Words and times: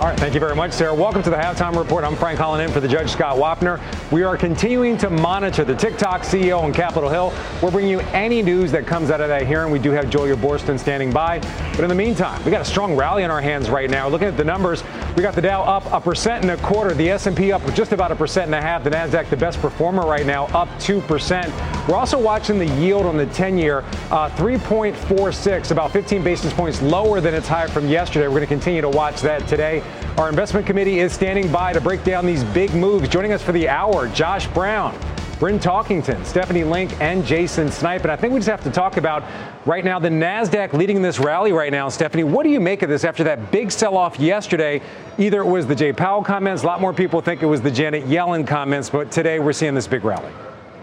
All 0.00 0.08
right, 0.08 0.18
thank 0.18 0.34
you 0.34 0.40
very 0.40 0.56
much, 0.56 0.72
Sarah. 0.72 0.92
Welcome 0.92 1.22
to 1.22 1.30
the 1.30 1.36
Halftime 1.36 1.76
Report. 1.76 2.02
I'm 2.02 2.16
Frank 2.16 2.40
Holland 2.40 2.60
in 2.64 2.70
for 2.72 2.80
the 2.80 2.88
Judge 2.88 3.10
Scott 3.10 3.36
Wapner. 3.36 3.80
We 4.10 4.24
are 4.24 4.36
continuing 4.36 4.98
to 4.98 5.08
monitor 5.08 5.64
the 5.64 5.74
TikTok 5.74 6.22
CEO 6.22 6.60
on 6.60 6.72
Capitol 6.72 7.08
Hill. 7.08 7.32
We're 7.62 7.70
bringing 7.70 7.92
you 7.92 8.00
any 8.12 8.42
news 8.42 8.72
that 8.72 8.88
comes 8.88 9.12
out 9.12 9.20
of 9.20 9.28
that 9.28 9.46
hearing. 9.46 9.70
We 9.70 9.78
do 9.78 9.92
have 9.92 10.10
Julia 10.10 10.34
Boorstin 10.34 10.80
standing 10.80 11.12
by. 11.12 11.38
But 11.38 11.80
in 11.80 11.88
the 11.88 11.94
meantime, 11.94 12.44
we 12.44 12.50
got 12.50 12.60
a 12.60 12.64
strong 12.64 12.96
rally 12.96 13.22
in 13.22 13.30
our 13.30 13.40
hands 13.40 13.70
right 13.70 13.88
now. 13.88 14.08
Looking 14.08 14.26
at 14.26 14.36
the 14.36 14.44
numbers, 14.44 14.82
we 15.16 15.22
got 15.22 15.36
the 15.36 15.42
Dow 15.42 15.62
up 15.62 15.86
a 15.92 16.00
percent 16.00 16.42
and 16.42 16.50
a 16.50 16.56
quarter, 16.66 16.92
the 16.92 17.10
S&P 17.10 17.52
up 17.52 17.62
just 17.74 17.92
about 17.92 18.10
a 18.10 18.16
percent 18.16 18.46
and 18.46 18.54
a 18.56 18.60
half, 18.60 18.82
the 18.82 18.90
Nasdaq 18.90 19.30
the 19.30 19.36
best 19.36 19.60
performer 19.60 20.02
right 20.02 20.26
now, 20.26 20.46
up 20.46 20.68
two 20.80 21.02
percent. 21.02 21.52
We're 21.88 21.96
also 21.96 22.18
watching 22.18 22.58
the 22.58 22.66
yield 22.66 23.04
on 23.06 23.16
the 23.16 23.26
10-year, 23.26 23.84
uh, 24.10 24.30
3.46, 24.30 25.70
about 25.70 25.92
15 25.92 26.24
basis 26.24 26.52
points 26.52 26.80
lower 26.80 27.20
than 27.20 27.34
its 27.34 27.46
high 27.46 27.66
from 27.66 27.88
yesterday. 27.88 28.26
We're 28.26 28.36
going 28.36 28.40
to 28.42 28.46
continue 28.46 28.80
to 28.80 28.88
watch 28.88 29.20
that 29.20 29.46
today. 29.46 29.83
Our 30.16 30.28
investment 30.28 30.64
committee 30.64 31.00
is 31.00 31.12
standing 31.12 31.50
by 31.50 31.72
to 31.72 31.80
break 31.80 32.04
down 32.04 32.24
these 32.24 32.44
big 32.44 32.72
moves. 32.72 33.08
Joining 33.08 33.32
us 33.32 33.42
for 33.42 33.50
the 33.50 33.68
hour, 33.68 34.06
Josh 34.06 34.46
Brown, 34.46 34.96
Bryn 35.40 35.58
Talkington, 35.58 36.24
Stephanie 36.24 36.62
Link, 36.62 37.00
and 37.00 37.26
Jason 37.26 37.68
Snipe. 37.68 38.02
And 38.02 38.12
I 38.12 38.16
think 38.16 38.32
we 38.32 38.38
just 38.38 38.48
have 38.48 38.62
to 38.62 38.70
talk 38.70 38.96
about 38.96 39.24
right 39.66 39.84
now 39.84 39.98
the 39.98 40.08
NASDAQ 40.08 40.72
leading 40.72 41.02
this 41.02 41.18
rally 41.18 41.50
right 41.50 41.72
now. 41.72 41.88
Stephanie, 41.88 42.22
what 42.22 42.44
do 42.44 42.50
you 42.50 42.60
make 42.60 42.82
of 42.82 42.88
this 42.88 43.02
after 43.02 43.24
that 43.24 43.50
big 43.50 43.72
sell 43.72 43.96
off 43.96 44.20
yesterday? 44.20 44.80
Either 45.18 45.40
it 45.40 45.46
was 45.46 45.66
the 45.66 45.74
Jay 45.74 45.92
Powell 45.92 46.22
comments, 46.22 46.62
a 46.62 46.66
lot 46.66 46.80
more 46.80 46.92
people 46.92 47.20
think 47.20 47.42
it 47.42 47.46
was 47.46 47.60
the 47.60 47.70
Janet 47.72 48.04
Yellen 48.04 48.46
comments, 48.46 48.88
but 48.90 49.10
today 49.10 49.40
we're 49.40 49.52
seeing 49.52 49.74
this 49.74 49.88
big 49.88 50.04
rally. 50.04 50.30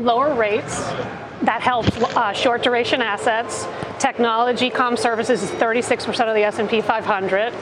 Lower 0.01 0.35
rates, 0.35 0.79
that 1.43 1.61
helps 1.61 1.95
uh, 1.97 2.33
short 2.33 2.63
duration 2.63 3.01
assets. 3.01 3.65
Technology, 3.97 4.69
com 4.69 4.97
services 4.97 5.41
is 5.41 5.51
36% 5.51 6.27
of 6.27 6.35
the 6.35 6.43
S&P 6.43 6.81
500. 6.81 7.53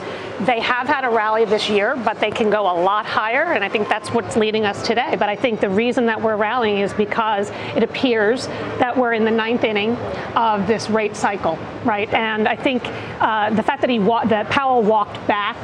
They 0.46 0.60
have 0.60 0.86
had 0.86 1.04
a 1.04 1.10
rally 1.10 1.44
this 1.44 1.68
year, 1.68 1.96
but 1.96 2.18
they 2.18 2.30
can 2.30 2.48
go 2.48 2.62
a 2.62 2.76
lot 2.80 3.04
higher, 3.04 3.52
and 3.52 3.62
I 3.62 3.68
think 3.68 3.88
that's 3.88 4.10
what's 4.10 4.36
leading 4.36 4.64
us 4.64 4.86
today. 4.86 5.16
But 5.18 5.28
I 5.28 5.36
think 5.36 5.60
the 5.60 5.68
reason 5.68 6.06
that 6.06 6.20
we're 6.22 6.36
rallying 6.36 6.78
is 6.78 6.94
because 6.94 7.50
it 7.76 7.82
appears 7.82 8.46
that 8.78 8.96
we're 8.96 9.12
in 9.12 9.24
the 9.24 9.30
ninth 9.30 9.64
inning 9.64 9.96
of 10.36 10.66
this 10.66 10.88
rate 10.88 11.14
cycle, 11.14 11.58
right? 11.84 12.12
And 12.14 12.48
I 12.48 12.56
think 12.56 12.82
uh, 13.20 13.50
the 13.50 13.62
fact 13.62 13.82
that 13.82 13.90
he 13.90 13.98
wa- 13.98 14.24
that 14.24 14.48
Powell 14.48 14.82
walked 14.82 15.26
back 15.26 15.56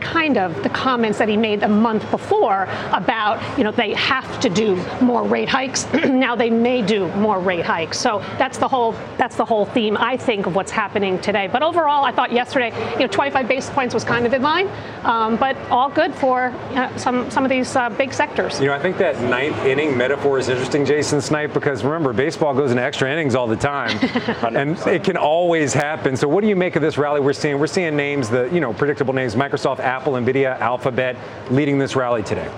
kind 0.00 0.36
of 0.36 0.62
the 0.62 0.68
comments 0.70 1.18
that 1.18 1.28
he 1.28 1.36
made 1.36 1.62
a 1.62 1.68
month 1.68 2.10
before 2.10 2.64
about, 2.92 3.40
you 3.58 3.64
know, 3.64 3.72
they 3.72 3.94
have 3.94 4.40
to 4.40 4.48
do 4.48 4.76
more 5.00 5.22
rate 5.22 5.48
hikes. 5.48 5.86
now 6.08 6.34
they 6.34 6.50
may 6.50 6.82
do 6.82 7.08
more 7.14 7.38
rate 7.38 7.64
hikes. 7.64 7.98
So 7.98 8.18
that's 8.38 8.58
the 8.58 8.68
whole 8.68 8.94
that's 9.18 9.36
the 9.36 9.44
whole 9.44 9.66
theme, 9.66 9.96
I 9.98 10.16
think, 10.16 10.46
of 10.46 10.54
what's 10.54 10.70
happening 10.70 11.20
today. 11.20 11.46
But 11.46 11.62
overall, 11.62 12.04
I 12.04 12.12
thought 12.12 12.32
yesterday, 12.32 12.72
you 12.94 13.00
know, 13.00 13.06
25 13.06 13.46
basis 13.46 13.70
points 13.70 13.94
was 13.94 14.04
kind 14.04 14.26
of 14.26 14.32
in 14.32 14.42
line, 14.42 14.68
um, 15.04 15.36
but 15.36 15.56
all 15.70 15.90
good 15.90 16.14
for 16.14 16.52
know, 16.80 16.96
some 16.96 17.30
some 17.30 17.44
of 17.44 17.50
these 17.50 17.76
uh, 17.76 17.90
big 17.90 18.12
sectors. 18.12 18.60
You 18.60 18.66
know, 18.66 18.74
I 18.74 18.78
think 18.78 18.98
that 18.98 19.20
ninth 19.22 19.56
inning 19.64 19.96
metaphor 19.96 20.38
is 20.38 20.48
interesting, 20.48 20.84
Jason 20.84 21.20
Snipe, 21.20 21.52
because 21.52 21.84
remember, 21.84 22.12
baseball 22.12 22.54
goes 22.54 22.70
into 22.70 22.82
extra 22.82 23.10
innings 23.10 23.34
all 23.34 23.46
the 23.46 23.56
time, 23.56 23.96
and 24.56 24.78
it 24.86 25.04
can 25.04 25.16
always 25.16 25.72
happen. 25.72 26.16
So, 26.16 26.28
what 26.28 26.42
do 26.42 26.48
you 26.48 26.56
make 26.56 26.76
of 26.76 26.82
this 26.82 26.98
rally 26.98 27.20
we're 27.20 27.32
seeing? 27.32 27.58
We're 27.58 27.66
seeing 27.66 27.96
names, 27.96 28.28
the 28.28 28.48
you 28.52 28.60
know, 28.60 28.72
predictable 28.72 29.14
names, 29.14 29.34
Microsoft, 29.34 29.80
Apple, 29.90 30.12
Nvidia, 30.12 30.56
Alphabet, 30.60 31.16
leading 31.50 31.76
this 31.76 31.96
rally 31.96 32.22
today. 32.22 32.48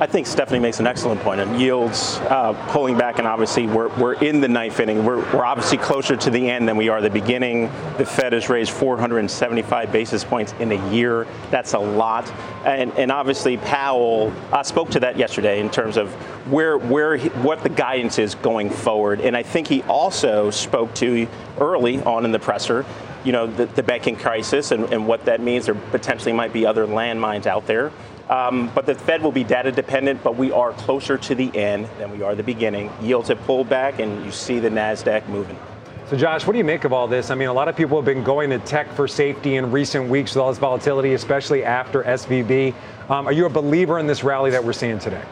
I 0.00 0.06
think 0.06 0.26
Stephanie 0.26 0.58
makes 0.58 0.80
an 0.80 0.88
excellent 0.88 1.20
point. 1.20 1.40
And 1.40 1.60
yields 1.60 2.16
uh, 2.22 2.52
pulling 2.72 2.98
back, 2.98 3.20
and 3.20 3.28
obviously 3.28 3.68
we're, 3.68 3.96
we're 3.96 4.14
in 4.14 4.40
the 4.40 4.48
ninth 4.48 4.80
inning. 4.80 5.04
We're, 5.04 5.18
we're 5.32 5.44
obviously 5.44 5.78
closer 5.78 6.16
to 6.16 6.30
the 6.30 6.50
end 6.50 6.66
than 6.66 6.76
we 6.76 6.88
are 6.88 7.00
the 7.00 7.10
beginning. 7.10 7.70
The 7.96 8.04
Fed 8.04 8.32
has 8.32 8.48
raised 8.48 8.72
475 8.72 9.92
basis 9.92 10.24
points 10.24 10.52
in 10.58 10.72
a 10.72 10.90
year. 10.90 11.28
That's 11.52 11.74
a 11.74 11.78
lot. 11.78 12.28
And, 12.64 12.90
and 12.98 13.12
obviously 13.12 13.56
Powell 13.56 14.32
uh, 14.50 14.64
spoke 14.64 14.90
to 14.90 15.00
that 15.00 15.16
yesterday 15.16 15.60
in 15.60 15.70
terms 15.70 15.96
of 15.96 16.12
where 16.50 16.76
where 16.76 17.16
he, 17.16 17.28
what 17.28 17.62
the 17.62 17.68
guidance 17.68 18.18
is 18.18 18.34
going 18.34 18.70
forward. 18.70 19.20
And 19.20 19.36
I 19.36 19.44
think 19.44 19.68
he 19.68 19.82
also 19.82 20.50
spoke 20.50 20.92
to 20.96 21.28
early 21.60 22.02
on 22.02 22.24
in 22.24 22.32
the 22.32 22.40
presser 22.40 22.84
you 23.24 23.32
know, 23.32 23.46
the, 23.46 23.66
the 23.66 23.82
banking 23.82 24.16
crisis 24.16 24.70
and, 24.70 24.92
and, 24.92 25.06
what 25.06 25.24
that 25.24 25.40
means. 25.40 25.66
There 25.66 25.74
potentially 25.74 26.32
might 26.32 26.52
be 26.52 26.66
other 26.66 26.86
landmines 26.86 27.46
out 27.46 27.66
there. 27.66 27.90
Um, 28.28 28.70
but 28.74 28.86
the 28.86 28.94
Fed 28.94 29.22
will 29.22 29.32
be 29.32 29.44
data 29.44 29.70
dependent, 29.72 30.22
but 30.22 30.36
we 30.36 30.50
are 30.52 30.72
closer 30.72 31.18
to 31.18 31.34
the 31.34 31.54
end 31.56 31.88
than 31.98 32.10
we 32.10 32.22
are 32.22 32.34
the 32.34 32.42
beginning. 32.42 32.90
Yields 33.02 33.28
have 33.28 33.40
pulled 33.44 33.68
back, 33.68 33.98
and 33.98 34.24
you 34.24 34.30
see 34.30 34.60
the 34.60 34.70
NASDAQ 34.70 35.28
moving. 35.28 35.58
So, 36.08 36.16
Josh, 36.16 36.46
what 36.46 36.52
do 36.52 36.58
you 36.58 36.64
make 36.64 36.84
of 36.84 36.92
all 36.92 37.08
this? 37.08 37.30
I 37.30 37.34
mean, 37.34 37.48
a 37.48 37.52
lot 37.52 37.68
of 37.68 37.76
people 37.76 37.98
have 37.98 38.04
been 38.04 38.24
going 38.24 38.50
to 38.50 38.58
tech 38.58 38.92
for 38.92 39.08
safety 39.08 39.56
in 39.56 39.70
recent 39.70 40.08
weeks 40.08 40.34
with 40.34 40.42
all 40.42 40.50
this 40.50 40.58
volatility, 40.58 41.14
especially 41.14 41.64
after 41.64 42.02
SVB. 42.02 42.74
Um, 43.08 43.26
are 43.26 43.32
you 43.32 43.46
a 43.46 43.50
believer 43.50 43.98
in 43.98 44.06
this 44.06 44.22
rally 44.22 44.50
that 44.50 44.64
we're 44.64 44.74
seeing 44.74 44.98
today? 44.98 45.22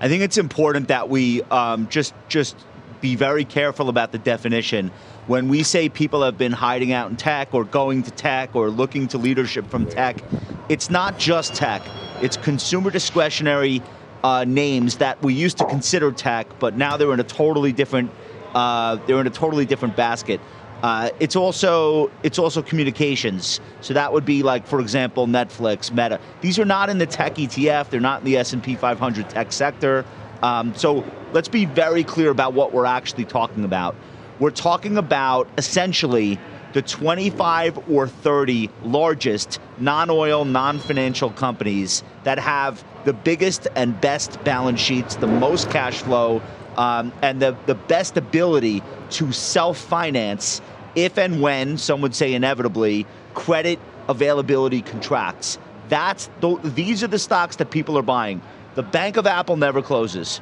I 0.00 0.08
think 0.08 0.22
it's 0.22 0.38
important 0.38 0.88
that 0.88 1.08
we 1.08 1.42
um, 1.44 1.88
just 1.88 2.14
just 2.28 2.56
be 3.00 3.16
very 3.16 3.44
careful 3.44 3.88
about 3.88 4.12
the 4.12 4.18
definition 4.18 4.90
when 5.26 5.48
we 5.48 5.62
say 5.62 5.88
people 5.88 6.22
have 6.22 6.38
been 6.38 6.52
hiding 6.52 6.92
out 6.92 7.10
in 7.10 7.16
tech 7.16 7.54
or 7.54 7.64
going 7.64 8.02
to 8.02 8.10
tech 8.10 8.54
or 8.54 8.70
looking 8.70 9.08
to 9.08 9.18
leadership 9.18 9.68
from 9.68 9.86
tech, 9.86 10.22
it's 10.68 10.90
not 10.90 11.18
just 11.18 11.54
tech. 11.54 11.82
It's 12.22 12.36
consumer 12.36 12.90
discretionary 12.90 13.82
uh, 14.22 14.44
names 14.44 14.98
that 14.98 15.22
we 15.22 15.34
used 15.34 15.58
to 15.58 15.64
consider 15.66 16.12
tech, 16.12 16.46
but 16.58 16.76
now 16.76 16.96
they're 16.96 17.12
in 17.12 17.20
a 17.20 17.24
totally 17.24 17.72
different 17.72 18.10
uh, 18.54 18.96
they're 19.06 19.20
in 19.20 19.26
a 19.26 19.30
totally 19.30 19.64
different 19.64 19.96
basket. 19.96 20.40
Uh, 20.82 21.10
it's 21.20 21.36
also 21.36 22.10
it's 22.22 22.38
also 22.38 22.62
communications. 22.62 23.60
So 23.80 23.94
that 23.94 24.12
would 24.12 24.24
be 24.24 24.42
like, 24.42 24.66
for 24.66 24.80
example, 24.80 25.26
Netflix, 25.26 25.90
Meta. 25.90 26.18
These 26.40 26.58
are 26.58 26.64
not 26.64 26.88
in 26.88 26.98
the 26.98 27.06
tech 27.06 27.34
ETF. 27.34 27.90
They're 27.90 28.00
not 28.00 28.20
in 28.20 28.24
the 28.24 28.38
S&P 28.38 28.76
500 28.76 29.28
tech 29.28 29.52
sector. 29.52 30.04
Um, 30.42 30.74
so 30.74 31.04
let's 31.32 31.48
be 31.48 31.66
very 31.66 32.02
clear 32.02 32.30
about 32.30 32.54
what 32.54 32.72
we're 32.72 32.86
actually 32.86 33.26
talking 33.26 33.64
about. 33.64 33.94
We're 34.40 34.50
talking 34.50 34.96
about 34.96 35.48
essentially 35.58 36.38
the 36.72 36.80
25 36.80 37.90
or 37.90 38.08
30 38.08 38.70
largest 38.82 39.60
non 39.78 40.08
oil, 40.08 40.46
non 40.46 40.78
financial 40.78 41.30
companies 41.30 42.02
that 42.24 42.38
have 42.38 42.82
the 43.04 43.12
biggest 43.12 43.68
and 43.76 44.00
best 44.00 44.42
balance 44.42 44.80
sheets, 44.80 45.16
the 45.16 45.26
most 45.26 45.70
cash 45.70 46.00
flow, 46.00 46.40
um, 46.76 47.12
and 47.20 47.42
the, 47.42 47.54
the 47.66 47.74
best 47.74 48.16
ability 48.16 48.82
to 49.10 49.30
self 49.30 49.76
finance 49.76 50.62
if 50.94 51.18
and 51.18 51.42
when, 51.42 51.76
some 51.76 52.00
would 52.00 52.14
say 52.14 52.32
inevitably, 52.32 53.06
credit 53.34 53.78
availability 54.08 54.80
contracts. 54.80 55.58
That's 55.90 56.30
these 56.62 57.02
are 57.02 57.08
the 57.08 57.18
stocks 57.18 57.56
that 57.56 57.70
people 57.70 57.98
are 57.98 58.02
buying. 58.02 58.40
The 58.74 58.82
Bank 58.82 59.16
of 59.18 59.26
Apple 59.26 59.56
never 59.56 59.82
closes. 59.82 60.40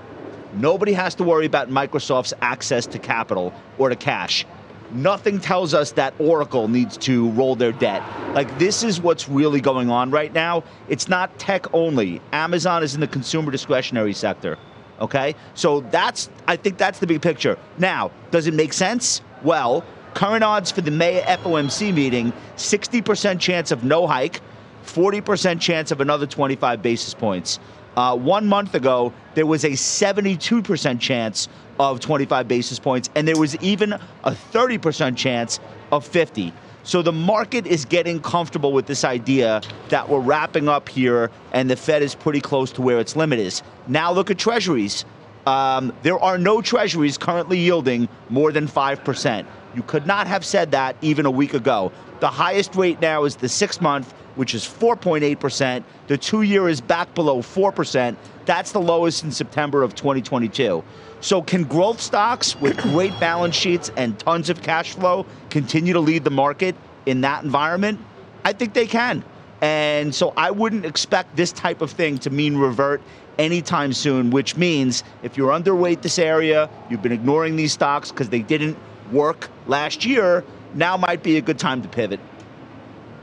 Nobody 0.54 0.92
has 0.92 1.14
to 1.16 1.24
worry 1.24 1.46
about 1.46 1.68
Microsoft's 1.68 2.34
access 2.40 2.86
to 2.86 2.98
capital 2.98 3.52
or 3.76 3.88
to 3.88 3.96
cash. 3.96 4.46
Nothing 4.90 5.38
tells 5.38 5.74
us 5.74 5.92
that 5.92 6.14
Oracle 6.18 6.66
needs 6.66 6.96
to 6.98 7.28
roll 7.30 7.54
their 7.54 7.72
debt. 7.72 8.02
Like, 8.34 8.58
this 8.58 8.82
is 8.82 9.00
what's 9.00 9.28
really 9.28 9.60
going 9.60 9.90
on 9.90 10.10
right 10.10 10.32
now. 10.32 10.64
It's 10.88 11.08
not 11.08 11.38
tech 11.38 11.72
only. 11.74 12.22
Amazon 12.32 12.82
is 12.82 12.94
in 12.94 13.00
the 13.00 13.06
consumer 13.06 13.50
discretionary 13.50 14.14
sector. 14.14 14.56
Okay? 15.00 15.34
So 15.54 15.80
that's, 15.80 16.30
I 16.46 16.56
think 16.56 16.78
that's 16.78 17.00
the 17.00 17.06
big 17.06 17.20
picture. 17.20 17.58
Now, 17.76 18.10
does 18.30 18.46
it 18.46 18.54
make 18.54 18.72
sense? 18.72 19.20
Well, 19.42 19.84
current 20.14 20.42
odds 20.42 20.70
for 20.70 20.80
the 20.80 20.90
May 20.90 21.20
FOMC 21.20 21.92
meeting 21.92 22.32
60% 22.56 23.38
chance 23.38 23.70
of 23.70 23.84
no 23.84 24.06
hike, 24.06 24.40
40% 24.86 25.60
chance 25.60 25.90
of 25.90 26.00
another 26.00 26.26
25 26.26 26.80
basis 26.80 27.12
points. 27.12 27.58
Uh, 27.98 28.14
one 28.14 28.46
month 28.46 28.76
ago, 28.76 29.12
there 29.34 29.44
was 29.44 29.64
a 29.64 29.70
72% 29.70 31.00
chance 31.00 31.48
of 31.80 31.98
25 31.98 32.46
basis 32.46 32.78
points, 32.78 33.10
and 33.16 33.26
there 33.26 33.36
was 33.36 33.56
even 33.56 33.92
a 33.92 34.30
30% 34.52 35.16
chance 35.16 35.58
of 35.90 36.06
50. 36.06 36.52
So 36.84 37.02
the 37.02 37.10
market 37.10 37.66
is 37.66 37.84
getting 37.84 38.20
comfortable 38.20 38.72
with 38.72 38.86
this 38.86 39.02
idea 39.02 39.62
that 39.88 40.08
we're 40.08 40.20
wrapping 40.20 40.68
up 40.68 40.88
here 40.88 41.32
and 41.52 41.68
the 41.68 41.74
Fed 41.74 42.02
is 42.02 42.14
pretty 42.14 42.40
close 42.40 42.70
to 42.74 42.82
where 42.82 43.00
its 43.00 43.16
limit 43.16 43.40
is. 43.40 43.64
Now 43.88 44.12
look 44.12 44.30
at 44.30 44.38
treasuries. 44.38 45.04
Um, 45.44 45.92
there 46.04 46.20
are 46.20 46.38
no 46.38 46.62
treasuries 46.62 47.18
currently 47.18 47.58
yielding 47.58 48.08
more 48.30 48.52
than 48.52 48.68
5%. 48.68 49.44
You 49.74 49.82
could 49.82 50.06
not 50.06 50.26
have 50.26 50.44
said 50.44 50.70
that 50.72 50.96
even 51.02 51.26
a 51.26 51.30
week 51.30 51.54
ago. 51.54 51.92
The 52.20 52.28
highest 52.28 52.74
rate 52.74 53.00
now 53.00 53.24
is 53.24 53.36
the 53.36 53.48
six 53.48 53.80
month, 53.80 54.12
which 54.34 54.54
is 54.54 54.64
4.8%. 54.64 55.84
The 56.06 56.18
two 56.18 56.42
year 56.42 56.68
is 56.68 56.80
back 56.80 57.14
below 57.14 57.42
4%. 57.42 58.16
That's 58.44 58.72
the 58.72 58.80
lowest 58.80 59.24
in 59.24 59.30
September 59.30 59.82
of 59.82 59.94
2022. 59.94 60.82
So, 61.20 61.42
can 61.42 61.64
growth 61.64 62.00
stocks 62.00 62.56
with 62.60 62.76
great 62.78 63.18
balance 63.18 63.54
sheets 63.54 63.90
and 63.96 64.18
tons 64.18 64.50
of 64.50 64.62
cash 64.62 64.94
flow 64.94 65.26
continue 65.50 65.92
to 65.92 66.00
lead 66.00 66.24
the 66.24 66.30
market 66.30 66.76
in 67.06 67.20
that 67.22 67.44
environment? 67.44 68.00
I 68.44 68.52
think 68.52 68.72
they 68.72 68.86
can. 68.86 69.24
And 69.60 70.14
so, 70.14 70.32
I 70.36 70.52
wouldn't 70.52 70.86
expect 70.86 71.36
this 71.36 71.50
type 71.52 71.82
of 71.82 71.90
thing 71.90 72.18
to 72.18 72.30
mean 72.30 72.56
revert 72.56 73.02
anytime 73.38 73.92
soon, 73.92 74.30
which 74.30 74.56
means 74.56 75.04
if 75.22 75.36
you're 75.36 75.50
underweight 75.50 76.02
this 76.02 76.18
area, 76.18 76.70
you've 76.88 77.02
been 77.02 77.12
ignoring 77.12 77.56
these 77.56 77.72
stocks 77.72 78.10
because 78.10 78.28
they 78.28 78.42
didn't 78.42 78.76
work 79.12 79.48
last 79.66 80.04
year, 80.04 80.44
now 80.74 80.96
might 80.96 81.22
be 81.22 81.36
a 81.36 81.40
good 81.40 81.58
time 81.58 81.82
to 81.82 81.88
pivot. 81.88 82.20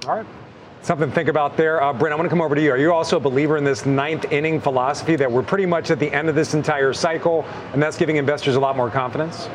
All 0.08 0.18
right. 0.18 0.26
Something 0.82 1.10
to 1.10 1.16
think 1.16 1.30
about 1.30 1.58
there. 1.58 1.82
Uh, 1.82 1.94
Bryn, 1.94 2.14
I 2.14 2.16
want 2.16 2.28
to 2.28 2.30
come 2.30 2.42
over 2.42 2.54
to 2.54 2.62
you. 2.62 2.72
Are 2.72 2.78
you 2.78 2.94
also 2.94 3.18
a 3.18 3.20
believer 3.20 3.58
in 3.58 3.64
this 3.64 3.88
ninth 3.88 4.32
inning 4.32 4.62
philosophy 4.62 5.16
that 5.16 5.32
we're 5.32 5.42
pretty 5.42 5.66
much 5.66 5.90
at 5.90 5.98
the 5.98 6.12
end 6.12 6.30
of 6.30 6.36
this 6.36 6.54
entire 6.54 6.94
cycle 6.94 7.44
and 7.74 7.82
that's 7.82 7.98
giving 7.98 8.18
investors 8.18 8.56
a 8.56 8.60
lot 8.60 8.78
more 8.78 8.92
confidence? 8.92 9.50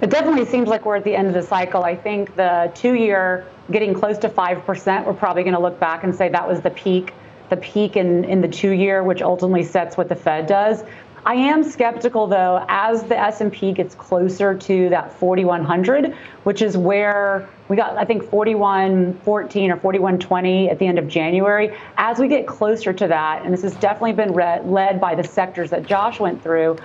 It 0.00 0.10
definitely 0.10 0.46
seems 0.46 0.68
like 0.68 0.84
we're 0.84 0.96
at 0.96 1.04
the 1.04 1.14
end 1.14 1.28
of 1.28 1.34
the 1.34 1.42
cycle. 1.42 1.84
I 1.84 1.94
think 1.94 2.34
the 2.34 2.72
two 2.74 2.94
year 2.94 3.46
getting 3.70 3.94
close 3.94 4.18
to 4.18 4.28
5%, 4.28 5.06
we're 5.06 5.12
probably 5.12 5.42
going 5.42 5.54
to 5.54 5.60
look 5.60 5.78
back 5.78 6.02
and 6.02 6.12
say 6.12 6.28
that 6.30 6.48
was 6.48 6.60
the 6.60 6.70
peak, 6.70 7.12
the 7.48 7.58
peak 7.58 7.96
in, 7.96 8.24
in 8.24 8.40
the 8.40 8.48
two 8.48 8.70
year, 8.70 9.04
which 9.04 9.22
ultimately 9.22 9.62
sets 9.62 9.96
what 9.96 10.08
the 10.08 10.16
Fed 10.16 10.46
does. 10.46 10.82
I 11.26 11.34
am 11.34 11.62
skeptical 11.62 12.26
though 12.26 12.64
as 12.68 13.02
the 13.02 13.18
S&P 13.18 13.72
gets 13.72 13.94
closer 13.94 14.54
to 14.54 14.88
that 14.88 15.12
4100, 15.18 16.14
which 16.44 16.62
is 16.62 16.76
where 16.76 17.48
we 17.68 17.76
got 17.76 17.96
I 17.96 18.04
think 18.04 18.24
4114 18.24 19.70
or 19.70 19.76
4120 19.76 20.70
at 20.70 20.78
the 20.78 20.86
end 20.86 20.98
of 20.98 21.08
January. 21.08 21.76
As 21.98 22.18
we 22.18 22.28
get 22.28 22.46
closer 22.46 22.92
to 22.92 23.06
that, 23.08 23.44
and 23.44 23.52
this 23.52 23.62
has 23.62 23.74
definitely 23.76 24.12
been 24.12 24.32
led 24.32 25.00
by 25.00 25.14
the 25.14 25.24
sectors 25.24 25.70
that 25.70 25.84
Josh 25.84 26.18
went 26.20 26.42
through, 26.42 26.78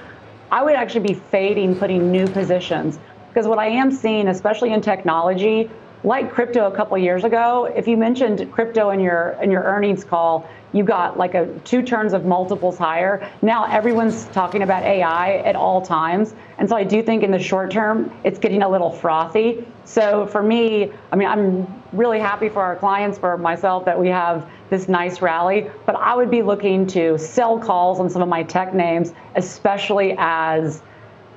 I 0.52 0.64
would 0.64 0.76
actually 0.76 1.08
be 1.08 1.14
fading 1.14 1.76
putting 1.76 2.12
new 2.12 2.28
positions 2.28 3.00
because 3.30 3.48
what 3.48 3.60
I 3.60 3.68
am 3.68 3.92
seeing, 3.92 4.28
especially 4.28 4.74
in 4.74 4.82
technology, 4.82 5.70
like 6.04 6.32
crypto 6.32 6.68
a 6.68 6.76
couple 6.76 6.98
years 6.98 7.24
ago, 7.24 7.66
if 7.66 7.88
you 7.88 7.98
mentioned 7.98 8.52
crypto 8.52 8.92
in 8.92 9.00
your 9.00 9.38
in 9.42 9.50
your 9.50 9.64
earnings 9.64 10.04
call, 10.04 10.48
you 10.76 10.84
got 10.84 11.18
like 11.18 11.36
a 11.36 11.48
two 11.60 11.82
turns 11.82 12.12
of 12.12 12.26
multiples 12.26 12.78
higher. 12.78 13.32
Now 13.42 13.64
everyone's 13.64 14.26
talking 14.26 14.62
about 14.62 14.84
AI 14.84 15.38
at 15.38 15.56
all 15.56 15.82
times. 15.82 16.36
And 16.58 16.68
so 16.68 16.76
I 16.76 16.84
do 16.84 17.02
think 17.02 17.24
in 17.24 17.32
the 17.32 17.40
short 17.40 17.72
term, 17.72 18.12
it's 18.26 18.38
getting 18.40 18.62
a 18.62 18.68
little 18.68 18.92
frothy. 18.92 19.66
So 19.86 20.28
for 20.28 20.44
me, 20.44 20.92
I 21.14 21.16
mean, 21.16 21.30
I'm 21.30 21.82
really 21.94 22.20
happy 22.20 22.50
for 22.50 22.62
our 22.62 22.76
clients, 22.76 23.18
for 23.18 23.38
myself, 23.38 23.86
that 23.86 23.98
we 23.98 24.10
have 24.10 24.50
this 24.70 24.90
nice 24.90 25.22
rally. 25.22 25.72
But 25.86 25.96
I 25.96 26.14
would 26.14 26.30
be 26.30 26.42
looking 26.42 26.88
to 26.88 27.18
sell 27.18 27.58
calls 27.58 28.02
on 28.02 28.10
some 28.10 28.22
of 28.22 28.28
my 28.28 28.44
tech 28.44 28.74
names, 28.74 29.14
especially 29.36 30.14
as 30.18 30.82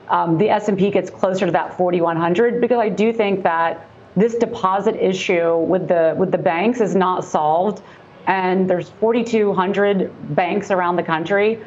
um, 0.08 0.36
the 0.38 0.50
S&P 0.50 0.90
gets 0.90 1.10
closer 1.10 1.46
to 1.46 1.52
that 1.52 1.76
4,100, 1.76 2.60
because 2.60 2.78
I 2.78 2.88
do 2.88 3.12
think 3.12 3.44
that 3.44 3.88
this 4.16 4.34
deposit 4.34 4.96
issue 4.96 5.56
with 5.58 5.86
the 5.86 6.14
with 6.18 6.32
the 6.32 6.38
banks 6.38 6.80
is 6.80 6.96
not 6.96 7.24
solved 7.24 7.82
and 8.28 8.68
there's 8.68 8.90
4,200 8.90 10.36
banks 10.36 10.70
around 10.70 10.96
the 10.96 11.02
country. 11.02 11.58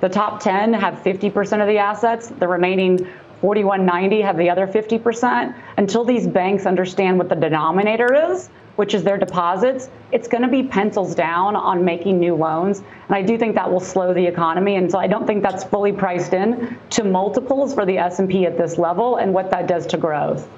The 0.00 0.08
top 0.08 0.40
10 0.40 0.72
have 0.72 0.94
50% 0.94 1.60
of 1.60 1.68
the 1.68 1.78
assets. 1.78 2.28
The 2.28 2.48
remaining 2.48 3.06
4190 3.42 4.22
have 4.22 4.38
the 4.38 4.48
other 4.48 4.66
50%. 4.66 5.54
Until 5.76 6.04
these 6.04 6.26
banks 6.26 6.64
understand 6.64 7.18
what 7.18 7.28
the 7.28 7.34
denominator 7.34 8.32
is, 8.32 8.48
which 8.76 8.94
is 8.94 9.04
their 9.04 9.18
deposits, 9.18 9.90
it's 10.10 10.26
going 10.26 10.42
to 10.42 10.48
be 10.48 10.62
pencils 10.62 11.14
down 11.14 11.54
on 11.54 11.84
making 11.84 12.18
new 12.18 12.34
loans. 12.34 12.78
And 12.78 13.14
I 13.14 13.20
do 13.20 13.36
think 13.36 13.54
that 13.54 13.70
will 13.70 13.80
slow 13.80 14.14
the 14.14 14.26
economy. 14.26 14.76
And 14.76 14.90
so 14.90 14.98
I 14.98 15.06
don't 15.06 15.26
think 15.26 15.42
that's 15.42 15.64
fully 15.64 15.92
priced 15.92 16.32
in 16.32 16.78
to 16.90 17.04
multiples 17.04 17.74
for 17.74 17.84
the 17.84 17.98
S&P 17.98 18.46
at 18.46 18.56
this 18.56 18.78
level 18.78 19.16
and 19.16 19.34
what 19.34 19.50
that 19.50 19.66
does 19.66 19.86
to 19.88 19.98
growth. 19.98 20.48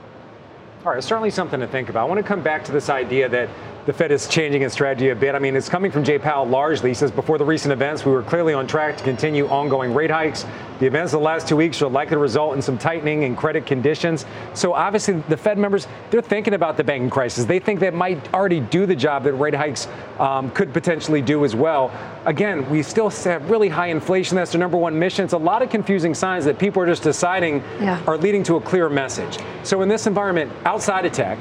All 0.86 0.92
right, 0.92 1.02
certainly 1.02 1.30
something 1.30 1.58
to 1.58 1.66
think 1.66 1.88
about. 1.88 2.02
I 2.02 2.08
want 2.08 2.18
to 2.18 2.26
come 2.26 2.42
back 2.42 2.64
to 2.66 2.72
this 2.72 2.88
idea 2.88 3.28
that 3.28 3.48
the 3.88 3.94
Fed 3.94 4.12
is 4.12 4.28
changing 4.28 4.60
its 4.60 4.74
strategy 4.74 5.08
a 5.08 5.16
bit. 5.16 5.34
I 5.34 5.38
mean, 5.38 5.56
it's 5.56 5.70
coming 5.70 5.90
from 5.90 6.04
Jay 6.04 6.18
Powell 6.18 6.44
largely. 6.44 6.90
He 6.90 6.94
says 6.94 7.10
before 7.10 7.38
the 7.38 7.44
recent 7.46 7.72
events, 7.72 8.04
we 8.04 8.12
were 8.12 8.22
clearly 8.22 8.52
on 8.52 8.66
track 8.66 8.98
to 8.98 9.02
continue 9.02 9.48
ongoing 9.48 9.94
rate 9.94 10.10
hikes. 10.10 10.44
The 10.78 10.86
events 10.86 11.14
of 11.14 11.20
the 11.20 11.24
last 11.24 11.48
two 11.48 11.56
weeks 11.56 11.80
are 11.80 11.88
likely 11.88 12.16
to 12.16 12.18
result 12.18 12.54
in 12.54 12.60
some 12.60 12.76
tightening 12.76 13.22
in 13.22 13.34
credit 13.34 13.64
conditions. 13.64 14.26
So 14.52 14.74
obviously, 14.74 15.14
the 15.30 15.38
Fed 15.38 15.56
members 15.56 15.88
they're 16.10 16.20
thinking 16.20 16.52
about 16.52 16.76
the 16.76 16.84
banking 16.84 17.08
crisis. 17.08 17.46
They 17.46 17.60
think 17.60 17.80
that 17.80 17.94
might 17.94 18.34
already 18.34 18.60
do 18.60 18.84
the 18.84 18.94
job 18.94 19.24
that 19.24 19.32
rate 19.32 19.54
hikes 19.54 19.88
um, 20.18 20.50
could 20.50 20.74
potentially 20.74 21.22
do 21.22 21.46
as 21.46 21.56
well. 21.56 21.90
Again, 22.26 22.68
we 22.68 22.82
still 22.82 23.08
have 23.08 23.48
really 23.48 23.70
high 23.70 23.86
inflation. 23.86 24.36
That's 24.36 24.52
their 24.52 24.60
number 24.60 24.76
one 24.76 24.98
mission. 24.98 25.24
It's 25.24 25.32
a 25.32 25.38
lot 25.38 25.62
of 25.62 25.70
confusing 25.70 26.12
signs 26.12 26.44
that 26.44 26.58
people 26.58 26.82
are 26.82 26.86
just 26.86 27.04
deciding 27.04 27.62
yeah. 27.80 28.02
are 28.06 28.18
leading 28.18 28.42
to 28.42 28.56
a 28.56 28.60
clear 28.60 28.90
message. 28.90 29.38
So 29.62 29.80
in 29.80 29.88
this 29.88 30.06
environment, 30.06 30.52
outside 30.66 31.06
of 31.06 31.12
tech, 31.12 31.38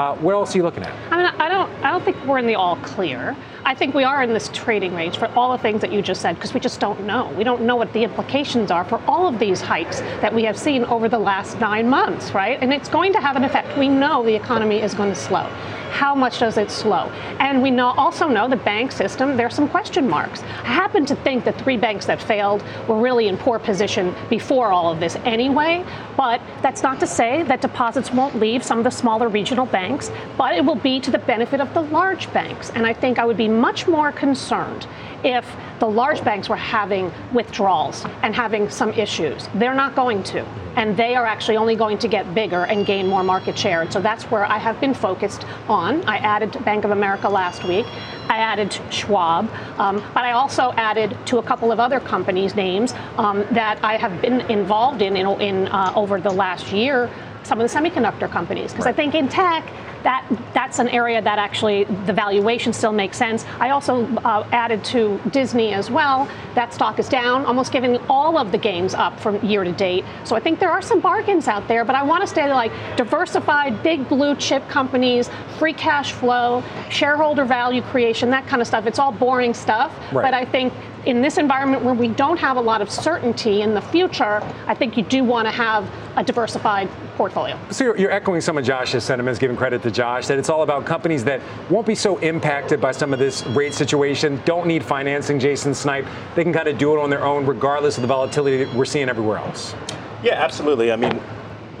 uh, 0.00 0.16
what 0.16 0.32
else 0.32 0.54
are 0.54 0.58
you 0.58 0.64
looking 0.64 0.82
at? 0.82 1.12
I 1.12 1.16
mean, 1.18 1.26
I 1.26 1.48
don't, 1.50 1.70
I 1.84 1.90
don't 1.90 2.02
think 2.02 2.16
we're 2.24 2.38
in 2.38 2.46
the 2.46 2.54
all 2.54 2.76
clear. 2.76 3.36
I 3.66 3.74
think 3.74 3.94
we 3.94 4.02
are 4.02 4.22
in 4.22 4.32
this 4.32 4.48
trading 4.54 4.94
range 4.94 5.18
for 5.18 5.26
all 5.36 5.52
the 5.52 5.58
things 5.58 5.82
that 5.82 5.92
you 5.92 6.00
just 6.00 6.22
said 6.22 6.36
because 6.36 6.54
we 6.54 6.60
just 6.60 6.80
don't 6.80 7.04
know. 7.04 7.30
We 7.36 7.44
don't 7.44 7.62
know 7.62 7.76
what 7.76 7.92
the 7.92 8.02
implications 8.02 8.70
are 8.70 8.82
for 8.82 8.98
all 9.06 9.28
of 9.28 9.38
these 9.38 9.60
hikes 9.60 10.00
that 10.22 10.34
we 10.34 10.42
have 10.44 10.58
seen 10.58 10.86
over 10.86 11.06
the 11.10 11.18
last 11.18 11.60
nine 11.60 11.86
months, 11.86 12.32
right? 12.32 12.58
And 12.62 12.72
it's 12.72 12.88
going 12.88 13.12
to 13.12 13.20
have 13.20 13.36
an 13.36 13.44
effect. 13.44 13.76
We 13.76 13.88
know 13.88 14.24
the 14.24 14.34
economy 14.34 14.80
is 14.80 14.94
going 14.94 15.10
to 15.10 15.14
slow 15.14 15.46
how 15.90 16.14
much 16.14 16.38
does 16.38 16.56
it 16.56 16.70
slow? 16.70 17.10
And 17.38 17.62
we 17.62 17.70
know, 17.70 17.88
also 17.88 18.28
know 18.28 18.48
the 18.48 18.56
bank 18.56 18.92
system, 18.92 19.36
there's 19.36 19.54
some 19.54 19.68
question 19.68 20.08
marks. 20.08 20.42
I 20.42 20.72
happen 20.72 21.04
to 21.06 21.16
think 21.16 21.44
the 21.44 21.52
three 21.52 21.76
banks 21.76 22.06
that 22.06 22.22
failed 22.22 22.62
were 22.88 22.98
really 22.98 23.28
in 23.28 23.36
poor 23.36 23.58
position 23.58 24.14
before 24.28 24.72
all 24.72 24.90
of 24.90 25.00
this 25.00 25.16
anyway, 25.24 25.84
but 26.16 26.40
that's 26.62 26.82
not 26.82 27.00
to 27.00 27.06
say 27.06 27.42
that 27.44 27.60
deposits 27.60 28.12
won't 28.12 28.36
leave 28.36 28.64
some 28.64 28.78
of 28.78 28.84
the 28.84 28.90
smaller 28.90 29.28
regional 29.28 29.66
banks, 29.66 30.10
but 30.36 30.54
it 30.54 30.64
will 30.64 30.74
be 30.74 31.00
to 31.00 31.10
the 31.10 31.18
benefit 31.18 31.60
of 31.60 31.72
the 31.74 31.82
large 31.82 32.32
banks. 32.32 32.70
And 32.70 32.86
I 32.86 32.92
think 32.92 33.18
I 33.18 33.24
would 33.24 33.36
be 33.36 33.48
much 33.48 33.86
more 33.86 34.12
concerned 34.12 34.86
if 35.24 35.46
the 35.78 35.86
large 35.86 36.22
banks 36.24 36.48
were 36.48 36.56
having 36.56 37.12
withdrawals 37.32 38.04
and 38.22 38.34
having 38.34 38.68
some 38.70 38.92
issues. 38.92 39.48
They're 39.54 39.74
not 39.74 39.94
going 39.94 40.22
to. 40.24 40.44
And 40.76 40.96
they 40.96 41.14
are 41.16 41.26
actually 41.26 41.56
only 41.56 41.74
going 41.74 41.98
to 41.98 42.08
get 42.08 42.32
bigger 42.34 42.64
and 42.64 42.86
gain 42.86 43.06
more 43.06 43.24
market 43.24 43.58
share. 43.58 43.82
And 43.82 43.92
so 43.92 44.00
that's 44.00 44.24
where 44.24 44.44
I 44.44 44.58
have 44.58 44.80
been 44.80 44.94
focused 44.94 45.44
on. 45.68 46.04
I 46.04 46.18
added 46.18 46.64
Bank 46.64 46.84
of 46.84 46.90
America 46.90 47.28
last 47.28 47.64
week. 47.64 47.86
I 48.28 48.36
added 48.36 48.78
Schwab, 48.90 49.50
um, 49.78 49.96
but 50.14 50.24
I 50.24 50.32
also 50.32 50.72
added 50.76 51.16
to 51.26 51.38
a 51.38 51.42
couple 51.42 51.72
of 51.72 51.80
other 51.80 51.98
companies' 51.98 52.54
names 52.54 52.94
um, 53.16 53.44
that 53.50 53.82
I 53.82 53.96
have 53.96 54.22
been 54.22 54.42
involved 54.42 55.02
in 55.02 55.16
in, 55.16 55.26
in 55.40 55.66
uh, 55.68 55.92
over 55.96 56.20
the 56.20 56.30
last 56.30 56.70
year. 56.70 57.10
Some 57.42 57.60
of 57.60 57.68
the 57.68 57.76
semiconductor 57.76 58.30
companies, 58.30 58.70
because 58.70 58.86
right. 58.86 58.94
I 58.94 58.96
think 58.96 59.14
in 59.16 59.28
tech, 59.28 59.64
that 60.02 60.26
that's 60.54 60.78
an 60.78 60.88
area 60.88 61.20
that 61.20 61.38
actually 61.38 61.84
the 61.84 62.12
valuation 62.12 62.72
still 62.72 62.92
makes 62.92 63.16
sense. 63.16 63.44
I 63.58 63.70
also 63.70 64.06
uh, 64.18 64.46
added 64.52 64.84
to 64.86 65.20
Disney 65.30 65.72
as 65.72 65.90
well. 65.90 66.28
That 66.54 66.72
stock 66.72 66.98
is 66.98 67.08
down, 67.08 67.44
almost 67.44 67.72
giving 67.72 67.96
all 68.08 68.38
of 68.38 68.52
the 68.52 68.58
games 68.58 68.94
up 68.94 69.18
from 69.20 69.44
year 69.44 69.64
to 69.64 69.72
date. 69.72 70.04
So 70.24 70.36
I 70.36 70.40
think 70.40 70.58
there 70.58 70.70
are 70.70 70.82
some 70.82 71.00
bargains 71.00 71.48
out 71.48 71.68
there, 71.68 71.84
but 71.84 71.94
I 71.94 72.02
want 72.02 72.22
to 72.22 72.26
stay 72.26 72.52
like 72.52 72.72
diversified, 72.96 73.82
big 73.82 74.08
blue 74.08 74.34
chip 74.36 74.66
companies, 74.68 75.30
free 75.58 75.72
cash 75.72 76.12
flow, 76.12 76.62
shareholder 76.88 77.44
value 77.44 77.82
creation, 77.82 78.30
that 78.30 78.46
kind 78.46 78.62
of 78.62 78.68
stuff. 78.68 78.86
It's 78.86 78.98
all 78.98 79.12
boring 79.12 79.54
stuff, 79.54 79.96
right. 80.12 80.22
but 80.22 80.34
I 80.34 80.44
think 80.44 80.72
in 81.06 81.22
this 81.22 81.38
environment 81.38 81.82
where 81.82 81.94
we 81.94 82.08
don't 82.08 82.38
have 82.38 82.56
a 82.56 82.60
lot 82.60 82.82
of 82.82 82.90
certainty 82.90 83.62
in 83.62 83.74
the 83.74 83.80
future, 83.80 84.42
I 84.66 84.74
think 84.74 84.96
you 84.96 85.02
do 85.02 85.24
want 85.24 85.46
to 85.46 85.52
have 85.52 85.90
a 86.16 86.24
diversified 86.24 86.88
portfolio. 87.16 87.58
So 87.70 87.84
you're, 87.84 87.96
you're, 87.96 88.10
echoing 88.10 88.40
some 88.40 88.58
of 88.58 88.64
Josh's 88.64 89.04
sentiments, 89.04 89.38
giving 89.38 89.56
credit 89.56 89.82
to 89.82 89.90
Josh, 89.90 90.26
that 90.26 90.38
it's 90.38 90.50
all 90.50 90.62
about 90.62 90.84
companies 90.84 91.24
that 91.24 91.40
won't 91.70 91.86
be 91.86 91.94
so 91.94 92.18
impacted 92.18 92.80
by 92.80 92.92
some 92.92 93.12
of 93.12 93.18
this 93.18 93.46
rate 93.48 93.72
situation, 93.72 94.40
don't 94.44 94.66
need 94.66 94.84
financing, 94.84 95.38
Jason 95.38 95.74
Snipe. 95.74 96.06
They 96.34 96.42
can 96.42 96.52
kind 96.52 96.68
of 96.68 96.76
do 96.76 96.92
it 96.92 97.00
on 97.00 97.08
their 97.08 97.24
own, 97.24 97.46
regardless 97.46 97.96
of 97.96 98.02
the 98.02 98.08
volatility 98.08 98.64
that 98.64 98.74
we're 98.74 98.84
seeing 98.84 99.08
everywhere 99.08 99.38
else. 99.38 99.74
Yeah, 100.22 100.34
absolutely. 100.34 100.92
I 100.92 100.96
mean, 100.96 101.20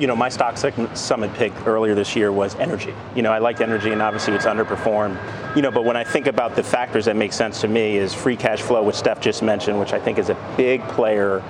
you 0.00 0.06
know, 0.06 0.16
my 0.16 0.30
stock 0.30 0.56
summit 0.56 1.34
pick 1.34 1.52
earlier 1.66 1.94
this 1.94 2.16
year 2.16 2.32
was 2.32 2.54
energy. 2.54 2.94
You 3.14 3.20
know, 3.20 3.30
I 3.32 3.38
liked 3.38 3.60
energy, 3.60 3.92
and 3.92 4.00
obviously 4.00 4.34
it's 4.34 4.46
underperformed. 4.46 5.18
You 5.54 5.60
know, 5.60 5.70
but 5.70 5.84
when 5.84 5.96
I 5.96 6.04
think 6.04 6.26
about 6.26 6.56
the 6.56 6.62
factors 6.62 7.04
that 7.04 7.16
make 7.16 7.34
sense 7.34 7.60
to 7.60 7.68
me 7.68 7.98
is 7.98 8.14
free 8.14 8.36
cash 8.36 8.62
flow, 8.62 8.82
which 8.82 8.96
Steph 8.96 9.20
just 9.20 9.42
mentioned, 9.42 9.78
which 9.78 9.92
I 9.92 9.98
think 9.98 10.18
is 10.18 10.30
a 10.30 10.54
big 10.56 10.82
player 10.88 11.40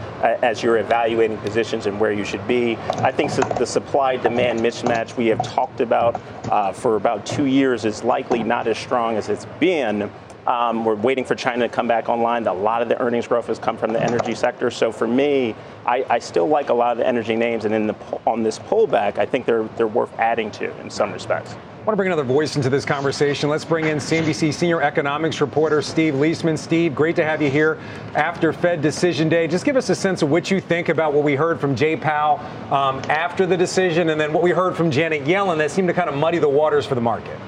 as 0.43 0.65
you're 0.65 0.79
evaluating 0.79 1.39
positions 1.39 1.87
and 1.87 2.01
where 2.01 2.11
you 2.11 2.25
should 2.25 2.47
be. 2.49 2.77
I 2.99 3.13
think 3.13 3.31
the 3.33 3.65
supply-demand 3.65 4.59
mismatch 4.59 5.17
we 5.17 5.27
have 5.29 5.43
talked 5.45 5.81
about 5.81 6.21
uh, 6.51 6.73
for 6.73 6.97
about 6.97 7.25
two 7.25 7.47
years 7.47 7.85
is 7.85 8.03
likely 8.03 8.43
not 8.43 8.67
as 8.67 8.79
strong 8.79 9.17
as 9.17 9.29
it's 9.29 9.47
been. 9.61 10.11
Um, 10.47 10.85
we're 10.85 10.95
waiting 10.95 11.25
for 11.25 11.35
China 11.35 11.69
to 11.69 11.75
come 11.75 11.87
back 11.87 12.09
online. 12.09 12.47
A 12.47 12.53
lot 12.53 12.83
of 12.83 12.89
the 12.89 13.01
earnings 13.01 13.27
growth 13.27 13.47
has 13.47 13.59
come 13.59 13.77
from 13.77 13.93
the 13.93 14.03
energy 14.03 14.35
sector. 14.35 14.71
So 14.71 14.91
for 14.91 15.07
me, 15.07 15.55
I, 15.87 16.05
I 16.09 16.19
still 16.19 16.49
like 16.49 16.71
a 16.71 16.75
lot 16.75 16.93
of 16.93 16.99
the 16.99 17.07
energy 17.07 17.37
names, 17.37 17.65
and 17.65 17.75
in 17.75 17.87
the, 17.87 17.95
on 18.27 18.43
this 18.43 18.59
pullback, 18.59 19.19
I 19.19 19.27
think 19.27 19.47
they're 19.47 19.65
they're 19.77 19.87
worth 19.87 20.13
adding 20.19 20.51
to 20.53 20.77
in 20.81 20.91
some 20.91 21.13
respects. 21.13 21.55
I 21.81 21.83
want 21.85 21.95
to 21.95 21.97
bring 21.97 22.09
another 22.09 22.25
voice 22.25 22.57
into 22.57 22.69
this 22.69 22.85
conversation. 22.85 23.49
Let's 23.49 23.65
bring 23.65 23.87
in 23.87 23.97
CNBC 23.97 24.53
senior 24.53 24.83
economics 24.83 25.41
reporter 25.41 25.81
Steve 25.81 26.13
Liesman. 26.13 26.59
Steve, 26.59 26.95
great 26.95 27.17
to 27.17 27.25
have 27.25 27.41
you 27.41 27.51
here 27.51 27.79
after 28.15 28.53
Fed 28.53 28.83
decision 28.83 29.31
day. 29.31 29.49
Just 29.49 29.65
give 29.65 29.77
us 29.77 29.89
a 29.89 29.95
sense 29.95 30.21
of 30.21 30.31
what 30.31 30.51
you 30.51 30.61
think 30.61 30.91
about 30.91 31.15
what 31.15 31.25
we 31.25 31.35
heard 31.35 31.59
from 31.59 31.75
Jay 31.75 31.97
Powell 31.97 32.39
um, 32.71 32.99
after 33.09 33.47
the 33.47 33.57
decision, 33.57 34.11
and 34.11 34.21
then 34.21 34.33
what 34.33 34.43
we 34.43 34.51
heard 34.51 34.77
from 34.77 34.91
Janet 34.91 35.25
Yellen 35.25 35.57
that 35.57 35.71
seemed 35.71 35.89
to 35.89 35.95
kind 35.95 36.11
of 36.11 36.17
muddy 36.17 36.39
the 36.39 36.49
waters 36.49 36.85
for 36.85 36.95
the 36.95 37.01
market. 37.01 37.39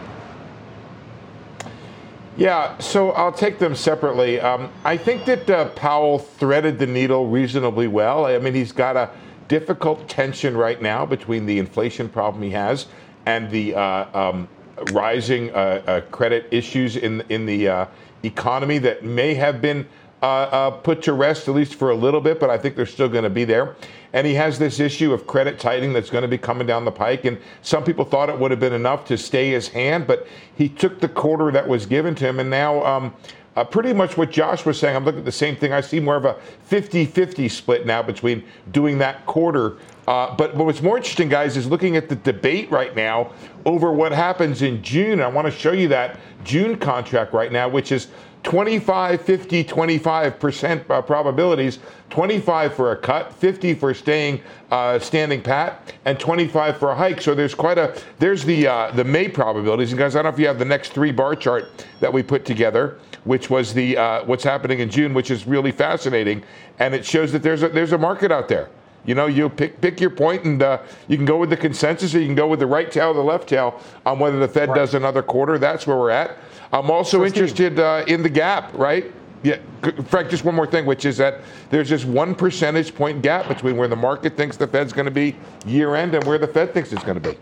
Yeah, 2.36 2.78
so 2.78 3.10
I'll 3.10 3.32
take 3.32 3.58
them 3.58 3.74
separately. 3.74 4.40
Um, 4.40 4.70
I 4.84 4.96
think 4.96 5.26
that 5.26 5.50
uh, 5.50 5.68
Powell 5.70 6.18
threaded 6.18 6.78
the 6.78 6.86
needle 6.86 7.28
reasonably 7.28 7.88
well. 7.88 8.24
I 8.24 8.38
mean, 8.38 8.54
he's 8.54 8.72
got 8.72 8.96
a 8.96 9.10
difficult 9.48 10.08
tension 10.08 10.56
right 10.56 10.80
now 10.80 11.04
between 11.04 11.44
the 11.44 11.58
inflation 11.58 12.08
problem 12.08 12.42
he 12.42 12.50
has 12.50 12.86
and 13.26 13.50
the 13.50 13.74
uh, 13.74 14.18
um, 14.18 14.48
rising 14.92 15.50
uh, 15.50 15.82
uh 15.86 16.00
credit 16.10 16.48
issues 16.50 16.96
in 16.96 17.20
in 17.28 17.44
the 17.44 17.68
uh, 17.68 17.86
economy 18.22 18.78
that 18.78 19.04
may 19.04 19.34
have 19.34 19.60
been 19.60 19.86
uh, 20.22 20.70
put 20.70 21.02
to 21.02 21.12
rest 21.12 21.48
at 21.48 21.54
least 21.54 21.74
for 21.74 21.90
a 21.90 21.94
little 21.94 22.20
bit, 22.20 22.40
but 22.40 22.48
I 22.48 22.56
think 22.56 22.76
they're 22.76 22.86
still 22.86 23.08
going 23.08 23.24
to 23.24 23.30
be 23.30 23.44
there. 23.44 23.76
And 24.12 24.26
he 24.26 24.34
has 24.34 24.58
this 24.58 24.78
issue 24.78 25.12
of 25.12 25.26
credit 25.26 25.58
tightening 25.58 25.92
that's 25.92 26.10
going 26.10 26.22
to 26.22 26.28
be 26.28 26.38
coming 26.38 26.66
down 26.66 26.84
the 26.84 26.92
pike. 26.92 27.24
And 27.24 27.38
some 27.62 27.82
people 27.82 28.04
thought 28.04 28.28
it 28.28 28.38
would 28.38 28.50
have 28.50 28.60
been 28.60 28.74
enough 28.74 29.04
to 29.06 29.16
stay 29.16 29.50
his 29.50 29.68
hand, 29.68 30.06
but 30.06 30.26
he 30.54 30.68
took 30.68 31.00
the 31.00 31.08
quarter 31.08 31.50
that 31.50 31.66
was 31.66 31.86
given 31.86 32.14
to 32.16 32.28
him, 32.28 32.40
and 32.40 32.50
now. 32.50 32.84
Um, 32.84 33.14
uh, 33.54 33.62
pretty 33.62 33.92
much 33.92 34.16
what 34.16 34.30
Josh 34.30 34.64
was 34.64 34.78
saying. 34.78 34.96
I'm 34.96 35.04
looking 35.04 35.20
at 35.20 35.24
the 35.26 35.32
same 35.32 35.56
thing. 35.56 35.72
I 35.72 35.82
see 35.82 36.00
more 36.00 36.16
of 36.16 36.24
a 36.24 36.36
50 36.64 37.04
50 37.04 37.48
split 37.50 37.84
now 37.84 38.02
between 38.02 38.42
doing 38.70 38.98
that 38.98 39.26
quarter. 39.26 39.76
Uh, 40.08 40.34
but 40.34 40.56
what's 40.56 40.82
more 40.82 40.96
interesting, 40.96 41.28
guys, 41.28 41.56
is 41.56 41.66
looking 41.66 41.96
at 41.96 42.08
the 42.08 42.16
debate 42.16 42.70
right 42.70 42.96
now 42.96 43.32
over 43.64 43.92
what 43.92 44.10
happens 44.10 44.62
in 44.62 44.82
June. 44.82 45.20
I 45.20 45.28
want 45.28 45.46
to 45.46 45.50
show 45.50 45.72
you 45.72 45.88
that 45.88 46.18
June 46.44 46.76
contract 46.76 47.32
right 47.32 47.52
now, 47.52 47.68
which 47.68 47.92
is 47.92 48.08
25, 48.42 49.22
50, 49.22 49.64
25% 49.64 50.90
uh, 50.90 51.02
probabilities, 51.02 51.78
25 52.10 52.74
for 52.74 52.92
a 52.92 52.96
cut, 52.96 53.32
50 53.34 53.74
for 53.74 53.94
staying 53.94 54.40
uh, 54.70 54.98
standing 54.98 55.40
pat, 55.40 55.94
and 56.04 56.18
25 56.18 56.76
for 56.76 56.90
a 56.90 56.94
hike. 56.94 57.20
So 57.20 57.34
there's 57.34 57.54
quite 57.54 57.78
a 57.78 57.98
there's 58.18 58.44
the 58.44 58.66
uh, 58.66 58.90
the 58.92 59.04
May 59.04 59.28
probabilities. 59.28 59.92
And 59.92 59.98
guys, 59.98 60.16
I 60.16 60.22
don't 60.22 60.32
know 60.32 60.34
if 60.34 60.40
you 60.40 60.48
have 60.48 60.58
the 60.58 60.64
next 60.64 60.92
three 60.92 61.12
bar 61.12 61.36
chart 61.36 61.86
that 62.00 62.12
we 62.12 62.22
put 62.22 62.44
together, 62.44 62.98
which 63.24 63.48
was 63.48 63.72
the 63.72 63.96
uh, 63.96 64.24
what's 64.24 64.44
happening 64.44 64.80
in 64.80 64.90
June, 64.90 65.14
which 65.14 65.30
is 65.30 65.46
really 65.46 65.72
fascinating, 65.72 66.42
and 66.80 66.94
it 66.94 67.06
shows 67.06 67.30
that 67.32 67.42
there's 67.42 67.62
a 67.62 67.68
there's 67.68 67.92
a 67.92 67.98
market 67.98 68.32
out 68.32 68.48
there. 68.48 68.70
You 69.04 69.14
know, 69.14 69.26
you 69.26 69.48
pick 69.48 69.80
pick 69.80 70.00
your 70.00 70.10
point, 70.10 70.44
and 70.44 70.62
uh, 70.62 70.78
you 71.08 71.16
can 71.16 71.26
go 71.26 71.36
with 71.36 71.50
the 71.50 71.56
consensus, 71.56 72.14
or 72.14 72.20
you 72.20 72.26
can 72.26 72.34
go 72.34 72.46
with 72.48 72.60
the 72.60 72.66
right 72.66 72.90
tail 72.90 73.08
or 73.08 73.14
the 73.14 73.22
left 73.22 73.48
tail 73.48 73.80
on 74.04 74.18
whether 74.18 74.38
the 74.38 74.48
Fed 74.48 74.68
right. 74.68 74.76
does 74.76 74.94
another 74.94 75.22
quarter. 75.22 75.58
That's 75.58 75.86
where 75.86 75.96
we're 75.96 76.10
at. 76.10 76.38
I'm 76.72 76.90
also 76.90 77.18
so 77.18 77.26
interested 77.26 77.78
uh, 77.78 78.04
in 78.08 78.22
the 78.22 78.30
gap, 78.30 78.72
right? 78.74 79.12
Yeah, 79.42 79.58
Frank, 80.06 80.30
just 80.30 80.44
one 80.44 80.54
more 80.54 80.66
thing, 80.66 80.86
which 80.86 81.04
is 81.04 81.16
that 81.18 81.40
there's 81.68 81.88
just 81.88 82.04
one 82.04 82.34
percentage 82.34 82.94
point 82.94 83.22
gap 83.22 83.48
between 83.48 83.76
where 83.76 83.88
the 83.88 83.96
market 83.96 84.36
thinks 84.36 84.56
the 84.56 84.66
Fed's 84.66 84.92
going 84.92 85.04
to 85.04 85.10
be 85.10 85.36
year 85.66 85.96
end 85.96 86.14
and 86.14 86.24
where 86.24 86.38
the 86.38 86.46
Fed 86.46 86.72
thinks 86.72 86.92
it's 86.92 87.02
going 87.02 87.20
to 87.20 87.30
be. 87.32 87.36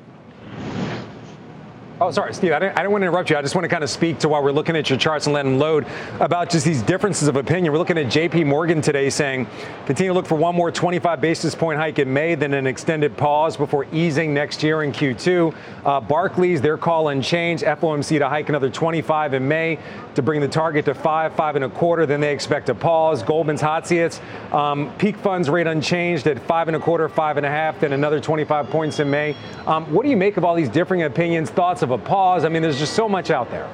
Oh, 2.02 2.11
sorry, 2.11 2.33
Steve. 2.33 2.52
I 2.52 2.59
didn't, 2.59 2.78
I 2.78 2.88
want 2.88 3.02
to 3.02 3.09
interrupt 3.09 3.28
you. 3.28 3.37
I 3.37 3.42
just 3.42 3.54
want 3.54 3.66
to 3.66 3.69
kind 3.69 3.85
of 3.85 3.90
speak 3.90 4.21
to 4.21 4.28
while 4.30 4.42
we're 4.42 4.52
looking 4.52 4.75
at 4.75 4.88
your 4.88 4.99
charts 4.99 5.26
and 5.26 5.35
letting 5.35 5.59
load 5.59 5.87
about 6.19 6.49
just 6.49 6.64
these 6.64 6.80
differences 6.80 7.28
of 7.28 7.37
opinion. 7.37 7.71
We're 7.71 7.78
looking 7.78 7.99
at 7.99 8.11
J.P. 8.11 8.45
Morgan 8.45 8.80
today 8.80 9.11
saying 9.11 9.47
continue 9.85 10.09
to 10.11 10.14
look 10.14 10.25
for 10.25 10.37
one 10.37 10.54
more 10.54 10.73
25 10.73 11.21
basis 11.21 11.54
point 11.54 11.78
hike 11.78 11.99
in 11.99 12.11
May, 12.11 12.37
then 12.37 12.54
an 12.54 12.66
extended 12.66 13.19
pause 13.19 13.54
before 13.54 13.85
easing 13.92 14.33
next 14.33 14.62
year 14.62 14.83
in 14.83 14.92
Q2. 14.92 15.54
Uh, 15.85 16.00
Barclays, 16.00 16.62
their 16.62 16.78
call 16.78 17.09
unchanged. 17.09 17.64
FOMC 17.64 18.19
to 18.19 18.30
hike 18.30 18.49
another 18.49 18.71
25 18.71 19.35
in 19.35 19.47
May 19.47 19.78
to 20.21 20.25
bring 20.25 20.41
the 20.43 20.49
target 20.49 20.85
to 20.85 20.95
five, 20.95 21.35
five 21.35 21.57
and 21.57 21.65
a 21.65 21.69
quarter. 21.71 22.05
Then 22.05 22.21
they 22.21 22.33
expect 22.33 22.69
a 22.69 22.75
pause. 22.75 23.23
Goldman's 23.23 23.62
hot 23.62 23.87
seats, 23.87 24.21
um, 24.53 24.93
peak 24.99 25.17
funds 25.17 25.49
rate 25.49 25.67
unchanged 25.67 26.27
at 26.27 26.39
five 26.47 26.69
and 26.69 26.77
a 26.77 26.81
quarter, 26.81 27.09
five 27.09 27.39
and 27.39 27.47
a 27.47 27.49
half, 27.49 27.81
then 27.81 27.95
another 27.95 28.21
25 28.21 28.69
points 28.69 29.00
in 29.00 29.11
May. 29.11 29.35
Um, 29.67 29.91
what 29.93 30.03
do 30.03 30.11
you 30.11 30.17
make 30.17 30.37
of 30.37 30.45
all 30.45 30.55
these 30.55 30.69
differing 30.69 31.03
opinions, 31.05 31.49
thoughts 31.50 31.81
of 31.81 31.91
a 31.91 31.99
pause? 31.99 32.45
I 32.45 32.50
mean, 32.50 32.61
there's 32.61 32.79
just 32.79 32.93
so 32.93 33.09
much 33.09 33.31
out 33.31 33.50
there. 33.50 33.73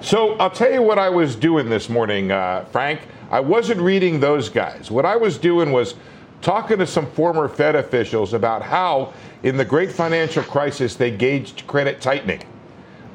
So 0.00 0.34
I'll 0.34 0.50
tell 0.50 0.72
you 0.72 0.82
what 0.82 0.98
I 0.98 1.08
was 1.08 1.36
doing 1.36 1.68
this 1.68 1.88
morning, 1.88 2.30
uh, 2.32 2.64
Frank. 2.66 3.00
I 3.30 3.40
wasn't 3.40 3.80
reading 3.80 4.20
those 4.20 4.48
guys. 4.48 4.90
What 4.90 5.04
I 5.04 5.16
was 5.16 5.38
doing 5.38 5.70
was 5.70 5.94
talking 6.40 6.78
to 6.78 6.86
some 6.86 7.10
former 7.12 7.48
Fed 7.48 7.76
officials 7.76 8.32
about 8.32 8.62
how, 8.62 9.12
in 9.42 9.56
the 9.56 9.64
great 9.64 9.92
financial 9.92 10.42
crisis, 10.42 10.96
they 10.96 11.10
gauged 11.10 11.66
credit 11.66 12.00
tightening. 12.00 12.42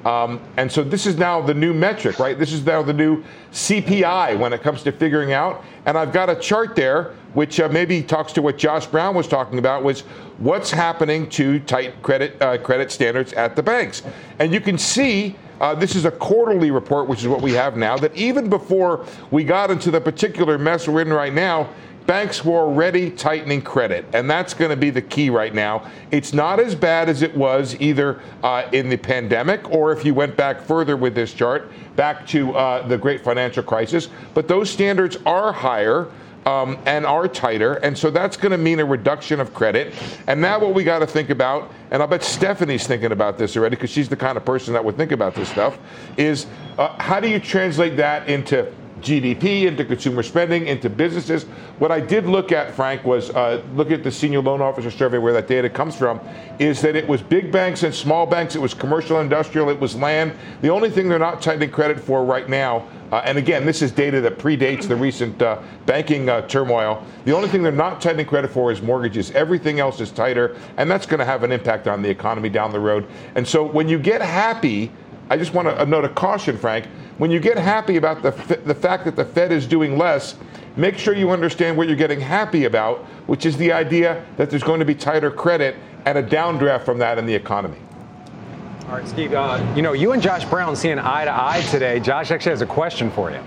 Um, 0.05 0.41
and 0.57 0.71
so 0.71 0.83
this 0.83 1.05
is 1.05 1.17
now 1.17 1.41
the 1.41 1.53
new 1.53 1.73
metric, 1.73 2.19
right? 2.19 2.37
This 2.37 2.51
is 2.51 2.65
now 2.65 2.81
the 2.81 2.93
new 2.93 3.23
CPI 3.51 4.37
when 4.37 4.51
it 4.51 4.61
comes 4.61 4.83
to 4.83 4.91
figuring 4.91 5.31
out. 5.31 5.63
And 5.85 5.97
I've 5.97 6.11
got 6.11 6.29
a 6.29 6.35
chart 6.35 6.75
there, 6.75 7.13
which 7.33 7.59
uh, 7.59 7.69
maybe 7.69 8.01
talks 8.03 8.33
to 8.33 8.41
what 8.41 8.57
Josh 8.57 8.85
Brown 8.85 9.15
was 9.15 9.27
talking 9.27 9.59
about, 9.59 9.83
was 9.83 10.01
what's 10.39 10.69
happening 10.71 11.29
to 11.31 11.59
tight 11.61 12.01
credit 12.03 12.41
uh, 12.41 12.57
credit 12.57 12.91
standards 12.91 13.33
at 13.33 13.55
the 13.55 13.63
banks. 13.63 14.03
And 14.39 14.53
you 14.53 14.59
can 14.59 14.77
see 14.77 15.35
uh, 15.61 15.73
this 15.73 15.95
is 15.95 16.03
a 16.03 16.11
quarterly 16.11 16.71
report, 16.71 17.07
which 17.07 17.21
is 17.21 17.27
what 17.27 17.41
we 17.41 17.53
have 17.53 17.77
now, 17.77 17.97
that 17.97 18.13
even 18.15 18.49
before 18.49 19.05
we 19.31 19.45
got 19.45 19.71
into 19.71 19.91
the 19.91 20.01
particular 20.01 20.57
mess 20.57 20.87
we're 20.87 21.01
in 21.01 21.13
right 21.13 21.33
now, 21.33 21.69
banks 22.05 22.43
were 22.43 22.59
already 22.59 23.09
tightening 23.09 23.61
credit, 23.61 24.05
and 24.13 24.29
that's 24.29 24.53
going 24.53 24.71
to 24.71 24.77
be 24.77 24.89
the 24.89 25.01
key 25.01 25.29
right 25.29 25.53
now. 25.53 25.89
It's 26.11 26.33
not 26.33 26.59
as 26.59 26.75
bad 26.75 27.09
as 27.09 27.21
it 27.21 27.35
was 27.35 27.75
either 27.79 28.21
uh, 28.43 28.67
in 28.71 28.89
the 28.89 28.97
pandemic 28.97 29.69
or 29.71 29.91
if 29.91 30.05
you 30.05 30.13
went 30.13 30.35
back 30.35 30.61
further 30.61 30.97
with 30.97 31.15
this 31.15 31.33
chart, 31.33 31.71
back 31.95 32.27
to 32.27 32.53
uh, 32.55 32.87
the 32.87 32.97
great 32.97 33.21
financial 33.21 33.63
crisis, 33.63 34.09
but 34.33 34.47
those 34.47 34.69
standards 34.69 35.17
are 35.25 35.51
higher. 35.51 36.09
Um, 36.45 36.77
and 36.85 37.05
are 37.05 37.29
tighter, 37.29 37.75
and 37.75 37.97
so 37.97 38.11
that's 38.11 38.35
going 38.35 38.51
to 38.51 38.57
mean 38.57 38.81
a 38.81 38.85
reduction 38.85 39.39
of 39.39 39.53
credit. 39.53 39.93
And 40.27 40.41
now, 40.41 40.59
what 40.59 40.73
we 40.73 40.83
got 40.83 40.99
to 40.99 41.07
think 41.07 41.29
about, 41.29 41.71
and 41.89 42.01
I'll 42.01 42.07
bet 42.09 42.21
Stephanie's 42.21 42.85
thinking 42.85 43.13
about 43.13 43.37
this 43.37 43.55
already 43.55 43.77
because 43.77 43.91
she's 43.91 44.09
the 44.09 44.17
kind 44.17 44.35
of 44.35 44.43
person 44.43 44.73
that 44.73 44.83
would 44.83 44.97
think 44.97 45.13
about 45.13 45.35
this 45.35 45.47
stuff, 45.47 45.79
is 46.17 46.45
uh, 46.77 47.01
how 47.01 47.21
do 47.21 47.29
you 47.29 47.39
translate 47.39 47.95
that 47.95 48.27
into 48.27 48.69
GDP, 49.03 49.63
into 49.67 49.85
consumer 49.85 50.23
spending, 50.23 50.67
into 50.67 50.89
businesses. 50.89 51.43
What 51.79 51.91
I 51.91 51.99
did 51.99 52.25
look 52.25 52.51
at, 52.51 52.73
Frank, 52.73 53.03
was 53.03 53.29
uh, 53.31 53.61
look 53.75 53.91
at 53.91 54.03
the 54.03 54.11
senior 54.11 54.41
loan 54.41 54.61
officer 54.61 54.89
survey 54.89 55.17
where 55.17 55.33
that 55.33 55.47
data 55.47 55.69
comes 55.69 55.95
from, 55.95 56.19
is 56.59 56.81
that 56.81 56.95
it 56.95 57.07
was 57.07 57.21
big 57.21 57.51
banks 57.51 57.83
and 57.83 57.93
small 57.93 58.25
banks, 58.25 58.55
it 58.55 58.61
was 58.61 58.73
commercial, 58.73 59.19
industrial, 59.19 59.69
it 59.69 59.79
was 59.79 59.95
land. 59.95 60.33
The 60.61 60.69
only 60.69 60.89
thing 60.89 61.09
they're 61.09 61.19
not 61.19 61.41
tightening 61.41 61.71
credit 61.71 61.99
for 61.99 62.23
right 62.23 62.47
now, 62.47 62.87
uh, 63.13 63.21
and 63.25 63.37
again, 63.37 63.63
this 63.63 63.83
is 63.83 63.91
data 63.91 64.19
that 64.21 64.39
predates 64.39 64.87
the 64.87 64.95
recent 64.95 65.39
uh, 65.39 65.61
banking 65.85 66.29
uh, 66.29 66.41
turmoil. 66.47 67.05
The 67.25 67.35
only 67.35 67.47
thing 67.47 67.61
they're 67.61 67.71
not 67.71 68.01
tightening 68.01 68.25
credit 68.25 68.49
for 68.49 68.71
is 68.71 68.81
mortgages. 68.81 69.29
Everything 69.31 69.79
else 69.79 70.01
is 70.01 70.09
tighter, 70.09 70.57
and 70.77 70.89
that's 70.89 71.05
going 71.05 71.19
to 71.19 71.25
have 71.25 71.43
an 71.43 71.51
impact 71.51 71.87
on 71.87 72.01
the 72.01 72.09
economy 72.09 72.49
down 72.49 72.71
the 72.71 72.79
road. 72.79 73.05
And 73.35 73.47
so 73.47 73.63
when 73.63 73.87
you 73.87 73.99
get 73.99 74.21
happy, 74.21 74.91
I 75.33 75.37
just 75.37 75.53
want 75.53 75.67
a 75.67 75.85
note 75.85 76.05
of 76.05 76.13
caution, 76.13 76.57
Frank 76.57 76.85
when 77.17 77.29
you 77.31 77.39
get 77.39 77.57
happy 77.57 77.97
about 77.97 78.21
the, 78.23 78.31
the 78.65 78.73
fact 78.73 79.05
that 79.05 79.15
the 79.15 79.25
Fed 79.25 79.51
is 79.51 79.67
doing 79.67 79.97
less, 79.97 80.35
make 80.75 80.97
sure 80.97 81.13
you 81.13 81.29
understand 81.29 81.77
what 81.77 81.87
you're 81.87 81.95
getting 81.95 82.19
happy 82.19 82.65
about, 82.65 82.99
which 83.27 83.45
is 83.45 83.55
the 83.57 83.71
idea 83.71 84.25
that 84.37 84.49
there's 84.49 84.63
going 84.63 84.79
to 84.79 84.85
be 84.85 84.95
tighter 84.95 85.29
credit 85.29 85.75
and 86.05 86.17
a 86.17 86.23
downdraft 86.23 86.83
from 86.83 86.97
that 86.97 87.17
in 87.17 87.25
the 87.25 87.33
economy. 87.33 87.77
All 88.87 88.95
right, 88.95 89.07
Steve, 89.07 89.33
uh, 89.33 89.63
you 89.75 89.81
know, 89.81 89.93
you 89.93 90.11
and 90.11 90.21
Josh 90.21 90.43
Brown 90.45 90.75
seeing 90.75 90.99
eye 90.99 91.25
to 91.25 91.31
eye 91.31 91.61
today. 91.69 91.99
Josh 91.99 92.31
actually 92.31 92.51
has 92.51 92.61
a 92.61 92.65
question 92.65 93.09
for 93.11 93.31
you. 93.31 93.41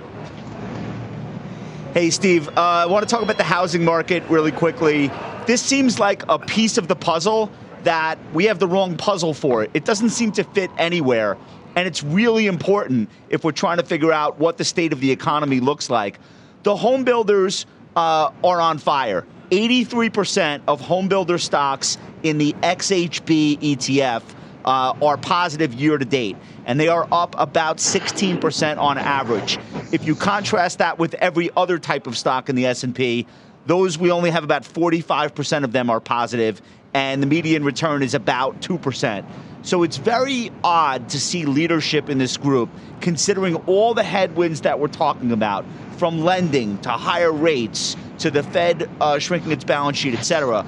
Hey, 1.93 2.11
Steve, 2.11 2.49
uh, 2.49 2.61
I 2.61 2.87
want 2.87 3.07
to 3.07 3.12
talk 3.12 3.23
about 3.23 3.37
the 3.37 3.45
housing 3.45 3.85
market 3.85 4.23
really 4.28 4.52
quickly. 4.52 5.11
This 5.47 5.62
seems 5.62 5.99
like 5.99 6.23
a 6.28 6.38
piece 6.38 6.78
of 6.78 6.88
the 6.88 6.97
puzzle 6.97 7.50
that 7.85 8.19
we 8.33 8.45
have 8.47 8.59
the 8.59 8.66
wrong 8.66 8.97
puzzle 8.97 9.33
for. 9.33 9.66
It 9.75 9.85
doesn't 9.85 10.11
seem 10.11 10.33
to 10.33 10.45
fit 10.45 10.71
anywhere. 10.78 11.37
And 11.76 11.87
it's 11.87 12.02
really 12.02 12.47
important 12.47 13.11
if 13.28 13.45
we're 13.45 13.52
trying 13.52 13.76
to 13.76 13.85
figure 13.85 14.11
out 14.11 14.38
what 14.38 14.56
the 14.56 14.64
state 14.64 14.95
of 14.95 15.00
the 15.00 15.11
economy 15.11 15.61
looks 15.61 15.90
like. 15.90 16.18
The 16.62 16.75
home 16.75 17.04
builders 17.04 17.66
uh, 17.95 18.30
are 18.42 18.61
on 18.61 18.78
fire. 18.78 19.26
83% 19.50 20.62
of 20.66 20.80
home 20.80 21.06
builder 21.06 21.38
stocks 21.38 21.99
in 22.23 22.38
the 22.38 22.54
XHB 22.54 23.61
ETF 23.61 24.23
uh, 24.64 24.95
are 25.00 25.16
positive 25.18 25.75
year 25.75 25.97
to 25.99 26.04
date, 26.04 26.37
and 26.64 26.80
they 26.80 26.88
are 26.88 27.06
up 27.12 27.37
about 27.38 27.76
16% 27.76 28.78
on 28.78 28.99
average. 28.99 29.59
If 29.92 30.04
you 30.04 30.16
contrast 30.16 30.78
that 30.78 30.99
with 30.99 31.14
every 31.14 31.50
other 31.56 31.78
type 31.78 32.06
of 32.09 32.16
stock 32.16 32.49
in 32.49 32.56
the 32.56 32.66
S&P, 32.66 33.26
those 33.66 33.99
we 33.99 34.11
only 34.11 34.30
have 34.30 34.42
about 34.42 34.62
45% 34.62 35.62
of 35.62 35.73
them 35.73 35.90
are 35.90 36.00
positive, 36.00 36.61
and 36.97 37.23
the 37.23 37.26
median 37.26 37.62
return 37.62 38.03
is 38.03 38.15
about 38.15 38.59
2%. 38.62 39.23
So 39.61 39.83
it's 39.83 39.99
very 39.99 40.50
odd 40.65 41.11
to 41.11 41.21
see 41.21 41.45
leadership 41.45 42.09
in 42.09 42.17
this 42.17 42.38
group, 42.38 42.71
considering 43.03 43.57
all 43.67 43.93
the 43.93 44.03
headwinds 44.03 44.62
that 44.62 44.81
we're 44.81 44.88
talking 44.88 45.31
about, 45.31 45.67
from 45.99 46.25
lending 46.25 46.79
to 46.79 46.88
higher 46.88 47.31
rates 47.31 47.97
to 48.21 48.31
the 48.31 48.43
Fed 48.43 48.88
uh, 49.03 49.19
shrinking 49.19 49.53
its 49.53 49.62
balance 49.62 49.99
sheet, 49.99 50.15
et 50.15 50.23
cetera. 50.23 50.62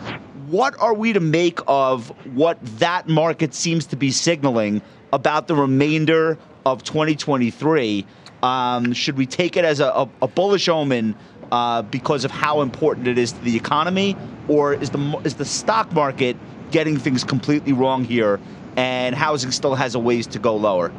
What 0.49 0.79
are 0.79 0.93
we 0.93 1.15
to 1.15 1.21
make 1.21 1.61
of 1.67 2.11
what 2.37 2.59
that 2.79 3.09
market 3.09 3.55
seems 3.55 3.87
to 3.87 3.97
be 3.97 4.11
signaling 4.11 4.83
about 5.15 5.49
the 5.49 5.55
remainder 5.55 6.37
of 6.67 6.85
2023? 6.85 8.05
Um, 8.43 8.93
should 8.93 9.17
we 9.17 9.25
take 9.25 9.57
it 9.57 9.65
as 9.65 9.81
a, 9.81 9.87
a, 9.87 10.09
a 10.21 10.29
bullish 10.29 10.69
omen 10.69 11.15
uh, 11.51 11.83
because 11.83 12.25
of 12.25 12.31
how 12.31 12.61
important 12.61 13.09
it 13.09 13.19
is 13.19 13.33
to 13.33 13.41
the 13.41 13.57
economy, 13.57 14.17
or 14.49 14.75
is 14.75 14.91
the 14.91 15.21
is 15.25 15.35
the 15.35 15.45
stock 15.45 15.93
market 15.93 16.37
getting 16.71 16.97
things 16.97 17.25
completely 17.25 17.73
wrong 17.73 18.05
here, 18.05 18.41
and 18.77 19.15
housing 19.15 19.51
still 19.51 19.75
has 19.75 19.95
a 19.95 19.99
ways 19.99 20.27
to 20.29 20.39
go 20.39 20.57
lower? 20.57 20.93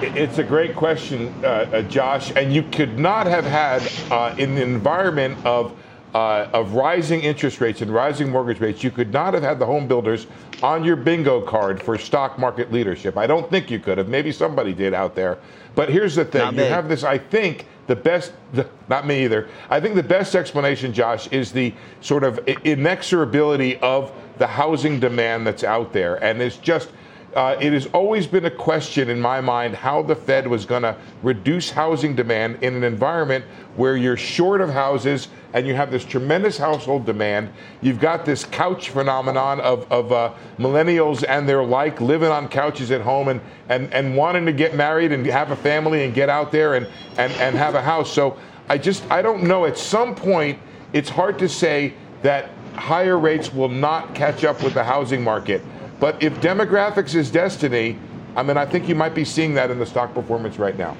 It's 0.00 0.38
a 0.38 0.44
great 0.44 0.76
question, 0.76 1.34
uh, 1.42 1.46
uh, 1.46 1.82
Josh, 1.82 2.30
and 2.36 2.52
you 2.52 2.62
could 2.62 2.98
not 2.98 3.26
have 3.26 3.44
had 3.44 3.82
uh, 4.12 4.34
in 4.38 4.54
the 4.54 4.62
environment 4.62 5.44
of 5.44 5.72
uh, 6.14 6.48
of 6.52 6.72
rising 6.72 7.20
interest 7.20 7.60
rates 7.60 7.82
and 7.82 7.92
rising 7.92 8.30
mortgage 8.30 8.60
rates, 8.60 8.82
you 8.82 8.90
could 8.90 9.12
not 9.12 9.34
have 9.34 9.42
had 9.42 9.58
the 9.58 9.66
home 9.66 9.86
builders 9.86 10.26
on 10.62 10.82
your 10.82 10.96
bingo 10.96 11.40
card 11.40 11.82
for 11.82 11.98
stock 11.98 12.38
market 12.38 12.72
leadership. 12.72 13.16
I 13.16 13.26
don't 13.26 13.48
think 13.50 13.70
you 13.70 13.78
could 13.78 13.98
have. 13.98 14.08
Maybe 14.08 14.32
somebody 14.32 14.72
did 14.72 14.94
out 14.94 15.14
there. 15.14 15.38
But 15.78 15.90
here's 15.90 16.16
the 16.16 16.24
thing: 16.24 16.56
you 16.56 16.64
have 16.64 16.88
this. 16.88 17.04
I 17.04 17.18
think 17.18 17.64
the 17.86 17.94
best, 17.94 18.32
the, 18.52 18.66
not 18.88 19.06
me 19.06 19.22
either. 19.22 19.48
I 19.70 19.78
think 19.78 19.94
the 19.94 20.02
best 20.02 20.34
explanation, 20.34 20.92
Josh, 20.92 21.28
is 21.28 21.52
the 21.52 21.72
sort 22.00 22.24
of 22.24 22.44
inexorability 22.46 23.78
of 23.80 24.10
the 24.38 24.48
housing 24.48 24.98
demand 24.98 25.46
that's 25.46 25.62
out 25.62 25.92
there. 25.92 26.16
And 26.16 26.42
it's 26.42 26.56
just, 26.56 26.88
uh, 27.34 27.56
it 27.60 27.72
has 27.72 27.86
always 27.88 28.26
been 28.26 28.46
a 28.46 28.50
question 28.50 29.10
in 29.10 29.20
my 29.20 29.40
mind 29.40 29.74
how 29.74 30.02
the 30.02 30.14
Fed 30.14 30.46
was 30.46 30.64
going 30.64 30.82
to 30.82 30.96
reduce 31.22 31.70
housing 31.70 32.16
demand 32.16 32.62
in 32.62 32.74
an 32.74 32.84
environment 32.84 33.44
where 33.76 33.96
you're 33.96 34.16
short 34.16 34.60
of 34.60 34.70
houses 34.70 35.28
and 35.52 35.66
you 35.66 35.74
have 35.74 35.90
this 35.90 36.04
tremendous 36.04 36.56
household 36.56 37.04
demand. 37.04 37.50
You've 37.80 38.00
got 38.00 38.24
this 38.24 38.44
couch 38.44 38.90
phenomenon 38.90 39.60
of, 39.60 39.90
of 39.92 40.10
uh, 40.10 40.32
millennials 40.58 41.24
and 41.28 41.48
their 41.48 41.62
like 41.62 42.00
living 42.00 42.30
on 42.30 42.48
couches 42.48 42.90
at 42.90 43.02
home 43.02 43.28
and, 43.28 43.40
and, 43.68 43.92
and 43.92 44.16
wanting 44.16 44.46
to 44.46 44.52
get 44.52 44.74
married 44.74 45.12
and 45.12 45.24
have 45.26 45.50
a 45.50 45.56
family 45.56 46.04
and 46.04 46.14
get 46.14 46.28
out 46.28 46.50
there 46.50 46.74
and, 46.74 46.86
and, 47.18 47.32
and 47.34 47.56
have 47.56 47.74
a 47.74 47.82
house. 47.82 48.12
So 48.12 48.38
I 48.68 48.78
just, 48.78 49.08
I 49.10 49.22
don't 49.22 49.44
know. 49.44 49.64
At 49.64 49.78
some 49.78 50.14
point, 50.14 50.58
it's 50.92 51.08
hard 51.10 51.38
to 51.40 51.48
say 51.48 51.94
that 52.22 52.50
higher 52.74 53.18
rates 53.18 53.52
will 53.52 53.68
not 53.68 54.14
catch 54.14 54.44
up 54.44 54.62
with 54.62 54.74
the 54.74 54.84
housing 54.84 55.22
market. 55.22 55.62
But 56.00 56.22
if 56.22 56.40
demographics 56.40 57.14
is 57.14 57.30
destiny, 57.30 57.98
I 58.36 58.42
mean, 58.42 58.56
I 58.56 58.66
think 58.66 58.88
you 58.88 58.94
might 58.94 59.14
be 59.14 59.24
seeing 59.24 59.54
that 59.54 59.70
in 59.70 59.78
the 59.78 59.86
stock 59.86 60.14
performance 60.14 60.58
right 60.58 60.76
now. 60.76 60.96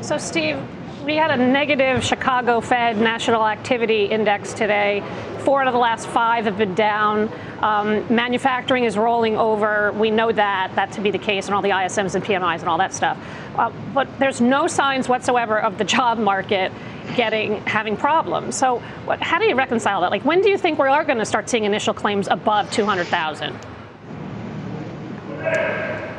So, 0.00 0.18
Steve, 0.18 0.58
we 1.04 1.16
had 1.16 1.30
a 1.30 1.36
negative 1.36 2.02
Chicago 2.04 2.60
Fed 2.60 2.98
National 2.98 3.46
Activity 3.46 4.06
Index 4.06 4.52
today. 4.52 5.02
Four 5.40 5.62
out 5.62 5.68
of 5.68 5.72
the 5.72 5.78
last 5.78 6.06
five 6.08 6.44
have 6.44 6.58
been 6.58 6.74
down. 6.74 7.30
Um, 7.60 8.04
manufacturing 8.12 8.84
is 8.84 8.98
rolling 8.98 9.36
over. 9.36 9.92
We 9.92 10.10
know 10.10 10.32
that 10.32 10.72
that 10.74 10.92
to 10.92 11.00
be 11.00 11.10
the 11.10 11.18
case, 11.18 11.46
and 11.46 11.54
all 11.54 11.62
the 11.62 11.70
ISMs 11.70 12.14
and 12.14 12.24
PMIs 12.24 12.60
and 12.60 12.68
all 12.68 12.78
that 12.78 12.92
stuff. 12.92 13.18
Uh, 13.56 13.70
but 13.94 14.08
there's 14.18 14.40
no 14.40 14.66
signs 14.66 15.08
whatsoever 15.08 15.60
of 15.60 15.78
the 15.78 15.84
job 15.84 16.18
market 16.18 16.72
getting 17.16 17.62
having 17.66 17.96
problems. 17.96 18.56
So, 18.56 18.80
what, 19.04 19.22
how 19.22 19.38
do 19.38 19.46
you 19.46 19.54
reconcile 19.54 20.00
that? 20.02 20.10
Like, 20.10 20.24
when 20.24 20.42
do 20.42 20.50
you 20.50 20.58
think 20.58 20.78
we 20.78 20.88
are 20.88 21.04
going 21.04 21.18
to 21.18 21.26
start 21.26 21.48
seeing 21.48 21.64
initial 21.64 21.94
claims 21.94 22.28
above 22.28 22.70
200,000? 22.72 23.58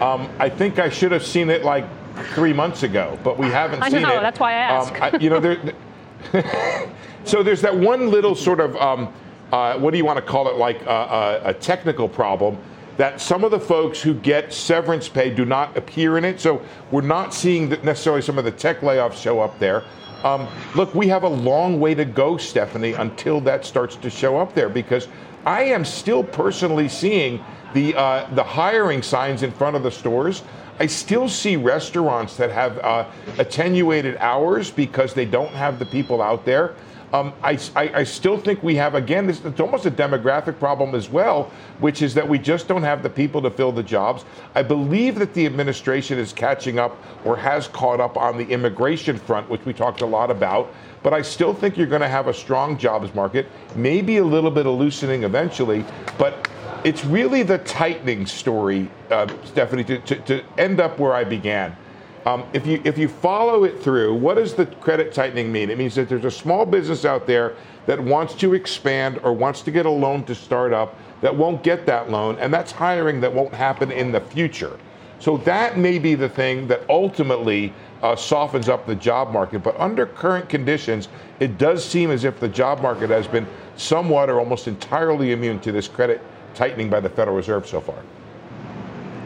Um, 0.02 0.30
I 0.40 0.50
think 0.50 0.80
I 0.80 0.90
should 0.90 1.12
have 1.12 1.26
seen 1.26 1.50
it 1.50 1.64
like 1.64 1.86
three 2.34 2.54
months 2.54 2.84
ago, 2.84 3.18
but 3.24 3.38
we 3.38 3.48
haven't 3.48 3.84
seen 3.84 3.94
it. 3.94 3.98
I 3.98 4.00
seen 4.00 4.02
know, 4.02 4.18
it. 4.18 4.22
That's 4.22 4.40
why 4.40 4.52
I 4.52 4.56
asked. 4.56 4.94
Um, 4.94 5.02
I, 5.02 5.18
you 5.18 5.30
know, 5.30 5.40
there, 5.40 6.90
so 7.24 7.44
there's 7.44 7.62
that 7.62 7.76
one 7.76 8.10
little 8.10 8.36
sort 8.36 8.60
of 8.60 8.76
um, 8.78 9.14
uh, 9.52 9.78
what 9.78 9.92
do 9.92 9.98
you 9.98 10.06
want 10.06 10.18
to 10.18 10.26
call 10.26 10.50
it, 10.50 10.56
like 10.56 10.82
uh, 10.88 10.90
uh, 10.90 11.42
a 11.46 11.54
technical 11.54 12.08
problem 12.08 12.58
that 12.98 13.20
some 13.22 13.44
of 13.44 13.52
the 13.52 13.60
folks 13.60 14.02
who 14.02 14.14
get 14.14 14.54
severance 14.54 15.10
pay 15.10 15.34
do 15.34 15.46
not 15.46 15.76
appear 15.78 16.18
in 16.18 16.26
it. 16.26 16.40
So 16.40 16.62
we're 16.92 17.02
not 17.02 17.34
seeing 17.34 17.70
necessarily 17.70 18.22
some 18.22 18.38
of 18.38 18.46
the 18.46 18.52
tech 18.52 18.82
layoffs 18.82 19.22
show 19.22 19.40
up 19.40 19.58
there. 19.60 19.84
Um, 20.24 20.48
look, 20.76 20.94
we 20.94 21.08
have 21.08 21.24
a 21.24 21.30
long 21.30 21.80
way 21.80 21.96
to 21.96 22.06
go, 22.06 22.38
Stephanie, 22.38 22.94
until 22.94 23.42
that 23.42 23.66
starts 23.66 23.96
to 23.96 24.10
show 24.10 24.38
up 24.38 24.54
there 24.54 24.70
because 24.70 25.08
I 25.46 25.64
am 25.64 25.86
still 25.86 26.24
personally 26.24 26.88
seeing 26.88 27.44
the 27.74 27.96
uh, 27.96 28.30
the 28.36 28.44
hiring 28.44 29.02
signs 29.02 29.44
in 29.44 29.52
front 29.52 29.76
of 29.76 29.84
the 29.84 29.92
stores. 29.92 30.44
I 30.80 30.88
still 30.88 31.30
see 31.30 31.58
restaurants 31.58 32.38
that 32.38 32.52
have 32.52 32.80
uh, 32.80 33.06
attenuated 33.38 34.18
hours 34.18 34.72
because 34.72 35.14
they 35.14 35.26
don't 35.26 35.54
have 35.54 35.80
the 35.80 35.86
people 35.86 36.22
out 36.22 36.46
there. 36.46 36.76
Um, 37.14 37.34
I, 37.44 37.60
I, 37.76 37.92
I, 37.94 38.04
still 38.06 38.38
think 38.38 38.64
we 38.64 38.76
have, 38.76 38.96
again, 38.96 39.28
this, 39.28 39.44
it's 39.44 39.60
almost 39.60 39.86
a 39.86 39.92
demographic 39.92 40.58
problem 40.60 40.96
as 40.96 41.10
well, 41.10 41.52
which 41.80 42.02
is 42.02 42.14
that 42.14 42.28
we 42.28 42.40
just 42.40 42.70
don't 42.70 42.84
have 42.84 43.04
the 43.04 43.10
people 43.10 43.42
to 43.42 43.52
fill 43.52 43.74
the 43.74 43.84
jobs. 43.84 44.24
I 44.56 44.64
believe 44.64 45.16
that 45.16 45.34
the 45.34 45.46
administration 45.46 46.18
is 46.18 46.32
catching 46.32 46.80
up 46.80 46.98
or 47.26 47.36
has 47.36 47.68
caught 47.68 48.00
up 48.00 48.16
on 48.16 48.38
the 48.38 48.46
immigration 48.46 49.18
front, 49.18 49.50
which 49.50 49.66
we 49.66 49.74
talked 49.74 50.00
a 50.00 50.06
lot 50.06 50.32
about. 50.32 50.74
But 51.04 51.14
I 51.14 51.22
still 51.22 51.54
think 51.54 51.78
you're 51.78 51.88
going 51.88 52.02
to 52.02 52.08
have 52.08 52.28
a 52.28 52.34
strong 52.34 52.78
jobs 52.78 53.14
market, 53.14 53.48
maybe 53.76 54.18
a 54.18 54.24
little 54.24 54.52
bit 54.52 54.66
of 54.66 54.78
loosening 54.78 55.24
eventually. 55.24 55.84
But 56.18 56.48
it's 56.84 57.04
really 57.04 57.44
the 57.44 57.58
tightening 57.60 58.26
story, 58.26 58.90
uh, 59.10 59.28
Stephanie, 59.46 59.84
to, 59.84 60.00
to, 60.00 60.16
to, 60.16 60.44
end 60.58 60.80
up 60.80 60.98
where 60.98 61.14
I 61.14 61.24
began. 61.24 61.76
Um, 62.26 62.44
if 62.54 62.68
you 62.68 62.82
if 62.84 62.98
you 62.98 63.08
follow 63.08 63.64
it 63.64 63.82
through, 63.82 64.14
what 64.16 64.36
does 64.36 64.54
the 64.54 64.66
credit 64.66 65.14
tightening 65.14 65.52
mean? 65.52 65.70
It 65.70 65.78
means 65.78 65.96
that 65.96 66.08
there's 66.08 66.26
a 66.26 66.32
small 66.32 66.66
business 66.66 67.04
out 67.04 67.26
there 67.26 67.56
that 67.88 68.00
wants 68.00 68.36
to 68.36 68.54
expand 68.54 69.20
or 69.24 69.34
wants 69.34 69.62
to 69.62 69.72
get 69.72 69.86
a 69.86 69.90
loan 69.90 70.24
to 70.26 70.36
start 70.36 70.72
up 70.72 70.98
that 71.22 71.36
won't 71.36 71.64
get 71.64 71.86
that 71.86 72.10
loan, 72.10 72.38
and 72.40 72.54
that's 72.54 72.72
hiring 72.72 73.22
that 73.22 73.34
won't 73.34 73.54
happen 73.54 73.92
in 73.92 74.12
the 74.12 74.22
future. 74.22 74.78
So 75.20 75.38
that 75.38 75.78
may 75.78 76.00
be 76.00 76.16
the 76.16 76.30
thing 76.30 76.68
that 76.68 76.82
ultimately 76.90 77.74
uh, 78.02 78.16
softens 78.16 78.70
up 78.70 78.88
the 78.88 78.96
job 78.96 79.32
market. 79.32 79.60
But 79.60 79.80
under 79.80 80.08
current 80.08 80.50
conditions, 80.50 81.10
it 81.40 81.60
does 81.60 81.86
seem 81.86 82.10
as 82.10 82.24
if 82.24 82.40
the 82.40 82.48
job 82.48 82.82
market 82.82 83.12
has 83.12 83.28
been 83.28 83.48
somewhat 83.78 84.30
or 84.30 84.40
almost 84.40 84.68
entirely 84.68 85.32
immune 85.32 85.60
to 85.60 85.72
this 85.72 85.88
credit 85.88 86.22
tightening 86.56 86.90
by 86.90 87.00
the 87.00 87.10
Federal 87.10 87.38
Reserve 87.38 87.68
so 87.68 87.80
far. 87.80 88.02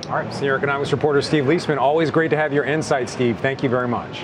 All 0.07 0.17
right, 0.17 0.31
senior 0.31 0.55
economics 0.55 0.91
reporter 0.91 1.19
Steve 1.23 1.45
Liesman. 1.45 1.79
Always 1.79 2.11
great 2.11 2.29
to 2.29 2.37
have 2.37 2.53
your 2.53 2.63
insight, 2.63 3.09
Steve. 3.09 3.39
Thank 3.39 3.63
you 3.63 3.69
very 3.69 3.87
much. 3.87 4.21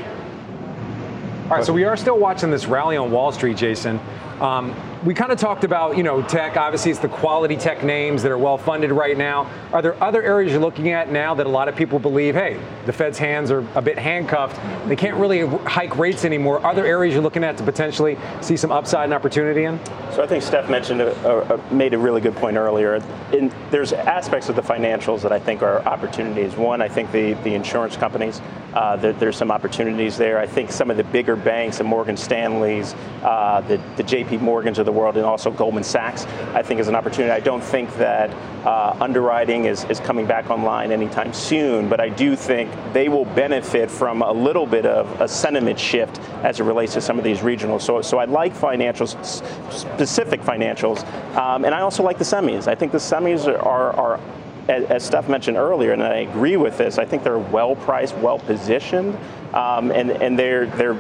All 1.46 1.58
right, 1.58 1.66
so 1.66 1.74
we 1.74 1.86
are 1.86 1.98
still 1.98 2.20
watching 2.20 2.52
this 2.52 2.68
rally 2.68 2.98
on 2.98 3.10
Wall 3.10 3.32
Street, 3.32 3.58
Jason. 3.58 4.00
Um, 4.40 4.76
we 5.04 5.16
kind 5.16 5.32
of 5.32 5.40
talked 5.40 5.64
about, 5.64 5.98
you 5.98 6.04
know, 6.04 6.22
tech. 6.22 6.58
Obviously, 6.58 6.92
it's 6.92 7.00
the 7.00 7.08
quality 7.08 7.56
tech 7.56 7.84
names 7.84 8.22
that 8.22 8.32
are 8.32 8.38
well 8.38 8.58
funded 8.58 8.92
right 8.92 9.18
now. 9.18 9.50
Are 9.74 9.82
there 9.82 10.02
other 10.04 10.22
areas 10.22 10.52
you're 10.52 10.62
looking 10.62 10.90
at 10.90 11.12
now 11.12 11.34
that 11.34 11.48
a 11.48 11.50
lot 11.50 11.68
of 11.68 11.76
people 11.76 11.98
believe, 11.98 12.36
hey, 12.36 12.60
the 12.86 12.94
Fed's 12.94 13.18
hands 13.18 13.50
are 13.50 13.66
a 13.74 13.82
bit 13.82 13.98
handcuffed? 13.98 14.60
They 14.88 14.96
can't 14.96 15.18
really 15.18 15.48
hike 15.66 15.98
rates 15.98 16.24
anymore. 16.24 16.64
Are 16.64 16.76
there 16.76 16.86
areas 16.86 17.14
you're 17.14 17.24
looking 17.24 17.44
at 17.44 17.58
to 17.58 17.64
potentially 17.64 18.18
see 18.42 18.56
some 18.56 18.72
upside 18.72 19.06
and 19.06 19.14
opportunity 19.14 19.64
in? 19.64 19.80
So 20.12 20.22
I 20.22 20.28
think 20.28 20.44
Steph 20.44 20.70
mentioned, 20.70 21.02
a, 21.02 21.56
a, 21.56 21.74
made 21.74 21.94
a 21.94 21.98
really 21.98 22.22
good 22.22 22.36
point 22.36 22.58
earlier. 22.58 23.02
In, 23.34 23.52
there's 23.72 23.94
aspects 23.94 24.50
of 24.50 24.56
the 24.56 24.62
financials 24.62 25.22
that 25.22 25.32
I 25.32 25.40
think 25.40 25.64
are 25.64 25.82
opportunities. 25.84 26.56
One, 26.56 26.82
I 26.82 26.90
think 26.90 27.12
the, 27.12 27.34
the 27.44 27.56
insurance 27.56 27.98
companies, 27.98 28.40
uh, 28.74 28.98
there, 28.98 29.14
there's 29.14 29.38
some 29.38 29.52
opportunities 29.52 30.18
there. 30.18 30.38
I 30.38 30.46
think 30.46 30.72
some 30.72 30.92
of 30.92 30.98
the 30.98 31.04
bigger 31.06 31.36
banks, 31.36 31.80
the 31.80 31.84
Morgan 31.86 32.18
Stanleys, 32.18 32.94
uh, 33.24 33.62
the, 33.62 33.78
the 33.96 34.04
JP 34.04 34.42
Morgans 34.42 34.78
of 34.80 34.86
the 34.86 34.91
world, 34.92 35.18
and 35.18 35.26
also 35.26 35.52
Goldman 35.52 35.84
Sachs, 35.84 36.26
I 36.54 36.62
think 36.62 36.80
is 36.80 36.88
an 36.88 36.96
opportunity. 36.96 37.32
I 37.32 37.40
don't 37.40 37.64
think 37.64 37.96
that 37.98 38.30
uh, 38.66 38.96
underwriting 39.00 39.66
is, 39.66 39.84
is 39.86 40.00
coming 40.00 40.26
back 40.26 40.50
online 40.50 40.92
anytime 40.92 41.34
soon, 41.34 41.90
but 41.90 42.00
I 42.00 42.10
do 42.10 42.36
think 42.36 42.72
they 42.94 43.10
will 43.10 43.26
benefit 43.26 43.90
from 43.90 44.22
a 44.22 44.32
little 44.32 44.66
bit 44.66 44.86
of 44.86 45.22
a 45.22 45.28
sentiment 45.28 45.80
shift 45.80 46.20
as 46.44 46.60
it 46.60 46.64
relates 46.64 46.94
to 46.94 47.02
some 47.02 47.18
of 47.18 47.24
these 47.24 47.40
regionals. 47.40 47.82
So, 47.82 48.02
so 48.02 48.18
I 48.18 48.26
like 48.26 48.54
financials, 48.54 49.16
specific 49.72 50.42
financials, 50.42 51.06
um, 51.36 51.66
and 51.66 51.74
I 51.74 51.82
also 51.82 52.04
like 52.04 52.18
the 52.18 52.24
semis. 52.24 52.68
I 52.68 52.76
think 52.76 52.92
the 52.92 52.98
semis 52.98 53.48
are, 53.48 53.92
are 53.94 54.20
as 54.70 55.04
Steph 55.04 55.28
mentioned 55.28 55.58
earlier, 55.58 55.92
and 55.92 56.04
I 56.04 56.18
agree 56.18 56.56
with 56.56 56.78
this, 56.78 56.98
I 56.98 57.06
think 57.06 57.24
they're 57.24 57.38
well 57.38 57.76
priced, 57.76 58.16
well 58.18 58.40
positioned, 58.40 59.18
um, 59.54 59.92
and, 59.92 60.12
and 60.12 60.38
they're, 60.38 60.68
they're 60.68 60.98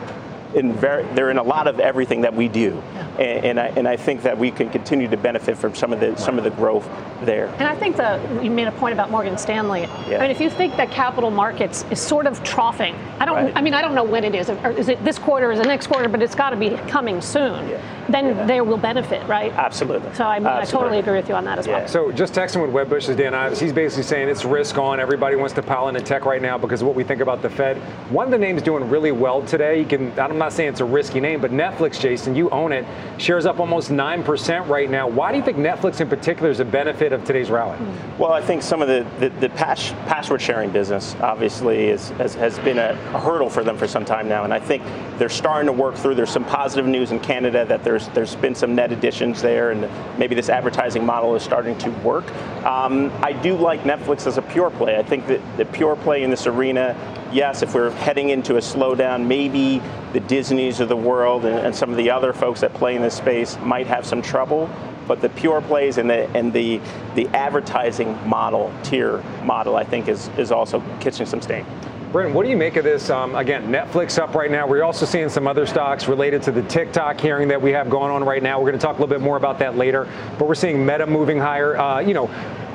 in 0.56 0.73
very, 0.73 1.04
they're 1.13 1.32
in 1.32 1.38
a 1.38 1.43
lot 1.43 1.67
of 1.67 1.80
everything 1.80 2.21
that 2.21 2.34
we 2.34 2.47
do. 2.47 2.82
And, 3.19 3.45
and, 3.45 3.60
I, 3.60 3.67
and 3.67 3.88
I 3.88 3.97
think 3.97 4.24
that 4.24 4.38
we 4.38 4.52
can 4.52 4.69
continue 4.69 5.08
to 5.08 5.17
benefit 5.17 5.58
from 5.58 5.76
some 5.76 5.93
of 5.93 6.00
the 6.00 6.15
some 6.17 6.38
of 6.38 6.43
the 6.43 6.50
growth 6.52 6.89
there. 7.21 7.47
And 7.60 7.63
I 7.63 7.76
think 7.76 7.97
that 7.97 8.43
you 8.43 8.50
made 8.50 8.67
a 8.67 8.71
point 8.71 8.93
about 8.93 9.12
Morgan 9.12 9.38
Stanley. 9.38 9.82
Yeah. 9.82 10.17
I 10.17 10.21
mean, 10.21 10.32
if 10.32 10.39
you 10.39 10.50
think 10.50 10.76
that 10.78 10.91
capital 10.91 11.32
markets 11.32 11.86
is 11.91 12.00
sort 12.02 12.26
of 12.26 12.43
troughing, 12.43 12.95
I 13.19 13.26
don't. 13.26 13.36
Right. 13.36 13.54
I 13.56 13.62
mean, 13.62 13.74
I 13.74 13.82
don't 13.82 13.95
know 13.95 14.04
when 14.04 14.24
it 14.24 14.36
is. 14.36 14.50
Or 14.50 14.71
is 14.71 14.89
it 14.89 15.04
this 15.04 15.19
quarter? 15.19 15.52
Is 15.52 15.60
it 15.60 15.65
next 15.65 15.88
quarter? 15.88 16.10
But 16.10 16.21
it's 16.21 16.36
got 16.36 16.52
to 16.52 16.56
be 16.56 16.71
coming 16.88 17.21
soon. 17.21 17.69
Yeah. 17.69 17.82
Then 18.10 18.36
yeah. 18.36 18.45
they 18.45 18.62
will 18.62 18.78
benefit, 18.78 19.26
right? 19.28 19.52
Absolutely. 19.54 20.13
So 20.15 20.26
I, 20.26 20.39
mean, 20.39 20.47
I 20.47 20.65
totally 20.65 21.00
agree 21.00 21.15
with 21.15 21.30
you 21.30 21.36
on 21.36 21.45
that 21.45 21.60
as 21.60 21.67
well. 21.67 21.88
So 21.88 22.12
just 22.12 22.34
texting 22.34 22.62
with 22.62 22.71
Wedbush's 22.71 23.15
Dan 23.15 23.34
Ives, 23.34 23.60
he's 23.60 23.71
basically 23.71 24.04
saying 24.04 24.28
it's 24.28 24.43
risk 24.43 24.78
on. 24.78 25.00
Everybody 25.00 25.36
wants 25.36 25.54
to 25.56 25.62
pile 25.62 25.88
into 25.88 26.02
tech 26.02 26.26
right 26.26 26.41
now 26.41 26.58
because 26.58 26.82
of 26.82 26.88
what 26.88 26.95
we 26.95 27.04
think 27.04 27.21
about 27.21 27.41
the 27.41 27.50
Fed. 27.50 27.78
One 28.12 28.26
of 28.26 28.32
the 28.32 28.38
names 28.38 28.62
doing 28.62 28.89
really 28.89 29.12
well 29.12 29.41
today. 29.43 29.80
You 29.80 29.86
can. 29.86 30.19
I'm 30.19 30.38
not 30.38 30.54
saying 30.54 30.69
it's 30.69 30.82
a 30.82 30.86
risky 30.86 31.19
name, 31.19 31.41
but 31.41 31.52
Netflix, 31.52 32.00
Jason, 32.00 32.36
you 32.36 32.50
own 32.50 32.71
it. 32.71 32.86
Shares 33.17 33.45
up 33.45 33.59
almost 33.59 33.91
nine 33.91 34.23
percent 34.23 34.67
right 34.67 34.89
now. 34.89 35.07
Why 35.07 35.31
do 35.31 35.37
you 35.37 35.43
think 35.43 35.57
Netflix 35.57 36.01
in 36.01 36.09
particular 36.09 36.49
is 36.49 36.59
a 36.59 36.65
benefit 36.65 37.13
of 37.13 37.23
today's 37.23 37.51
rally? 37.51 37.77
Well, 38.17 38.31
I 38.31 38.41
think 38.41 38.63
some 38.63 38.81
of 38.81 38.87
the 38.87 39.05
the, 39.19 39.29
the 39.39 39.49
pass, 39.49 39.91
password 40.07 40.41
sharing 40.41 40.71
business 40.71 41.15
obviously 41.21 41.89
is, 41.89 42.09
has, 42.11 42.33
has 42.35 42.57
been 42.59 42.79
a, 42.79 42.91
a 43.13 43.19
hurdle 43.19 43.49
for 43.49 43.63
them 43.63 43.77
for 43.77 43.87
some 43.87 44.05
time 44.05 44.27
now, 44.27 44.43
and 44.43 44.53
I 44.53 44.59
think 44.59 44.83
they're 45.19 45.29
starting 45.29 45.67
to 45.67 45.73
work 45.73 45.95
through. 45.95 46.15
There's 46.15 46.31
some 46.31 46.45
positive 46.45 46.87
news 46.87 47.11
in 47.11 47.19
Canada 47.19 47.65
that 47.65 47.83
there's 47.83 48.07
there's 48.09 48.35
been 48.35 48.55
some 48.55 48.73
net 48.73 48.91
additions 48.91 49.41
there, 49.41 49.71
and 49.71 49.87
maybe 50.17 50.33
this 50.33 50.49
advertising 50.49 51.05
model 51.05 51.35
is 51.35 51.43
starting 51.43 51.77
to 51.79 51.89
work. 52.01 52.25
Um, 52.65 53.11
I 53.21 53.33
do 53.33 53.55
like 53.55 53.83
Netflix 53.83 54.25
as 54.25 54.37
a 54.37 54.41
pure 54.41 54.71
play. 54.71 54.97
I 54.97 55.03
think 55.03 55.27
that 55.27 55.41
the 55.57 55.65
pure 55.65 55.95
play 55.95 56.23
in 56.23 56.31
this 56.31 56.47
arena 56.47 56.95
yes, 57.32 57.62
if 57.62 57.74
we're 57.74 57.91
heading 57.91 58.30
into 58.30 58.56
a 58.56 58.60
slowdown, 58.60 59.26
maybe 59.26 59.82
the 60.13 60.20
Disneys 60.22 60.80
of 60.80 60.89
the 60.89 60.96
world 60.96 61.46
and, 61.46 61.58
and, 61.58 61.76
some 61.76 61.89
of 61.89 61.98
the 61.98 62.10
other 62.10 62.34
folks 62.34 62.62
that 62.62 62.74
play 62.74 62.96
in 62.96 63.02
this 63.02 63.15
space 63.15 63.58
might 63.60 63.88
have 63.88 64.06
some 64.06 64.22
trouble. 64.22 64.70
But 65.08 65.22
the 65.22 65.30
pure 65.30 65.62
plays 65.62 65.98
and 65.98 66.10
the 66.10 66.30
and 66.38 66.54
the 66.54 66.80
the 67.15 67.28
advertising 67.30 68.15
model 68.28 68.72
tier 68.84 69.24
model, 69.44 69.76
I 69.76 69.84
think, 69.84 70.08
is 70.08 70.30
is 70.38 70.52
also 70.52 70.82
catching 71.00 71.26
some 71.26 71.41
steam. 71.41 71.65
Bryn, 72.12 72.34
what 72.34 72.44
do 72.44 72.50
you 72.50 72.58
make 72.58 72.76
of 72.76 72.84
this? 72.84 73.10
Um, 73.10 73.36
again, 73.36 73.67
Netflix 73.67 74.20
up 74.20 74.36
right 74.36 74.52
now. 74.52 74.67
We're 74.67 74.84
also 74.84 75.06
seeing 75.06 75.30
some 75.30 75.48
other 75.48 75.65
stocks 75.65 76.10
related 76.10 76.41
to 76.44 76.52
the 76.52 76.62
TikTok 76.63 77.22
hearing 77.22 77.48
that 77.48 77.62
we 77.62 77.72
have 77.72 77.89
going 77.89 78.12
on 78.12 78.26
right 78.26 78.44
now. 78.44 78.60
We're 78.60 78.70
going 78.70 78.80
to 78.80 78.86
talk 78.86 78.98
a 78.98 79.02
little 79.02 79.15
bit 79.15 79.22
more 79.22 79.38
about 79.38 79.60
that 79.60 79.78
later. 79.78 80.10
But 80.38 80.50
we're 80.50 80.56
seeing 80.56 80.86
Meta 80.86 81.08
moving 81.08 81.39
higher. 81.39 81.78
Uh, 81.78 82.02
you 82.02 82.13
know, 82.13 82.30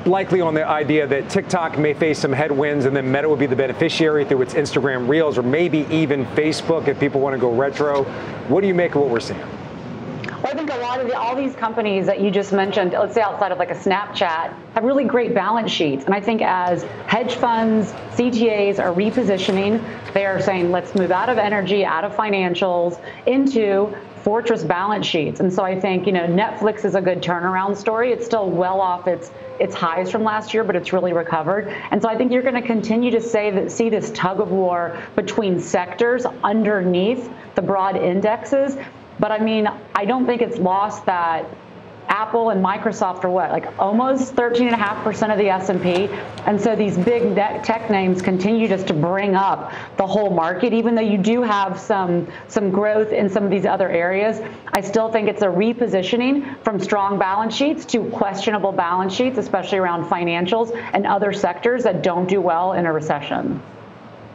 likely 0.07 0.41
on 0.41 0.53
the 0.53 0.65
idea 0.65 1.05
that 1.07 1.29
TikTok 1.29 1.77
may 1.77 1.93
face 1.93 2.19
some 2.19 2.31
headwinds 2.31 2.85
and 2.85 2.95
then 2.95 3.11
Meta 3.11 3.29
would 3.29 3.39
be 3.39 3.45
the 3.45 3.55
beneficiary 3.55 4.25
through 4.25 4.41
its 4.41 4.53
Instagram 4.53 5.07
Reels 5.07 5.37
or 5.37 5.43
maybe 5.43 5.85
even 5.91 6.25
Facebook 6.27 6.87
if 6.87 6.99
people 6.99 7.21
want 7.21 7.33
to 7.33 7.39
go 7.39 7.53
retro. 7.53 8.03
What 8.47 8.61
do 8.61 8.67
you 8.67 8.73
make 8.73 8.95
of 8.95 9.01
what 9.01 9.09
we're 9.09 9.19
seeing? 9.19 9.39
Well, 10.37 10.53
I 10.53 10.53
think 10.53 10.71
a 10.71 10.77
lot 10.77 11.01
of 11.01 11.07
the, 11.07 11.17
all 11.17 11.35
these 11.35 11.55
companies 11.55 12.05
that 12.05 12.21
you 12.21 12.29
just 12.29 12.53
mentioned, 12.53 12.91
let's 12.91 13.15
say 13.15 13.21
outside 13.21 13.51
of 13.51 13.57
like 13.57 13.71
a 13.71 13.75
Snapchat, 13.75 14.53
have 14.75 14.83
really 14.83 15.03
great 15.03 15.33
balance 15.33 15.71
sheets. 15.71 16.05
And 16.05 16.13
I 16.13 16.21
think 16.21 16.43
as 16.43 16.83
hedge 17.07 17.33
funds, 17.35 17.91
CTAs 18.13 18.77
are 18.77 18.93
repositioning, 18.93 19.83
they 20.13 20.25
are 20.25 20.39
saying, 20.39 20.71
let's 20.71 20.93
move 20.93 21.11
out 21.11 21.29
of 21.29 21.39
energy, 21.39 21.83
out 21.83 22.03
of 22.03 22.15
financials, 22.15 23.01
into 23.25 23.95
fortress 24.23 24.63
balance 24.63 25.05
sheets. 25.05 25.39
And 25.39 25.51
so 25.51 25.63
I 25.63 25.79
think, 25.79 26.05
you 26.05 26.11
know, 26.11 26.27
Netflix 26.27 26.85
is 26.85 26.95
a 26.95 27.01
good 27.01 27.21
turnaround 27.21 27.77
story. 27.77 28.11
It's 28.11 28.25
still 28.25 28.49
well 28.49 28.81
off 28.81 29.07
its 29.07 29.31
its 29.59 29.73
highs 29.73 30.11
from 30.11 30.23
last 30.23 30.53
year, 30.53 30.63
but 30.63 30.75
it's 30.75 30.93
really 30.93 31.13
recovered. 31.13 31.67
And 31.91 32.01
so 32.01 32.09
I 32.09 32.15
think 32.15 32.31
you're 32.31 32.43
going 32.43 32.61
to 32.61 32.67
continue 32.67 33.11
to 33.11 33.21
say 33.21 33.49
that 33.51 33.71
see 33.71 33.89
this 33.89 34.11
tug 34.11 34.39
of 34.39 34.51
war 34.51 35.01
between 35.15 35.59
sectors 35.59 36.25
underneath 36.43 37.31
the 37.55 37.61
broad 37.61 37.95
indexes. 37.95 38.77
But 39.19 39.31
I 39.31 39.39
mean, 39.39 39.67
I 39.95 40.05
don't 40.05 40.25
think 40.25 40.41
it's 40.41 40.57
lost 40.57 41.05
that 41.07 41.45
Apple 42.07 42.49
and 42.49 42.63
Microsoft 42.63 43.23
are 43.23 43.29
what, 43.29 43.51
like 43.51 43.67
almost 43.79 44.35
13.5% 44.35 45.31
of 45.31 45.37
the 45.37 45.49
S&P. 45.49 46.07
And 46.45 46.59
so 46.59 46.75
these 46.75 46.97
big 46.97 47.35
tech 47.35 47.89
names 47.89 48.21
continue 48.21 48.67
just 48.67 48.87
to 48.87 48.93
bring 48.93 49.35
up 49.35 49.71
the 49.97 50.07
whole 50.07 50.29
market, 50.29 50.73
even 50.73 50.95
though 50.95 51.01
you 51.01 51.17
do 51.17 51.41
have 51.41 51.79
some, 51.79 52.27
some 52.47 52.71
growth 52.71 53.11
in 53.11 53.29
some 53.29 53.43
of 53.43 53.51
these 53.51 53.65
other 53.65 53.89
areas. 53.89 54.41
I 54.73 54.81
still 54.81 55.11
think 55.11 55.27
it's 55.27 55.41
a 55.41 55.47
repositioning 55.47 56.57
from 56.63 56.79
strong 56.79 57.19
balance 57.19 57.55
sheets 57.55 57.85
to 57.85 58.09
questionable 58.09 58.71
balance 58.71 59.13
sheets, 59.13 59.37
especially 59.37 59.79
around 59.79 60.05
financials 60.05 60.75
and 60.93 61.05
other 61.05 61.33
sectors 61.33 61.83
that 61.83 62.03
don't 62.03 62.27
do 62.27 62.41
well 62.41 62.73
in 62.73 62.85
a 62.85 62.93
recession. 62.93 63.61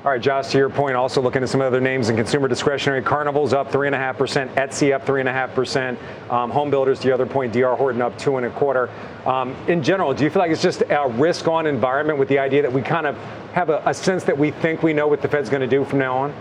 All 0.04 0.10
right, 0.10 0.20
Josh, 0.20 0.48
to 0.48 0.58
your 0.58 0.68
point, 0.68 0.96
also 0.96 1.22
looking 1.22 1.44
at 1.44 1.48
some 1.48 1.60
other 1.60 1.80
names 1.80 2.08
in 2.08 2.16
consumer 2.16 2.48
discretionary. 2.48 3.02
Carnival's 3.02 3.52
up 3.52 3.70
3.5%, 3.70 4.52
Etsy 4.54 4.92
up 4.92 5.06
3.5%, 5.06 5.96
um, 6.28 6.50
home 6.50 6.70
builders, 6.70 6.98
to 6.98 7.06
your 7.06 7.14
other 7.14 7.24
point, 7.24 7.52
DR 7.52 7.76
Horton 7.76 8.02
up 8.02 8.18
two 8.18 8.36
and 8.36 8.44
a 8.44 8.50
quarter. 8.50 8.90
Um, 9.24 9.54
in 9.68 9.80
general, 9.80 10.12
do 10.12 10.24
you 10.24 10.30
feel 10.30 10.42
like 10.42 10.50
it's 10.50 10.60
just 10.60 10.82
a 10.82 11.08
risk 11.08 11.46
on 11.46 11.68
environment 11.68 12.18
with 12.18 12.28
the 12.28 12.40
idea 12.40 12.62
that 12.62 12.72
we 12.72 12.82
kind 12.82 13.06
of 13.06 13.16
have 13.52 13.70
a, 13.70 13.80
a 13.86 13.94
sense 13.94 14.24
that 14.24 14.36
we 14.36 14.50
think 14.50 14.82
we 14.82 14.92
know 14.92 15.06
what 15.06 15.22
the 15.22 15.28
Fed's 15.28 15.48
going 15.48 15.60
to 15.60 15.68
do 15.68 15.84
from 15.84 16.00
now 16.00 16.16
on? 16.16 16.34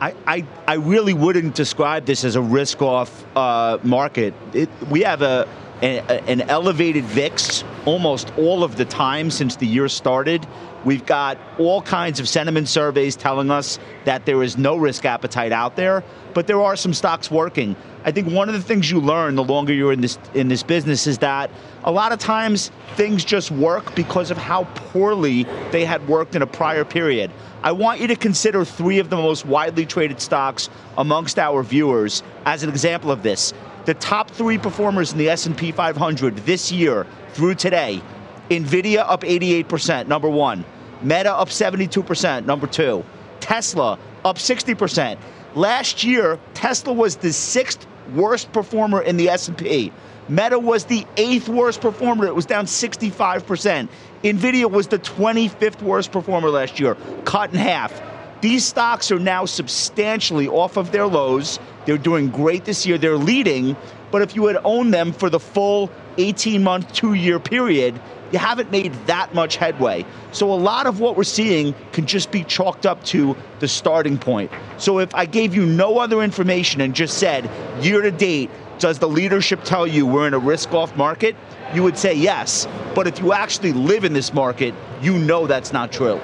I, 0.00 0.14
I, 0.26 0.46
I, 0.66 0.74
really 0.74 1.14
wouldn't 1.14 1.54
describe 1.54 2.06
this 2.06 2.24
as 2.24 2.34
a 2.34 2.42
risk 2.42 2.82
off 2.82 3.24
uh, 3.36 3.78
market. 3.84 4.34
It, 4.52 4.68
we 4.90 5.02
have 5.02 5.22
a, 5.22 5.48
a, 5.67 5.67
an 5.82 6.42
elevated 6.42 7.04
VIX 7.04 7.64
almost 7.86 8.32
all 8.36 8.64
of 8.64 8.76
the 8.76 8.84
time 8.84 9.30
since 9.30 9.56
the 9.56 9.66
year 9.66 9.88
started. 9.88 10.46
We've 10.84 11.04
got 11.04 11.38
all 11.58 11.82
kinds 11.82 12.20
of 12.20 12.28
sentiment 12.28 12.68
surveys 12.68 13.16
telling 13.16 13.50
us 13.50 13.78
that 14.04 14.26
there 14.26 14.42
is 14.42 14.56
no 14.56 14.76
risk 14.76 15.04
appetite 15.04 15.52
out 15.52 15.76
there, 15.76 16.04
but 16.34 16.46
there 16.46 16.60
are 16.62 16.76
some 16.76 16.94
stocks 16.94 17.30
working. 17.30 17.76
I 18.04 18.12
think 18.12 18.32
one 18.32 18.48
of 18.48 18.54
the 18.54 18.62
things 18.62 18.90
you 18.90 19.00
learn 19.00 19.34
the 19.34 19.44
longer 19.44 19.72
you're 19.72 19.92
in 19.92 20.00
this 20.00 20.18
in 20.34 20.48
this 20.48 20.62
business 20.62 21.06
is 21.06 21.18
that 21.18 21.50
a 21.84 21.90
lot 21.90 22.12
of 22.12 22.18
times 22.18 22.70
things 22.94 23.24
just 23.24 23.50
work 23.50 23.94
because 23.94 24.30
of 24.30 24.38
how 24.38 24.64
poorly 24.74 25.46
they 25.72 25.84
had 25.84 26.06
worked 26.08 26.36
in 26.36 26.42
a 26.42 26.46
prior 26.46 26.84
period. 26.84 27.30
I 27.62 27.72
want 27.72 28.00
you 28.00 28.06
to 28.06 28.16
consider 28.16 28.64
three 28.64 29.00
of 29.00 29.10
the 29.10 29.16
most 29.16 29.44
widely 29.44 29.84
traded 29.84 30.20
stocks 30.20 30.70
amongst 30.96 31.38
our 31.38 31.62
viewers 31.62 32.22
as 32.46 32.62
an 32.62 32.70
example 32.70 33.10
of 33.10 33.24
this. 33.24 33.52
The 33.88 33.94
top 33.94 34.30
3 34.30 34.58
performers 34.58 35.12
in 35.12 35.18
the 35.18 35.30
S&P 35.30 35.72
500 35.72 36.36
this 36.44 36.70
year 36.70 37.06
through 37.30 37.54
today 37.54 38.02
Nvidia 38.50 38.98
up 38.98 39.22
88%, 39.22 40.06
number 40.06 40.28
one. 40.28 40.62
Meta 41.00 41.32
up 41.32 41.48
72%, 41.48 42.44
number 42.44 42.66
two. 42.66 43.02
Tesla 43.40 43.98
up 44.26 44.36
60%. 44.36 45.16
Last 45.54 46.04
year, 46.04 46.38
Tesla 46.52 46.92
was 46.92 47.16
the 47.16 47.32
sixth 47.32 47.86
worst 48.12 48.52
performer 48.52 49.00
in 49.00 49.16
the 49.16 49.30
S&P. 49.30 49.90
Meta 50.28 50.58
was 50.58 50.84
the 50.84 51.06
eighth 51.16 51.48
worst 51.48 51.80
performer. 51.80 52.26
It 52.26 52.34
was 52.34 52.44
down 52.44 52.66
65%. 52.66 53.88
Nvidia 54.22 54.70
was 54.70 54.88
the 54.88 54.98
25th 54.98 55.80
worst 55.80 56.12
performer 56.12 56.50
last 56.50 56.78
year, 56.78 56.94
cut 57.24 57.54
in 57.54 57.58
half. 57.58 58.02
These 58.40 58.66
stocks 58.66 59.10
are 59.10 59.18
now 59.18 59.46
substantially 59.46 60.46
off 60.46 60.76
of 60.76 60.92
their 60.92 61.06
lows. 61.06 61.58
They're 61.88 61.96
doing 61.96 62.28
great 62.28 62.66
this 62.66 62.84
year. 62.84 62.98
They're 62.98 63.16
leading. 63.16 63.74
But 64.10 64.20
if 64.20 64.36
you 64.36 64.44
had 64.44 64.58
owned 64.62 64.92
them 64.92 65.10
for 65.10 65.30
the 65.30 65.40
full 65.40 65.90
18 66.18 66.62
month, 66.62 66.92
two 66.92 67.14
year 67.14 67.40
period, 67.40 67.98
you 68.30 68.38
haven't 68.38 68.70
made 68.70 68.92
that 69.06 69.32
much 69.32 69.56
headway. 69.56 70.04
So 70.32 70.52
a 70.52 70.60
lot 70.60 70.86
of 70.86 71.00
what 71.00 71.16
we're 71.16 71.24
seeing 71.24 71.74
can 71.92 72.04
just 72.04 72.30
be 72.30 72.44
chalked 72.44 72.84
up 72.84 73.02
to 73.04 73.34
the 73.60 73.68
starting 73.68 74.18
point. 74.18 74.50
So 74.76 74.98
if 74.98 75.14
I 75.14 75.24
gave 75.24 75.54
you 75.54 75.64
no 75.64 75.98
other 75.98 76.20
information 76.20 76.82
and 76.82 76.94
just 76.94 77.16
said, 77.16 77.48
year 77.82 78.02
to 78.02 78.10
date, 78.10 78.50
does 78.78 78.98
the 78.98 79.08
leadership 79.08 79.64
tell 79.64 79.86
you 79.86 80.04
we're 80.04 80.26
in 80.26 80.34
a 80.34 80.38
risk 80.38 80.74
off 80.74 80.94
market? 80.94 81.36
You 81.72 81.82
would 81.84 81.96
say 81.96 82.12
yes. 82.12 82.68
But 82.94 83.06
if 83.06 83.18
you 83.18 83.32
actually 83.32 83.72
live 83.72 84.04
in 84.04 84.12
this 84.12 84.34
market, 84.34 84.74
you 85.00 85.18
know 85.18 85.46
that's 85.46 85.72
not 85.72 85.90
true. 85.90 86.20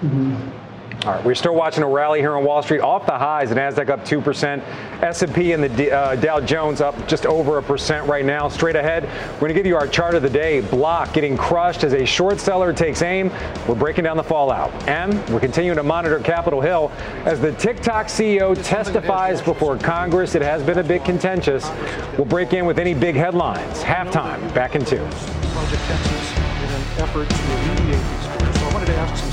Mm-hmm. 0.00 0.61
All 1.04 1.10
right, 1.10 1.24
we're 1.24 1.34
still 1.34 1.56
watching 1.56 1.82
a 1.82 1.88
rally 1.88 2.20
here 2.20 2.36
on 2.36 2.44
Wall 2.44 2.62
Street 2.62 2.78
off 2.78 3.06
the 3.06 3.18
highs. 3.18 3.48
The 3.48 3.56
Nasdaq 3.56 3.88
up 3.88 4.04
two 4.04 4.20
percent, 4.20 4.62
S&P 5.02 5.50
and 5.50 5.64
the 5.64 5.90
uh, 5.90 6.14
Dow 6.14 6.38
Jones 6.38 6.80
up 6.80 7.08
just 7.08 7.26
over 7.26 7.58
a 7.58 7.62
percent 7.62 8.06
right 8.06 8.24
now. 8.24 8.48
Straight 8.48 8.76
ahead, 8.76 9.02
we're 9.34 9.40
going 9.40 9.48
to 9.48 9.54
give 9.54 9.66
you 9.66 9.74
our 9.74 9.88
chart 9.88 10.14
of 10.14 10.22
the 10.22 10.30
day. 10.30 10.60
Block 10.60 11.12
getting 11.12 11.36
crushed 11.36 11.82
as 11.82 11.92
a 11.92 12.04
short 12.06 12.38
seller 12.38 12.72
takes 12.72 13.02
aim. 13.02 13.32
We're 13.66 13.74
breaking 13.74 14.04
down 14.04 14.16
the 14.16 14.22
fallout, 14.22 14.70
and 14.88 15.14
we're 15.30 15.40
continuing 15.40 15.76
to 15.76 15.82
monitor 15.82 16.20
Capitol 16.20 16.60
Hill 16.60 16.92
as 17.24 17.40
the 17.40 17.50
TikTok 17.50 18.06
CEO 18.06 18.54
testifies 18.62 19.42
before 19.42 19.78
Congress. 19.78 20.36
It 20.36 20.42
has 20.42 20.62
been 20.62 20.78
a 20.78 20.84
bit 20.84 21.04
contentious. 21.04 21.68
We'll 22.16 22.26
break 22.26 22.52
in 22.52 22.64
with 22.64 22.78
any 22.78 22.94
big 22.94 23.16
headlines. 23.16 23.82
Halftime, 23.82 24.54
back 24.54 24.76
in 24.76 24.84
two. 24.84 25.04
Project 25.50 25.82
Texas 25.82 26.32
in 26.38 26.68
an 26.68 26.82
effort 26.98 27.28
to 27.28 27.34
remediate 27.34 27.88
these 27.90 28.30
stories. 28.36 28.60
So 28.60 28.68
I 28.68 28.72
wanted 28.72 28.86
to 28.86 28.94
ask 28.98 29.16
some 29.16 29.32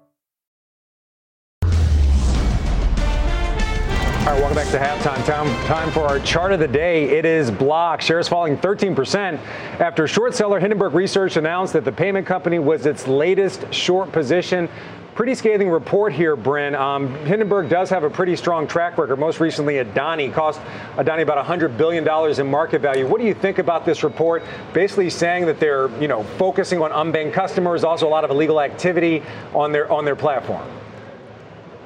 Welcome 4.41 4.55
back 4.55 4.71
to 4.71 4.79
halftime. 4.79 5.23
Time, 5.23 5.65
time 5.67 5.91
for 5.91 5.99
our 5.99 6.19
chart 6.21 6.51
of 6.51 6.59
the 6.59 6.67
day. 6.67 7.03
It 7.09 7.25
is 7.25 7.51
Block. 7.51 8.01
Shares 8.01 8.27
falling 8.27 8.57
13% 8.57 9.37
after 9.79 10.07
short 10.07 10.33
seller 10.33 10.59
Hindenburg 10.59 10.95
Research 10.95 11.37
announced 11.37 11.73
that 11.73 11.85
the 11.85 11.91
payment 11.91 12.25
company 12.25 12.57
was 12.57 12.87
its 12.87 13.07
latest 13.07 13.71
short 13.71 14.11
position. 14.11 14.67
Pretty 15.13 15.35
scathing 15.35 15.69
report 15.69 16.11
here, 16.11 16.35
Bryn. 16.35 16.73
Um, 16.73 17.13
Hindenburg 17.25 17.69
does 17.69 17.91
have 17.91 18.03
a 18.03 18.09
pretty 18.09 18.35
strong 18.35 18.65
track 18.67 18.97
record. 18.97 19.19
Most 19.19 19.39
recently, 19.39 19.75
Adani 19.75 20.33
cost 20.33 20.59
Adani 20.95 21.21
about 21.21 21.45
$100 21.45 21.77
billion 21.77 22.39
in 22.39 22.47
market 22.49 22.81
value. 22.81 23.05
What 23.05 23.21
do 23.21 23.27
you 23.27 23.35
think 23.35 23.59
about 23.59 23.85
this 23.85 24.03
report? 24.03 24.41
Basically 24.73 25.11
saying 25.11 25.45
that 25.45 25.59
they're, 25.59 25.87
you 26.01 26.07
know, 26.07 26.23
focusing 26.39 26.81
on 26.81 26.89
unbanked 26.89 27.33
customers, 27.33 27.83
also 27.83 28.07
a 28.07 28.09
lot 28.09 28.23
of 28.23 28.31
illegal 28.31 28.59
activity 28.59 29.21
on 29.53 29.71
their 29.71 29.91
on 29.91 30.03
their 30.03 30.15
platform. 30.15 30.67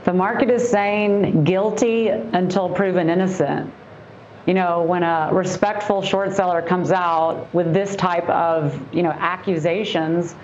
The 0.06 0.14
market 0.14 0.52
is 0.52 0.70
saying 0.70 1.46
guilty 1.46 2.10
until 2.10 2.70
proven 2.70 3.10
innocent. 3.10 3.74
You 4.46 4.54
know, 4.54 4.84
when 4.84 5.02
a 5.02 5.30
respectful 5.34 6.04
short 6.04 6.34
seller 6.34 6.62
comes 6.62 6.92
out 6.92 7.52
with 7.56 7.74
this 7.74 7.96
type 7.96 8.30
of, 8.30 8.80
you 8.94 9.02
know, 9.02 9.10
accusations 9.10 10.36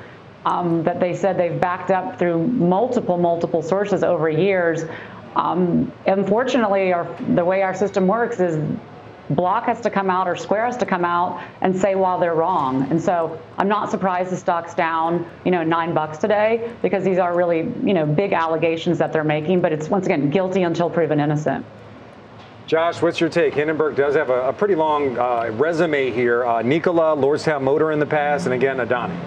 um, 0.47 0.81
that 0.85 0.99
they 0.99 1.15
said 1.15 1.37
they've 1.37 1.61
backed 1.61 1.91
up 1.91 2.17
through 2.17 2.47
multiple, 2.47 3.17
multiple 3.17 3.61
sources 3.61 4.03
over 4.03 4.27
years, 4.27 4.83
um, 5.35 5.91
unfortunately, 6.07 6.91
our, 6.91 7.15
the 7.29 7.45
way 7.45 7.61
our 7.61 7.75
system 7.75 8.07
works 8.07 8.39
is 8.39 8.57
Block 9.35 9.65
has 9.65 9.81
to 9.81 9.89
come 9.89 10.09
out 10.09 10.27
or 10.27 10.35
Square 10.35 10.65
has 10.65 10.77
to 10.77 10.85
come 10.85 11.05
out 11.05 11.41
and 11.61 11.75
say 11.75 11.95
while 11.95 12.19
they're 12.19 12.35
wrong. 12.35 12.89
And 12.89 13.01
so 13.01 13.39
I'm 13.57 13.67
not 13.67 13.91
surprised 13.91 14.31
the 14.31 14.37
stock's 14.37 14.73
down, 14.73 15.29
you 15.45 15.51
know, 15.51 15.63
nine 15.63 15.93
bucks 15.93 16.17
today 16.17 16.71
because 16.81 17.03
these 17.03 17.17
are 17.17 17.35
really, 17.35 17.59
you 17.59 17.93
know, 17.93 18.05
big 18.05 18.33
allegations 18.33 18.97
that 18.97 19.13
they're 19.13 19.23
making. 19.23 19.61
But 19.61 19.71
it's 19.71 19.89
once 19.89 20.05
again 20.05 20.29
guilty 20.29 20.63
until 20.63 20.89
proven 20.89 21.19
innocent. 21.19 21.65
Josh, 22.67 23.01
what's 23.01 23.19
your 23.19 23.29
take? 23.29 23.53
Hindenburg 23.53 23.95
does 23.95 24.15
have 24.15 24.29
a, 24.29 24.49
a 24.49 24.53
pretty 24.53 24.75
long 24.75 25.17
uh, 25.17 25.51
resume 25.53 26.11
here. 26.11 26.45
Uh, 26.45 26.61
Nikola, 26.61 27.17
Lordstown 27.17 27.61
Motor 27.63 27.91
in 27.91 27.99
the 27.99 28.05
past, 28.05 28.45
and 28.45 28.53
again 28.53 28.77
Adani. 28.77 29.19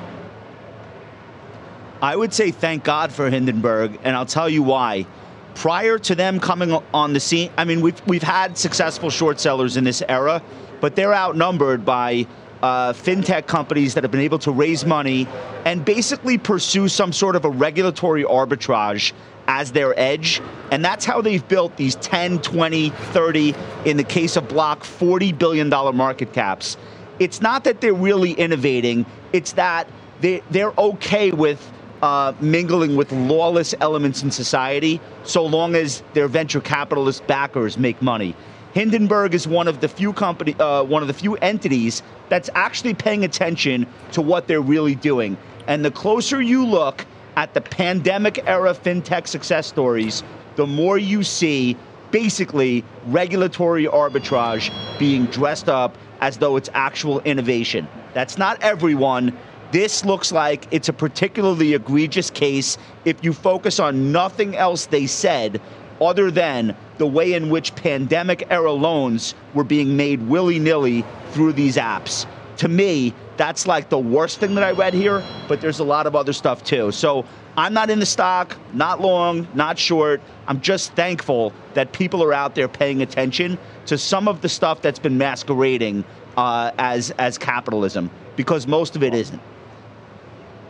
I 2.00 2.16
would 2.16 2.32
say 2.32 2.50
thank 2.50 2.84
God 2.84 3.12
for 3.12 3.30
Hindenburg, 3.30 3.98
and 4.02 4.16
I'll 4.16 4.26
tell 4.26 4.48
you 4.48 4.62
why 4.62 5.06
prior 5.54 5.98
to 5.98 6.14
them 6.14 6.40
coming 6.40 6.72
on 6.92 7.12
the 7.12 7.20
scene, 7.20 7.50
I 7.56 7.64
mean, 7.64 7.80
we've, 7.80 8.00
we've 8.06 8.22
had 8.22 8.58
successful 8.58 9.10
short 9.10 9.40
sellers 9.40 9.76
in 9.76 9.84
this 9.84 10.02
era, 10.08 10.42
but 10.80 10.96
they're 10.96 11.14
outnumbered 11.14 11.84
by 11.84 12.26
uh, 12.62 12.92
fintech 12.92 13.46
companies 13.46 13.94
that 13.94 14.04
have 14.04 14.10
been 14.10 14.20
able 14.20 14.38
to 14.38 14.50
raise 14.50 14.84
money 14.84 15.28
and 15.64 15.84
basically 15.84 16.38
pursue 16.38 16.88
some 16.88 17.12
sort 17.12 17.36
of 17.36 17.44
a 17.44 17.50
regulatory 17.50 18.24
arbitrage 18.24 19.12
as 19.46 19.72
their 19.72 19.98
edge. 19.98 20.40
And 20.70 20.84
that's 20.84 21.04
how 21.04 21.20
they've 21.20 21.46
built 21.46 21.76
these 21.76 21.96
10, 21.96 22.40
20, 22.40 22.90
30, 22.90 23.54
in 23.84 23.96
the 23.96 24.04
case 24.04 24.36
of 24.36 24.48
Block, 24.48 24.82
$40 24.82 25.36
billion 25.38 25.68
market 25.68 26.32
caps. 26.32 26.76
It's 27.18 27.40
not 27.40 27.64
that 27.64 27.80
they're 27.80 27.94
really 27.94 28.32
innovating, 28.32 29.06
it's 29.32 29.52
that 29.52 29.88
they, 30.20 30.42
they're 30.50 30.72
okay 30.78 31.30
with 31.30 31.70
uh, 32.04 32.34
mingling 32.38 32.96
with 32.96 33.10
lawless 33.12 33.74
elements 33.80 34.22
in 34.22 34.30
society 34.30 35.00
so 35.22 35.42
long 35.44 35.74
as 35.74 36.02
their 36.12 36.28
venture 36.28 36.60
capitalist 36.60 37.26
backers 37.26 37.78
make 37.78 38.02
money. 38.02 38.36
Hindenburg 38.74 39.32
is 39.32 39.48
one 39.48 39.68
of 39.68 39.80
the 39.80 39.88
few 39.88 40.12
company, 40.12 40.54
uh, 40.58 40.84
one 40.84 41.00
of 41.00 41.08
the 41.08 41.14
few 41.14 41.36
entities 41.36 42.02
that's 42.28 42.50
actually 42.54 42.92
paying 42.92 43.24
attention 43.24 43.86
to 44.12 44.20
what 44.20 44.46
they're 44.46 44.60
really 44.60 44.94
doing. 44.94 45.38
And 45.66 45.82
the 45.82 45.90
closer 45.90 46.42
you 46.42 46.66
look 46.66 47.06
at 47.36 47.54
the 47.54 47.62
pandemic 47.62 48.46
era 48.46 48.74
fintech 48.74 49.26
success 49.26 49.66
stories, 49.66 50.22
the 50.56 50.66
more 50.66 50.98
you 50.98 51.22
see 51.22 51.74
basically 52.10 52.84
regulatory 53.06 53.86
arbitrage 53.86 54.70
being 54.98 55.24
dressed 55.26 55.70
up 55.70 55.96
as 56.20 56.36
though 56.36 56.56
it's 56.56 56.68
actual 56.74 57.20
innovation. 57.20 57.88
That's 58.12 58.36
not 58.36 58.62
everyone, 58.62 59.36
this 59.72 60.04
looks 60.04 60.32
like 60.32 60.66
it's 60.70 60.88
a 60.88 60.92
particularly 60.92 61.74
egregious 61.74 62.30
case 62.30 62.78
if 63.04 63.22
you 63.24 63.32
focus 63.32 63.80
on 63.80 64.12
nothing 64.12 64.56
else 64.56 64.86
they 64.86 65.06
said 65.06 65.60
other 66.00 66.30
than 66.30 66.76
the 66.98 67.06
way 67.06 67.32
in 67.32 67.50
which 67.50 67.74
pandemic 67.74 68.46
era 68.50 68.72
loans 68.72 69.34
were 69.54 69.64
being 69.64 69.96
made 69.96 70.22
willy 70.28 70.58
nilly 70.58 71.04
through 71.30 71.52
these 71.52 71.76
apps. 71.76 72.26
To 72.58 72.68
me, 72.68 73.12
that's 73.36 73.66
like 73.66 73.88
the 73.88 73.98
worst 73.98 74.38
thing 74.38 74.54
that 74.54 74.62
I 74.62 74.70
read 74.70 74.94
here, 74.94 75.24
but 75.48 75.60
there's 75.60 75.80
a 75.80 75.84
lot 75.84 76.06
of 76.06 76.14
other 76.14 76.32
stuff 76.32 76.62
too. 76.62 76.92
So 76.92 77.24
I'm 77.56 77.72
not 77.72 77.90
in 77.90 77.98
the 77.98 78.06
stock, 78.06 78.56
not 78.72 79.00
long, 79.00 79.48
not 79.54 79.78
short. 79.78 80.20
I'm 80.46 80.60
just 80.60 80.92
thankful 80.92 81.52
that 81.74 81.92
people 81.92 82.22
are 82.22 82.32
out 82.32 82.54
there 82.54 82.68
paying 82.68 83.02
attention 83.02 83.58
to 83.86 83.98
some 83.98 84.28
of 84.28 84.40
the 84.40 84.48
stuff 84.48 84.82
that's 84.82 84.98
been 85.00 85.18
masquerading 85.18 86.04
uh, 86.36 86.70
as, 86.78 87.10
as 87.12 87.38
capitalism, 87.38 88.10
because 88.36 88.66
most 88.66 88.94
of 88.94 89.02
it 89.02 89.14
isn't. 89.14 89.40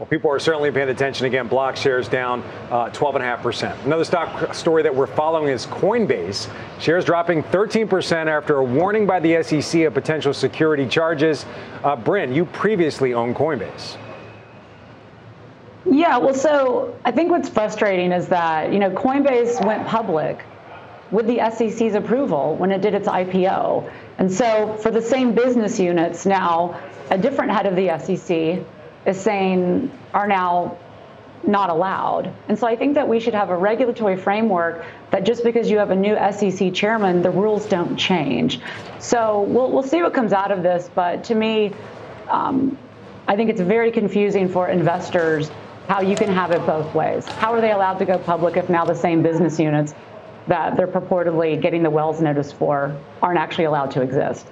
Well, 0.05 0.11
people 0.11 0.31
are 0.31 0.39
certainly 0.39 0.71
paying 0.71 0.91
attention. 0.91 1.25
Again, 1.25 1.49
block 1.49 1.79
shares 1.79 2.09
down 2.09 2.43
uh, 2.71 2.91
12.5%. 2.91 3.87
Another 3.87 4.05
stock 4.05 4.55
story 4.55 4.83
that 4.83 4.95
we're 4.95 5.07
following 5.07 5.49
is 5.49 5.65
Coinbase. 5.65 6.51
Shares 6.79 7.07
dropping 7.07 7.43
13% 7.45 8.27
after 8.27 8.59
a 8.59 8.63
warning 8.63 9.07
by 9.07 9.19
the 9.19 9.43
SEC 9.43 9.81
of 9.85 9.95
potential 9.95 10.35
security 10.35 10.87
charges. 10.87 11.47
Uh, 11.83 11.97
Bryn, 11.97 12.35
you 12.35 12.45
previously 12.45 13.15
owned 13.15 13.35
Coinbase. 13.35 13.97
Yeah, 15.87 16.19
well, 16.19 16.35
so 16.35 16.95
I 17.07 17.11
think 17.11 17.31
what's 17.31 17.49
frustrating 17.49 18.13
is 18.13 18.29
that, 18.29 18.75
you 18.75 18.81
know, 18.81 18.91
Coinbase 18.91 19.65
went 19.65 19.87
public 19.87 20.45
with 21.13 21.27
the 21.27 21.39
SEC's 21.51 21.95
approval 21.95 22.57
when 22.57 22.73
it 22.73 22.83
did 22.83 22.93
its 22.93 23.09
IPO. 23.09 23.91
And 24.19 24.31
so 24.31 24.77
for 24.83 24.91
the 24.91 25.01
same 25.01 25.35
business 25.35 25.81
units, 25.81 26.27
now 26.27 26.79
a 27.09 27.17
different 27.17 27.53
head 27.53 27.65
of 27.65 27.75
the 27.75 27.99
SEC 27.99 28.63
is 29.07 29.21
saying 29.21 29.91
are 30.13 30.27
now 30.27 30.79
not 31.47 31.71
allowed. 31.71 32.33
And 32.49 32.59
so 32.59 32.67
I 32.67 32.77
think 32.77 32.95
that 32.95 33.07
we 33.07 33.21
should 33.21 33.35
have 33.35 33.51
a 33.51 33.57
regulatory 33.57 34.17
framework 34.17 34.85
that 35.11 35.25
just 35.25 35.45
because 35.45 35.71
you 35.71 35.79
have 35.79 35.91
a 35.91 35.97
new 35.97 36.17
SEC 36.33 36.73
chairman, 36.73 37.23
the 37.23 37.31
rules 37.31 37.67
don't 37.67 37.97
change. 37.97 38.61
So 38.99 39.43
we'll, 39.43 39.71
we'll 39.71 39.83
see 39.83 40.03
what 40.03 40.15
comes 40.15 40.33
out 40.33 40.51
of 40.51 40.63
this. 40.63 40.89
But 40.95 41.25
to 41.25 41.35
me, 41.35 41.73
um, 42.31 42.79
I 43.29 43.37
think 43.37 43.51
it's 43.51 43.61
very 43.61 43.91
confusing 43.91 44.49
for 44.49 44.69
investors 44.69 45.51
how 45.89 46.01
you 46.01 46.17
can 46.17 46.31
have 46.31 46.51
it 46.51 46.65
both 46.65 46.95
ways. 46.95 47.27
How 47.27 47.53
are 47.53 47.61
they 47.61 47.73
allowed 47.73 47.99
to 47.99 48.07
go 48.07 48.19
public 48.19 48.57
if 48.57 48.71
now 48.71 48.85
the 48.85 48.95
same 48.95 49.23
business 49.23 49.59
units 49.59 49.95
that 50.47 50.77
they're 50.77 50.87
purportedly 50.87 51.61
getting 51.61 51.83
the 51.83 51.91
Wells 51.91 52.21
notice 52.21 52.53
for 52.53 52.99
aren't 53.23 53.39
actually 53.39 53.65
allowed 53.65 53.91
to 53.93 54.03
exist? 54.03 54.47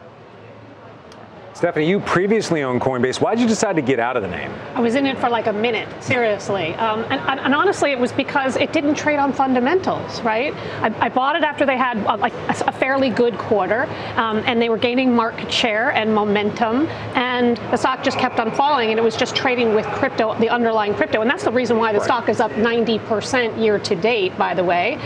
Stephanie, 1.63 1.89
you 1.89 2.01
previously 2.01 2.65
owned 2.65 2.81
Coinbase. 2.81 3.21
Why 3.21 3.37
did 3.37 3.43
you 3.43 3.47
decide 3.47 3.77
to 3.77 3.83
get 3.83 4.01
out 4.01 4.17
of 4.17 4.25
the 4.25 4.29
name? 4.29 4.51
I 4.75 4.81
was 4.81 4.97
in 4.97 5.07
it 5.07 5.17
for 5.17 5.29
like 5.29 5.47
a 5.47 5.53
minute, 5.53 5.89
seriously. 6.03 6.75
Um, 6.75 7.05
and, 7.09 7.21
and, 7.39 7.55
honestly, 7.55 7.93
it 7.93 7.99
was 8.01 8.11
because 8.11 8.57
it 8.57 8.73
didn't 8.73 8.97
trade 8.97 9.19
on 9.19 9.33
fundamentals, 9.33 10.21
right? 10.23 10.53
I, 10.83 10.93
I 10.99 11.09
bought 11.09 11.37
it 11.37 11.45
after 11.45 11.65
they 11.65 11.77
had 11.77 11.99
a, 11.99 12.15
uh, 12.15 12.17
like 12.17 12.33
a, 12.33 12.65
a 12.67 12.73
fairly 12.73 13.11
good 13.11 13.39
quarter, 13.39 13.85
um, 14.17 14.39
and 14.39 14.61
they 14.61 14.71
were 14.71 14.77
gaining 14.77 15.15
market 15.15 15.53
share 15.53 15.93
and 15.93 16.13
momentum, 16.13 16.89
and 17.15 17.57
the 17.71 17.77
stock 17.77 18.03
just 18.03 18.19
kept 18.19 18.41
on 18.41 18.51
falling, 18.51 18.91
and 18.91 18.99
it 18.99 19.05
was 19.05 19.15
just 19.15 19.37
trading 19.37 19.73
with 19.73 19.87
crypto, 19.87 20.37
the 20.41 20.49
underlying 20.49 20.95
crypto, 20.95 21.21
and 21.21 21.31
that's 21.31 21.45
the 21.45 21.53
reason 21.53 21.79
why 21.79 21.93
the 21.93 22.01
right. 22.01 22.05
stock 22.05 22.29
is 22.29 22.41
up 22.41 22.51
90% 22.51 23.63
year 23.63 23.79
to 23.79 23.95
date, 23.95 24.37
by 24.37 24.53
the 24.53 24.65
way. 24.65 24.99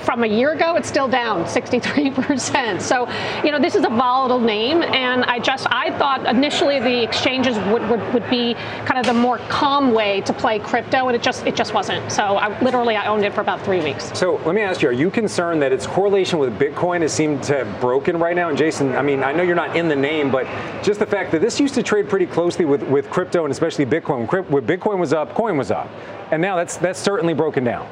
From 0.00 0.22
a 0.22 0.26
year 0.26 0.52
ago, 0.52 0.76
it's 0.76 0.88
still 0.88 1.08
down 1.08 1.44
63%. 1.44 2.80
So, 2.80 3.08
you 3.44 3.50
know, 3.50 3.58
this 3.58 3.74
is 3.74 3.84
a 3.84 3.88
volatile 3.88 4.40
name, 4.40 4.82
and 4.82 5.24
I 5.24 5.38
just 5.38 5.66
I 5.70 5.97
thought 5.98 6.26
initially 6.26 6.80
the 6.80 7.02
exchanges 7.02 7.56
would, 7.70 7.88
would, 7.90 8.14
would 8.14 8.28
be 8.30 8.54
kind 8.86 8.98
of 8.98 9.06
the 9.06 9.14
more 9.14 9.38
calm 9.48 9.92
way 9.92 10.20
to 10.22 10.32
play 10.32 10.58
crypto, 10.58 11.08
and 11.08 11.16
it 11.16 11.22
just 11.22 11.46
it 11.46 11.56
just 11.56 11.74
wasn't. 11.74 12.10
So 12.10 12.22
I, 12.22 12.58
literally, 12.62 12.96
I 12.96 13.06
owned 13.06 13.24
it 13.24 13.34
for 13.34 13.40
about 13.40 13.60
three 13.62 13.80
weeks. 13.80 14.16
So 14.18 14.36
let 14.44 14.54
me 14.54 14.62
ask 14.62 14.82
you: 14.82 14.88
Are 14.88 14.92
you 14.92 15.10
concerned 15.10 15.62
that 15.62 15.72
its 15.72 15.86
correlation 15.86 16.38
with 16.38 16.58
Bitcoin 16.58 17.02
has 17.02 17.12
seemed 17.12 17.42
to 17.44 17.64
have 17.64 17.80
broken 17.80 18.18
right 18.18 18.36
now? 18.36 18.48
And 18.48 18.56
Jason, 18.56 18.94
I 18.96 19.02
mean, 19.02 19.22
I 19.22 19.32
know 19.32 19.42
you're 19.42 19.56
not 19.56 19.76
in 19.76 19.88
the 19.88 19.96
name, 19.96 20.30
but 20.30 20.46
just 20.82 21.00
the 21.00 21.06
fact 21.06 21.32
that 21.32 21.40
this 21.40 21.60
used 21.60 21.74
to 21.74 21.82
trade 21.82 22.08
pretty 22.08 22.26
closely 22.26 22.64
with, 22.64 22.82
with 22.84 23.10
crypto 23.10 23.44
and 23.44 23.52
especially 23.52 23.86
Bitcoin. 23.86 24.48
When 24.48 24.66
Bitcoin 24.66 24.98
was 24.98 25.12
up, 25.12 25.34
coin 25.34 25.56
was 25.56 25.70
up, 25.70 25.88
and 26.30 26.40
now 26.40 26.56
that's 26.56 26.76
that's 26.76 27.00
certainly 27.00 27.34
broken 27.34 27.64
down. 27.64 27.88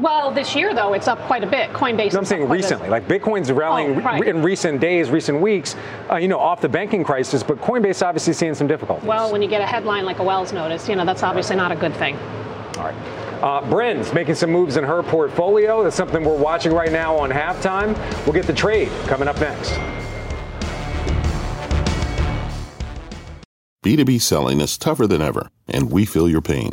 Well, 0.00 0.30
this 0.30 0.56
year 0.56 0.72
though, 0.74 0.94
it's 0.94 1.08
up 1.08 1.18
quite 1.20 1.44
a 1.44 1.46
bit. 1.46 1.70
Coinbase. 1.70 2.12
No, 2.12 2.20
I'm 2.20 2.24
saying 2.24 2.48
recently, 2.48 2.88
like 2.88 3.06
Bitcoin's 3.06 3.52
rallying 3.52 3.96
oh, 3.96 4.00
right. 4.00 4.26
in 4.26 4.42
recent 4.42 4.80
days, 4.80 5.10
recent 5.10 5.40
weeks, 5.40 5.76
uh, 6.10 6.16
you 6.16 6.28
know, 6.28 6.38
off 6.38 6.60
the 6.60 6.68
banking 6.68 7.04
crisis. 7.04 7.42
But 7.42 7.58
Coinbase 7.58 8.04
obviously 8.04 8.32
seeing 8.32 8.54
some 8.54 8.66
difficulties. 8.66 9.06
Well, 9.06 9.30
when 9.30 9.42
you 9.42 9.48
get 9.48 9.60
a 9.60 9.66
headline 9.66 10.06
like 10.06 10.18
a 10.18 10.24
Wells 10.24 10.52
notice, 10.52 10.88
you 10.88 10.96
know, 10.96 11.04
that's 11.04 11.22
obviously 11.22 11.56
not 11.56 11.70
a 11.70 11.76
good 11.76 11.94
thing. 11.94 12.16
All 12.78 12.84
right. 12.84 12.94
Uh, 13.42 13.60
Bryn's 13.68 14.12
making 14.12 14.34
some 14.34 14.50
moves 14.50 14.76
in 14.76 14.84
her 14.84 15.02
portfolio. 15.02 15.82
That's 15.82 15.96
something 15.96 16.24
we're 16.24 16.36
watching 16.36 16.72
right 16.72 16.92
now 16.92 17.16
on 17.16 17.30
halftime. 17.30 17.96
We'll 18.24 18.34
get 18.34 18.46
the 18.46 18.52
trade 18.52 18.90
coming 19.06 19.28
up 19.28 19.38
next. 19.40 19.78
B2B 23.82 24.20
selling 24.20 24.60
is 24.60 24.76
tougher 24.76 25.06
than 25.06 25.22
ever, 25.22 25.48
and 25.66 25.90
we 25.90 26.04
feel 26.04 26.28
your 26.28 26.42
pain. 26.42 26.72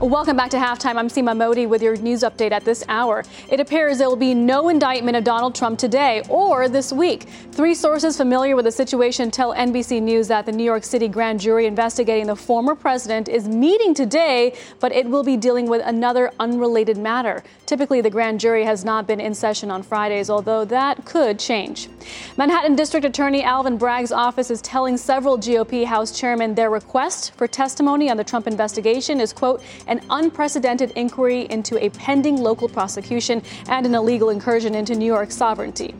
Welcome 0.00 0.36
back 0.36 0.50
to 0.50 0.58
halftime. 0.58 0.94
I'm 0.94 1.08
Seema 1.08 1.36
Modi 1.36 1.66
with 1.66 1.82
your 1.82 1.96
news 1.96 2.20
update 2.20 2.52
at 2.52 2.64
this 2.64 2.84
hour. 2.86 3.24
It 3.50 3.58
appears 3.58 3.98
there 3.98 4.08
will 4.08 4.14
be 4.14 4.32
no 4.32 4.68
indictment 4.68 5.16
of 5.16 5.24
Donald 5.24 5.56
Trump 5.56 5.76
today 5.76 6.22
or 6.28 6.68
this 6.68 6.92
week. 6.92 7.24
Three 7.50 7.74
sources 7.74 8.16
familiar 8.16 8.54
with 8.54 8.64
the 8.64 8.70
situation 8.70 9.32
tell 9.32 9.52
NBC 9.54 10.00
News 10.00 10.28
that 10.28 10.46
the 10.46 10.52
New 10.52 10.62
York 10.62 10.84
City 10.84 11.08
grand 11.08 11.40
jury 11.40 11.66
investigating 11.66 12.28
the 12.28 12.36
former 12.36 12.76
president 12.76 13.28
is 13.28 13.48
meeting 13.48 13.92
today, 13.92 14.54
but 14.78 14.92
it 14.92 15.04
will 15.04 15.24
be 15.24 15.36
dealing 15.36 15.68
with 15.68 15.82
another 15.84 16.30
unrelated 16.38 16.96
matter. 16.96 17.42
Typically, 17.66 18.00
the 18.00 18.08
grand 18.08 18.38
jury 18.38 18.64
has 18.64 18.84
not 18.84 19.04
been 19.08 19.20
in 19.20 19.34
session 19.34 19.68
on 19.68 19.82
Fridays, 19.82 20.30
although 20.30 20.64
that 20.64 21.04
could 21.06 21.40
change. 21.40 21.88
Manhattan 22.36 22.76
District 22.76 23.04
Attorney 23.04 23.42
Alvin 23.42 23.76
Bragg's 23.76 24.12
office 24.12 24.48
is 24.48 24.62
telling 24.62 24.96
several 24.96 25.36
GOP 25.36 25.84
House 25.84 26.16
chairmen 26.16 26.54
their 26.54 26.70
request 26.70 27.32
for 27.34 27.48
testimony 27.48 28.08
on 28.08 28.16
the 28.16 28.22
Trump 28.22 28.46
investigation 28.46 29.20
is, 29.20 29.32
quote, 29.32 29.60
an 29.88 30.00
unprecedented 30.10 30.92
inquiry 30.92 31.46
into 31.50 31.82
a 31.84 31.90
pending 31.90 32.36
local 32.36 32.68
prosecution 32.68 33.42
and 33.68 33.84
an 33.84 33.94
illegal 33.94 34.30
incursion 34.30 34.74
into 34.74 34.94
New 34.94 35.06
York's 35.06 35.34
sovereignty. 35.34 35.94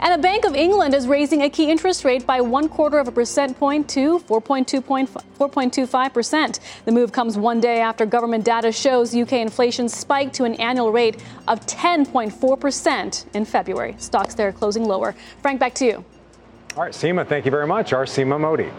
And 0.00 0.14
the 0.14 0.22
Bank 0.22 0.44
of 0.44 0.54
England 0.54 0.94
is 0.94 1.08
raising 1.08 1.42
a 1.42 1.50
key 1.50 1.68
interest 1.70 2.04
rate 2.04 2.24
by 2.24 2.40
one 2.40 2.68
quarter 2.68 2.98
of 2.98 3.08
a 3.08 3.12
percent 3.12 3.58
point 3.58 3.88
to 3.90 4.20
4.25%. 4.20 6.60
The 6.84 6.92
move 6.92 7.10
comes 7.10 7.36
one 7.36 7.60
day 7.60 7.80
after 7.80 8.06
government 8.06 8.44
data 8.44 8.70
shows 8.70 9.12
UK 9.14 9.32
inflation 9.34 9.88
spiked 9.88 10.34
to 10.34 10.44
an 10.44 10.54
annual 10.54 10.92
rate 10.92 11.22
of 11.48 11.66
10.4% 11.66 13.34
in 13.34 13.44
February. 13.44 13.96
Stocks 13.98 14.34
there 14.34 14.52
closing 14.52 14.84
lower. 14.84 15.16
Frank, 15.42 15.58
back 15.58 15.74
to 15.74 15.84
you. 15.84 16.04
All 16.76 16.84
right, 16.84 16.92
Seema, 16.92 17.26
thank 17.26 17.44
you 17.44 17.50
very 17.50 17.66
much. 17.66 17.92
Our 17.92 18.04
Seema 18.04 18.38
Modi. 18.38 18.70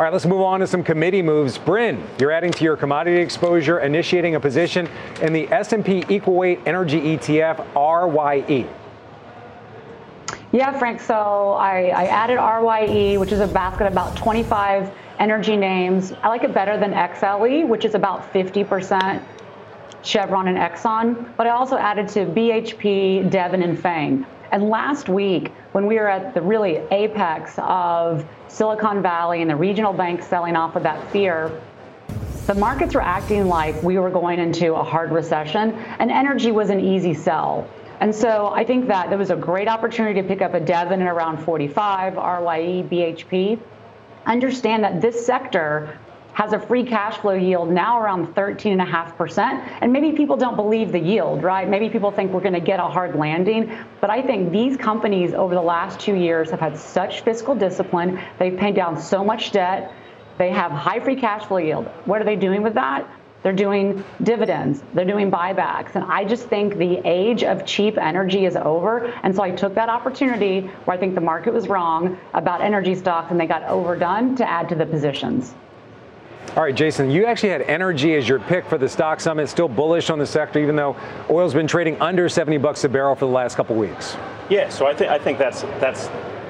All 0.00 0.04
right, 0.04 0.14
let's 0.14 0.24
move 0.24 0.40
on 0.40 0.60
to 0.60 0.66
some 0.66 0.82
committee 0.82 1.20
moves. 1.20 1.58
Bryn, 1.58 2.02
you're 2.18 2.32
adding 2.32 2.52
to 2.52 2.64
your 2.64 2.74
commodity 2.74 3.20
exposure, 3.20 3.80
initiating 3.80 4.34
a 4.34 4.40
position 4.40 4.88
in 5.20 5.34
the 5.34 5.46
S&P 5.52 6.06
Equal 6.08 6.36
Weight 6.36 6.58
Energy 6.64 7.18
ETF 7.18 7.66
RYE. 7.74 8.66
Yeah, 10.52 10.78
Frank. 10.78 11.02
So 11.02 11.52
I, 11.52 11.88
I 11.88 12.04
added 12.06 12.38
RYE, 12.38 13.18
which 13.18 13.30
is 13.30 13.40
a 13.40 13.46
basket 13.46 13.88
of 13.88 13.92
about 13.92 14.16
25 14.16 14.90
energy 15.18 15.54
names. 15.54 16.12
I 16.22 16.28
like 16.28 16.44
it 16.44 16.54
better 16.54 16.78
than 16.78 16.94
XLE, 16.94 17.68
which 17.68 17.84
is 17.84 17.94
about 17.94 18.32
50% 18.32 19.22
Chevron 20.02 20.48
and 20.48 20.56
Exxon. 20.56 21.30
But 21.36 21.46
I 21.46 21.50
also 21.50 21.76
added 21.76 22.08
to 22.08 22.20
BHP, 22.20 23.28
Devon, 23.28 23.62
and 23.62 23.78
Fang. 23.78 24.24
And 24.50 24.70
last 24.70 25.10
week, 25.10 25.52
when 25.72 25.84
we 25.84 25.96
were 25.96 26.08
at 26.08 26.32
the 26.32 26.40
really 26.40 26.76
apex 26.90 27.56
of 27.58 28.24
Silicon 28.50 29.00
Valley 29.00 29.42
and 29.42 29.50
the 29.50 29.56
regional 29.56 29.92
banks 29.92 30.26
selling 30.26 30.56
off 30.56 30.76
of 30.76 30.82
that 30.82 31.10
fear, 31.12 31.60
the 32.46 32.54
markets 32.54 32.94
were 32.94 33.02
acting 33.02 33.46
like 33.46 33.80
we 33.82 33.96
were 33.96 34.10
going 34.10 34.40
into 34.40 34.74
a 34.74 34.82
hard 34.82 35.12
recession, 35.12 35.72
and 36.00 36.10
energy 36.10 36.50
was 36.50 36.68
an 36.68 36.80
easy 36.80 37.14
sell. 37.14 37.68
And 38.00 38.14
so 38.14 38.48
I 38.48 38.64
think 38.64 38.88
that 38.88 39.08
there 39.08 39.18
was 39.18 39.30
a 39.30 39.36
great 39.36 39.68
opportunity 39.68 40.20
to 40.20 40.26
pick 40.26 40.42
up 40.42 40.54
a 40.54 40.60
Devon 40.60 41.00
at 41.00 41.08
around 41.08 41.38
45, 41.38 42.16
RYE, 42.16 42.84
BHP. 42.90 43.58
Understand 44.26 44.82
that 44.84 45.00
this 45.00 45.24
sector 45.24 45.98
has 46.40 46.54
a 46.54 46.58
free 46.58 46.82
cash 46.82 47.18
flow 47.18 47.34
yield 47.34 47.70
now 47.70 48.00
around 48.00 48.34
13.5%. 48.34 49.38
And 49.82 49.92
maybe 49.92 50.12
people 50.12 50.38
don't 50.38 50.56
believe 50.56 50.90
the 50.90 50.98
yield, 50.98 51.42
right? 51.42 51.68
Maybe 51.68 51.90
people 51.90 52.10
think 52.10 52.32
we're 52.32 52.40
going 52.40 52.54
to 52.54 52.60
get 52.60 52.80
a 52.80 52.84
hard 52.84 53.14
landing. 53.14 53.70
But 54.00 54.08
I 54.08 54.22
think 54.22 54.50
these 54.50 54.78
companies 54.78 55.34
over 55.34 55.54
the 55.54 55.60
last 55.60 56.00
two 56.00 56.14
years 56.14 56.50
have 56.50 56.60
had 56.60 56.78
such 56.78 57.20
fiscal 57.20 57.54
discipline. 57.54 58.18
They've 58.38 58.56
paid 58.56 58.74
down 58.74 58.98
so 58.98 59.22
much 59.22 59.52
debt. 59.52 59.92
They 60.38 60.48
have 60.48 60.72
high 60.72 61.00
free 61.00 61.16
cash 61.16 61.44
flow 61.44 61.58
yield. 61.58 61.88
What 62.06 62.22
are 62.22 62.24
they 62.24 62.36
doing 62.36 62.62
with 62.62 62.72
that? 62.72 63.06
They're 63.42 63.52
doing 63.52 64.02
dividends. 64.22 64.82
They're 64.94 65.04
doing 65.04 65.30
buybacks. 65.30 65.94
And 65.94 66.04
I 66.04 66.24
just 66.24 66.48
think 66.48 66.78
the 66.78 67.06
age 67.06 67.44
of 67.44 67.66
cheap 67.66 67.98
energy 67.98 68.46
is 68.46 68.56
over. 68.56 69.12
And 69.22 69.36
so 69.36 69.42
I 69.42 69.50
took 69.50 69.74
that 69.74 69.90
opportunity 69.90 70.60
where 70.86 70.96
I 70.96 70.98
think 70.98 71.14
the 71.14 71.20
market 71.20 71.52
was 71.52 71.68
wrong 71.68 72.18
about 72.32 72.62
energy 72.62 72.94
stocks 72.94 73.30
and 73.30 73.38
they 73.38 73.46
got 73.46 73.62
overdone 73.64 74.36
to 74.36 74.48
add 74.48 74.70
to 74.70 74.74
the 74.74 74.86
positions. 74.86 75.54
All 76.56 76.64
right, 76.64 76.74
Jason, 76.74 77.12
you 77.12 77.26
actually 77.26 77.50
had 77.50 77.62
energy 77.62 78.16
as 78.16 78.28
your 78.28 78.40
pick 78.40 78.66
for 78.66 78.76
the 78.76 78.88
stock 78.88 79.20
summit. 79.20 79.48
Still 79.48 79.68
bullish 79.68 80.10
on 80.10 80.18
the 80.18 80.26
sector, 80.26 80.58
even 80.58 80.74
though 80.74 80.96
oil's 81.30 81.54
been 81.54 81.68
trading 81.68 82.00
under 82.02 82.28
70 82.28 82.58
bucks 82.58 82.82
a 82.82 82.88
barrel 82.88 83.14
for 83.14 83.26
the 83.26 83.30
last 83.30 83.54
couple 83.54 83.76
weeks. 83.76 84.16
Yeah, 84.48 84.68
so 84.68 84.84
I 84.84 84.92
think 84.92 85.12
I 85.12 85.18
think 85.20 85.38
that's 85.38 85.62
that's 85.78 86.08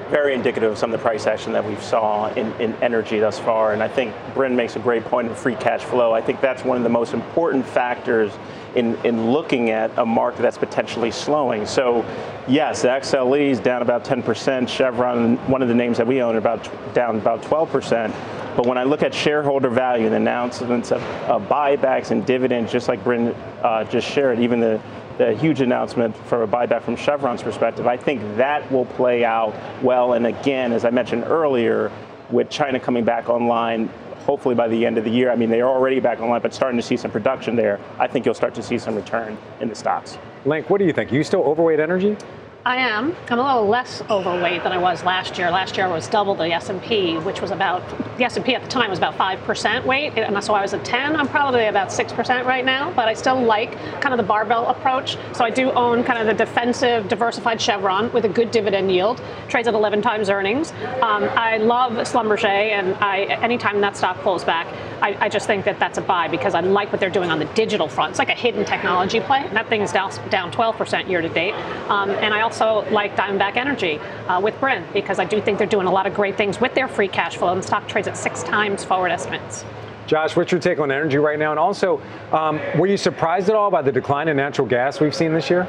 very 0.09 0.33
indicative 0.33 0.71
of 0.71 0.77
some 0.79 0.91
of 0.91 0.99
the 0.99 1.03
price 1.03 1.27
action 1.27 1.53
that 1.53 1.63
we've 1.63 1.83
saw 1.83 2.33
in, 2.33 2.51
in 2.53 2.73
energy 2.81 3.19
thus 3.19 3.37
far. 3.37 3.73
And 3.73 3.83
I 3.83 3.87
think 3.87 4.15
Bryn 4.33 4.55
makes 4.55 4.75
a 4.75 4.79
great 4.79 5.05
point 5.05 5.27
in 5.27 5.35
free 5.35 5.55
cash 5.55 5.83
flow. 5.83 6.13
I 6.13 6.21
think 6.21 6.41
that's 6.41 6.65
one 6.65 6.77
of 6.77 6.83
the 6.83 6.89
most 6.89 7.13
important 7.13 7.63
factors 7.63 8.33
in, 8.75 8.95
in 9.05 9.31
looking 9.31 9.69
at 9.69 9.97
a 9.97 10.05
market 10.05 10.41
that's 10.41 10.57
potentially 10.57 11.11
slowing. 11.11 11.65
So, 11.65 12.05
yes, 12.47 12.81
the 12.81 12.89
XLE 12.89 13.49
is 13.49 13.59
down 13.59 13.81
about 13.81 14.03
10%. 14.03 14.67
Chevron, 14.67 15.37
one 15.49 15.61
of 15.61 15.67
the 15.67 15.75
names 15.75 15.97
that 15.97 16.07
we 16.07 16.21
own, 16.21 16.37
about 16.37 16.69
down 16.93 17.17
about 17.17 17.41
12%. 17.43 18.13
But 18.55 18.65
when 18.65 18.77
I 18.77 18.83
look 18.83 19.01
at 19.01 19.13
shareholder 19.13 19.69
value 19.69 20.05
and 20.05 20.15
announcements 20.15 20.91
of, 20.91 21.01
of 21.29 21.43
buybacks 21.47 22.11
and 22.11 22.25
dividends, 22.25 22.71
just 22.71 22.87
like 22.87 23.03
Bryn 23.03 23.29
uh, 23.61 23.85
just 23.85 24.09
shared, 24.09 24.39
even 24.39 24.59
the, 24.59 24.81
the 25.17 25.33
huge 25.35 25.61
announcement 25.61 26.15
for 26.27 26.43
a 26.43 26.47
buyback 26.47 26.83
from 26.83 26.95
Chevron's 26.95 27.43
perspective, 27.43 27.87
I 27.87 27.97
think 27.97 28.21
that 28.37 28.69
will 28.71 28.85
play 28.85 29.23
out 29.23 29.53
well. 29.81 30.13
And 30.13 30.27
again, 30.27 30.73
as 30.73 30.83
I 30.83 30.89
mentioned 30.89 31.23
earlier, 31.25 31.91
with 32.29 32.49
China 32.49 32.79
coming 32.79 33.03
back 33.03 33.29
online, 33.29 33.89
hopefully 34.31 34.55
by 34.55 34.69
the 34.69 34.85
end 34.85 34.97
of 34.97 35.03
the 35.03 35.09
year, 35.09 35.29
I 35.29 35.35
mean, 35.35 35.49
they 35.49 35.59
are 35.59 35.69
already 35.69 35.99
back 35.99 36.21
online, 36.21 36.41
but 36.41 36.53
starting 36.53 36.77
to 36.77 36.83
see 36.83 36.95
some 36.95 37.11
production 37.11 37.57
there, 37.57 37.81
I 37.99 38.07
think 38.07 38.25
you'll 38.25 38.33
start 38.33 38.55
to 38.55 38.63
see 38.63 38.77
some 38.77 38.95
return 38.95 39.37
in 39.59 39.67
the 39.67 39.75
stocks. 39.75 40.17
Link, 40.45 40.69
what 40.69 40.77
do 40.77 40.85
you 40.85 40.93
think? 40.93 41.11
Are 41.11 41.15
you 41.15 41.23
still 41.25 41.43
overweight 41.43 41.81
energy? 41.81 42.15
I 42.63 42.75
am. 42.75 43.15
I'm 43.27 43.39
a 43.39 43.43
little 43.43 43.67
less 43.67 44.03
overweight 44.07 44.61
than 44.61 44.71
I 44.71 44.77
was 44.77 45.03
last 45.03 45.39
year. 45.39 45.49
Last 45.49 45.77
year 45.77 45.87
I 45.87 45.89
was 45.91 46.07
double 46.07 46.35
the 46.35 46.51
S&P, 46.53 47.17
which 47.17 47.41
was 47.41 47.49
about 47.49 47.81
the 48.19 48.25
S&P 48.25 48.53
at 48.53 48.61
the 48.61 48.67
time 48.67 48.91
was 48.91 48.99
about 48.99 49.17
5% 49.17 49.83
weight, 49.83 50.15
and 50.15 50.43
so 50.43 50.53
I 50.53 50.61
was 50.61 50.75
at 50.75 50.85
10. 50.85 51.15
I'm 51.15 51.27
probably 51.27 51.65
about 51.65 51.87
6% 51.87 52.45
right 52.45 52.63
now, 52.63 52.91
but 52.91 53.07
I 53.07 53.15
still 53.15 53.41
like 53.41 53.73
kind 53.99 54.13
of 54.13 54.17
the 54.17 54.23
barbell 54.23 54.67
approach. 54.67 55.17
So 55.33 55.43
I 55.43 55.49
do 55.49 55.71
own 55.71 56.03
kind 56.03 56.19
of 56.19 56.27
the 56.27 56.45
defensive, 56.45 57.07
diversified 57.07 57.59
Chevron 57.59 58.13
with 58.13 58.25
a 58.25 58.29
good 58.29 58.51
dividend 58.51 58.91
yield, 58.91 59.23
trades 59.47 59.67
at 59.67 59.73
11 59.73 60.03
times 60.03 60.29
earnings. 60.29 60.71
Um, 61.01 61.23
I 61.33 61.57
love 61.57 61.93
Schlumberger, 61.93 62.45
and 62.45 62.93
I 62.95 63.23
anytime 63.41 63.81
that 63.81 63.97
stock 63.97 64.19
pulls 64.19 64.43
back, 64.43 64.67
I, 65.01 65.17
I, 65.19 65.29
just 65.29 65.47
think 65.47 65.65
that 65.65 65.79
that's 65.79 65.97
a 65.97 66.01
buy 66.01 66.27
because 66.27 66.53
I 66.53 66.59
like 66.59 66.91
what 66.91 66.99
they're 66.99 67.09
doing 67.09 67.31
on 67.31 67.39
the 67.39 67.45
digital 67.45 67.87
front. 67.87 68.11
It's 68.11 68.19
like 68.19 68.29
a 68.29 68.33
hidden 68.33 68.65
technology 68.65 69.19
play. 69.19 69.49
That 69.51 69.67
thing 69.67 69.81
is 69.81 69.91
down, 69.91 70.11
down 70.29 70.51
12% 70.51 71.09
year 71.09 71.21
to 71.21 71.29
date. 71.29 71.55
Um, 71.89 72.11
and 72.11 72.35
I 72.35 72.41
also 72.41 72.50
like 72.59 73.15
Diamondback 73.15 73.55
Energy 73.55 73.99
uh, 74.27 74.41
with 74.41 74.59
Bryn 74.59 74.85
because 74.93 75.19
I 75.19 75.25
do 75.25 75.41
think 75.41 75.57
they're 75.57 75.67
doing 75.67 75.87
a 75.87 75.91
lot 75.91 76.07
of 76.07 76.13
great 76.13 76.37
things 76.37 76.59
with 76.59 76.73
their 76.73 76.87
free 76.87 77.07
cash 77.07 77.37
flow. 77.37 77.49
And 77.49 77.61
the 77.61 77.67
stock 77.67 77.87
trades 77.87 78.07
at 78.07 78.17
six 78.17 78.43
times 78.43 78.83
forward 78.83 79.11
estimates. 79.11 79.63
Josh, 80.07 80.35
what's 80.35 80.51
your 80.51 80.59
take 80.59 80.79
on 80.79 80.91
energy 80.91 81.17
right 81.17 81.39
now? 81.39 81.51
And 81.51 81.59
also, 81.59 82.01
um, 82.31 82.59
were 82.77 82.87
you 82.87 82.97
surprised 82.97 83.49
at 83.49 83.55
all 83.55 83.71
by 83.71 83.81
the 83.81 83.91
decline 83.91 84.27
in 84.27 84.35
natural 84.35 84.67
gas 84.67 84.99
we've 84.99 85.15
seen 85.15 85.33
this 85.33 85.49
year? 85.49 85.67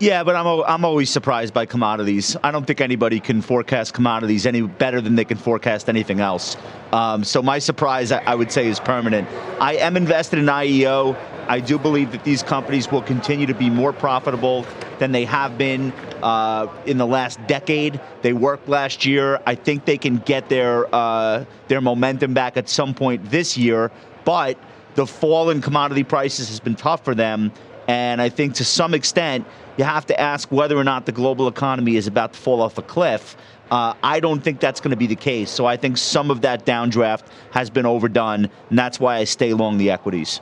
Yeah, 0.00 0.24
but 0.24 0.36
I'm, 0.36 0.46
I'm 0.46 0.84
always 0.84 1.08
surprised 1.08 1.54
by 1.54 1.66
commodities. 1.66 2.36
I 2.42 2.50
don't 2.50 2.66
think 2.66 2.80
anybody 2.80 3.20
can 3.20 3.40
forecast 3.40 3.94
commodities 3.94 4.44
any 4.44 4.60
better 4.60 5.00
than 5.00 5.14
they 5.14 5.24
can 5.24 5.38
forecast 5.38 5.88
anything 5.88 6.20
else. 6.20 6.56
Um, 6.92 7.24
so 7.24 7.40
my 7.42 7.58
surprise, 7.58 8.12
I, 8.12 8.18
I, 8.24 8.34
would 8.34 8.52
say, 8.52 8.66
is 8.66 8.80
permanent. 8.80 9.28
I 9.60 9.76
am 9.76 9.96
invested 9.96 10.40
in 10.40 10.46
IEO. 10.46 11.16
I 11.48 11.60
do 11.60 11.78
believe 11.78 12.12
that 12.12 12.24
these 12.24 12.42
companies 12.42 12.90
will 12.90 13.02
continue 13.02 13.46
to 13.46 13.54
be 13.54 13.70
more 13.70 13.92
profitable 13.92 14.66
than 14.98 15.12
they 15.12 15.24
have 15.24 15.58
been 15.58 15.92
uh, 16.22 16.68
in 16.86 16.98
the 16.98 17.06
last 17.06 17.44
decade. 17.46 18.00
They 18.22 18.32
worked 18.32 18.68
last 18.68 19.04
year. 19.04 19.40
I 19.46 19.54
think 19.54 19.84
they 19.84 19.98
can 19.98 20.18
get 20.18 20.48
their 20.48 20.92
uh, 20.94 21.44
their 21.68 21.80
momentum 21.80 22.34
back 22.34 22.56
at 22.56 22.68
some 22.68 22.94
point 22.94 23.30
this 23.30 23.56
year, 23.56 23.90
but 24.24 24.58
the 24.94 25.06
fall 25.06 25.50
in 25.50 25.60
commodity 25.60 26.04
prices 26.04 26.48
has 26.48 26.60
been 26.60 26.76
tough 26.76 27.04
for 27.04 27.14
them. 27.14 27.52
And 27.88 28.22
I 28.22 28.28
think 28.30 28.54
to 28.54 28.64
some 28.64 28.94
extent, 28.94 29.46
you 29.76 29.84
have 29.84 30.06
to 30.06 30.18
ask 30.18 30.50
whether 30.50 30.76
or 30.76 30.84
not 30.84 31.04
the 31.04 31.12
global 31.12 31.48
economy 31.48 31.96
is 31.96 32.06
about 32.06 32.32
to 32.32 32.38
fall 32.38 32.62
off 32.62 32.78
a 32.78 32.82
cliff. 32.82 33.36
Uh, 33.70 33.94
I 34.02 34.20
don't 34.20 34.42
think 34.42 34.60
that's 34.60 34.80
going 34.80 34.92
to 34.92 34.96
be 34.96 35.06
the 35.06 35.16
case. 35.16 35.50
So 35.50 35.66
I 35.66 35.76
think 35.76 35.98
some 35.98 36.30
of 36.30 36.42
that 36.42 36.64
downdraft 36.64 37.24
has 37.50 37.70
been 37.70 37.86
overdone, 37.86 38.48
and 38.70 38.78
that's 38.78 39.00
why 39.00 39.16
I 39.16 39.24
stay 39.24 39.52
long 39.52 39.78
the 39.78 39.90
equities. 39.90 40.40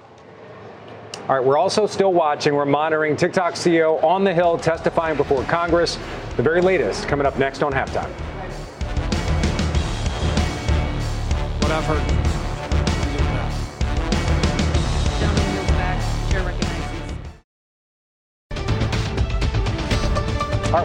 All 1.28 1.36
right, 1.36 1.44
we're 1.44 1.56
also 1.56 1.86
still 1.86 2.12
watching. 2.12 2.54
We're 2.54 2.64
monitoring 2.64 3.16
TikTok 3.16 3.54
CEO 3.54 4.02
on 4.02 4.24
the 4.24 4.34
Hill 4.34 4.58
testifying 4.58 5.16
before 5.16 5.44
Congress. 5.44 5.96
The 6.36 6.42
very 6.42 6.60
latest 6.60 7.06
coming 7.06 7.26
up 7.26 7.38
next 7.38 7.62
on 7.62 7.72
halftime. 7.72 8.10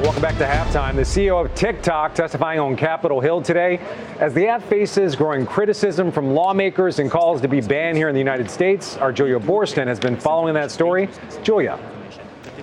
Welcome 0.02 0.22
back 0.22 0.38
to 0.38 0.46
halftime. 0.46 0.96
The 0.96 1.02
CEO 1.02 1.44
of 1.44 1.54
TikTok 1.56 2.14
testifying 2.14 2.60
on 2.60 2.76
Capitol 2.76 3.20
Hill 3.20 3.42
today 3.42 3.80
as 4.20 4.32
the 4.32 4.48
app 4.48 4.62
faces 4.64 5.16
growing 5.16 5.44
criticism 5.44 6.12
from 6.12 6.36
lawmakers 6.36 7.00
and 7.00 7.10
calls 7.10 7.42
to 7.42 7.48
be 7.48 7.62
banned 7.62 7.98
here 7.98 8.08
in 8.08 8.14
the 8.14 8.20
United 8.20 8.50
States. 8.52 8.96
Our 8.98 9.12
Julia 9.12 9.40
Boorstin 9.40 9.88
has 9.88 10.00
been 10.00 10.16
following 10.16 10.54
that 10.54 10.70
story. 10.70 11.10
Julia. 11.42 11.80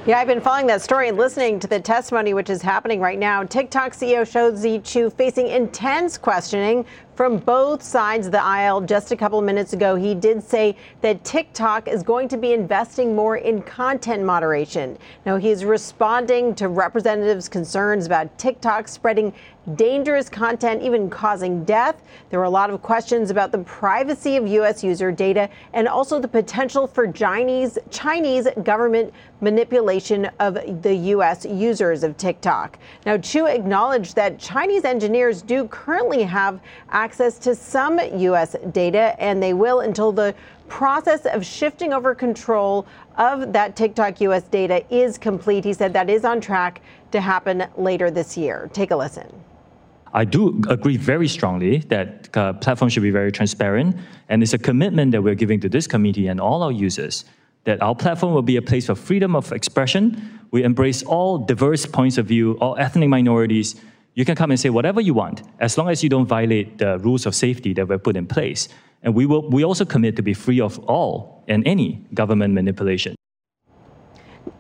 Yeah, 0.06 0.18
I've 0.18 0.28
been 0.28 0.40
following 0.40 0.66
that 0.66 0.82
story 0.82 1.08
and 1.08 1.16
listening 1.16 1.58
to 1.60 1.66
the 1.66 1.80
testimony, 1.80 2.34
which 2.34 2.50
is 2.50 2.62
happening 2.62 3.00
right 3.00 3.18
now. 3.18 3.42
TikTok 3.42 3.94
CEO 3.94 4.24
Shou 4.30 4.80
Chew 4.80 5.10
facing 5.10 5.48
intense 5.48 6.16
questioning 6.16 6.84
from 7.14 7.38
both 7.38 7.82
sides 7.82 8.26
of 8.26 8.32
the 8.32 8.42
aisle. 8.42 8.80
Just 8.80 9.12
a 9.12 9.16
couple 9.16 9.38
of 9.38 9.44
minutes 9.44 9.72
ago, 9.72 9.94
he 9.94 10.14
did 10.14 10.42
say 10.42 10.76
that 11.00 11.24
TikTok 11.24 11.88
is 11.88 12.02
going 12.02 12.28
to 12.28 12.36
be 12.36 12.52
investing 12.52 13.14
more 13.14 13.36
in 13.36 13.62
content 13.62 14.24
moderation. 14.24 14.98
Now, 15.24 15.36
he's 15.36 15.64
responding 15.64 16.54
to 16.56 16.68
representatives' 16.68 17.48
concerns 17.48 18.06
about 18.06 18.36
TikTok 18.38 18.88
spreading 18.88 19.32
dangerous 19.76 20.28
content, 20.28 20.82
even 20.82 21.08
causing 21.08 21.64
death. 21.64 22.02
There 22.28 22.38
were 22.38 22.44
a 22.44 22.50
lot 22.50 22.68
of 22.68 22.82
questions 22.82 23.30
about 23.30 23.50
the 23.50 23.58
privacy 23.58 24.36
of 24.36 24.46
U.S. 24.46 24.84
user 24.84 25.10
data 25.10 25.48
and 25.72 25.88
also 25.88 26.20
the 26.20 26.28
potential 26.28 26.86
for 26.86 27.10
Chinese, 27.10 27.78
Chinese 27.90 28.46
government 28.62 29.14
manipulation 29.40 30.26
of 30.38 30.82
the 30.82 30.94
U.S. 30.94 31.46
users 31.46 32.02
of 32.02 32.18
TikTok. 32.18 32.78
Now, 33.06 33.16
Chew 33.16 33.46
acknowledged 33.46 34.16
that 34.16 34.38
Chinese 34.38 34.84
engineers 34.84 35.40
do 35.40 35.66
currently 35.68 36.22
have 36.24 36.60
access 36.90 37.03
to 37.12 37.54
some 37.54 37.98
U.S. 37.98 38.56
data, 38.72 39.14
and 39.18 39.42
they 39.42 39.52
will 39.52 39.80
until 39.80 40.12
the 40.12 40.34
process 40.68 41.26
of 41.26 41.44
shifting 41.44 41.92
over 41.92 42.14
control 42.14 42.86
of 43.16 43.52
that 43.52 43.76
TikTok 43.76 44.20
US 44.22 44.44
data 44.44 44.84
is 44.90 45.18
complete. 45.18 45.64
He 45.64 45.72
said 45.72 45.92
that 45.92 46.08
is 46.08 46.24
on 46.24 46.40
track 46.40 46.80
to 47.12 47.20
happen 47.20 47.66
later 47.76 48.10
this 48.10 48.36
year. 48.36 48.70
Take 48.72 48.90
a 48.90 48.96
listen. 48.96 49.28
I 50.14 50.24
do 50.24 50.62
agree 50.68 50.96
very 50.96 51.28
strongly 51.28 51.78
that 51.88 52.34
uh, 52.36 52.52
platforms 52.54 52.92
should 52.92 53.02
be 53.02 53.10
very 53.10 53.32
transparent, 53.32 53.96
and 54.28 54.42
it's 54.42 54.54
a 54.54 54.58
commitment 54.58 55.12
that 55.12 55.22
we're 55.22 55.34
giving 55.34 55.60
to 55.60 55.68
this 55.68 55.86
committee 55.86 56.28
and 56.28 56.40
all 56.40 56.62
our 56.62 56.72
users 56.72 57.24
that 57.64 57.82
our 57.82 57.94
platform 57.94 58.32
will 58.34 58.42
be 58.42 58.56
a 58.56 58.62
place 58.62 58.86
for 58.86 58.94
freedom 58.94 59.34
of 59.34 59.50
expression. 59.52 60.40
We 60.50 60.62
embrace 60.62 61.02
all 61.02 61.38
diverse 61.38 61.86
points 61.86 62.18
of 62.18 62.26
view, 62.26 62.52
all 62.60 62.76
ethnic 62.78 63.08
minorities. 63.08 63.74
You 64.14 64.24
can 64.24 64.36
come 64.36 64.50
and 64.50 64.60
say 64.60 64.70
whatever 64.70 65.00
you 65.00 65.12
want, 65.12 65.42
as 65.58 65.76
long 65.76 65.88
as 65.88 66.02
you 66.02 66.08
don't 66.08 66.26
violate 66.26 66.78
the 66.78 66.98
rules 66.98 67.26
of 67.26 67.34
safety 67.34 67.72
that 67.74 67.88
were 67.88 67.98
put 67.98 68.16
in 68.16 68.26
place. 68.26 68.68
And 69.02 69.14
we 69.14 69.26
will 69.26 69.48
we 69.50 69.64
also 69.64 69.84
commit 69.84 70.16
to 70.16 70.22
be 70.22 70.34
free 70.34 70.60
of 70.60 70.78
all 70.86 71.44
and 71.48 71.66
any 71.66 72.06
government 72.14 72.54
manipulation. 72.54 73.16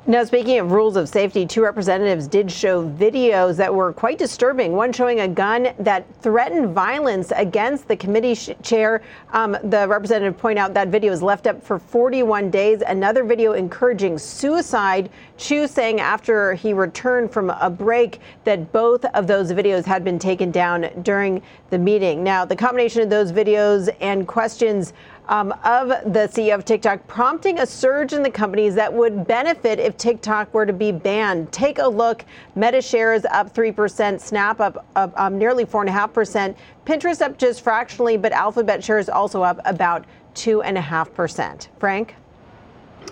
Now, 0.06 0.22
speaking 0.24 0.58
of 0.58 0.70
rules 0.70 0.96
of 0.96 1.08
safety, 1.08 1.46
two 1.46 1.62
representatives 1.62 2.28
did 2.28 2.52
show 2.52 2.86
videos 2.86 3.56
that 3.56 3.74
were 3.74 3.90
quite 3.90 4.18
disturbing. 4.18 4.74
One 4.74 4.92
showing 4.92 5.20
a 5.20 5.28
gun 5.28 5.68
that 5.78 6.04
threatened 6.20 6.74
violence 6.74 7.32
against 7.34 7.88
the 7.88 7.96
committee 7.96 8.34
chair. 8.62 9.00
Um, 9.32 9.56
the 9.64 9.88
representative 9.88 10.36
point 10.36 10.58
out 10.58 10.74
that 10.74 10.88
video 10.88 11.10
was 11.10 11.22
left 11.22 11.46
up 11.46 11.62
for 11.62 11.78
41 11.78 12.50
days. 12.50 12.82
Another 12.86 13.24
video 13.24 13.54
encouraging 13.54 14.18
suicide. 14.18 15.08
Chew 15.38 15.66
saying 15.66 16.00
after 16.00 16.52
he 16.52 16.74
returned 16.74 17.32
from 17.32 17.48
a 17.48 17.70
break 17.70 18.20
that 18.44 18.72
both 18.72 19.06
of 19.06 19.26
those 19.26 19.52
videos 19.52 19.86
had 19.86 20.04
been 20.04 20.18
taken 20.18 20.50
down 20.50 20.86
during 21.00 21.40
the 21.70 21.78
meeting. 21.78 22.22
Now, 22.22 22.44
the 22.44 22.56
combination 22.56 23.00
of 23.00 23.08
those 23.08 23.32
videos 23.32 23.88
and 24.02 24.28
questions 24.28 24.92
um, 25.28 25.52
of 25.64 25.88
the 25.88 26.28
CEO 26.32 26.54
of 26.54 26.64
TikTok, 26.64 27.06
prompting 27.06 27.60
a 27.60 27.66
surge 27.66 28.12
in 28.12 28.22
the 28.22 28.30
companies 28.30 28.74
that 28.74 28.92
would 28.92 29.26
benefit 29.26 29.78
if 29.78 29.96
TikTok 29.96 30.52
were 30.52 30.66
to 30.66 30.72
be 30.72 30.92
banned. 30.92 31.50
Take 31.52 31.78
a 31.78 31.88
look. 31.88 32.24
Meta 32.54 32.82
shares 32.82 33.24
up 33.26 33.54
3%, 33.54 34.20
Snap 34.20 34.60
up, 34.60 34.86
up 34.96 35.12
um, 35.18 35.38
nearly 35.38 35.64
4.5%, 35.64 36.56
Pinterest 36.84 37.22
up 37.22 37.38
just 37.38 37.62
fractionally, 37.62 38.16
but 38.16 38.32
Alphabet 38.32 38.84
shares 38.84 39.08
also 39.08 39.42
up 39.42 39.60
about 39.64 40.04
2.5%. 40.34 41.68
Frank? 41.78 42.16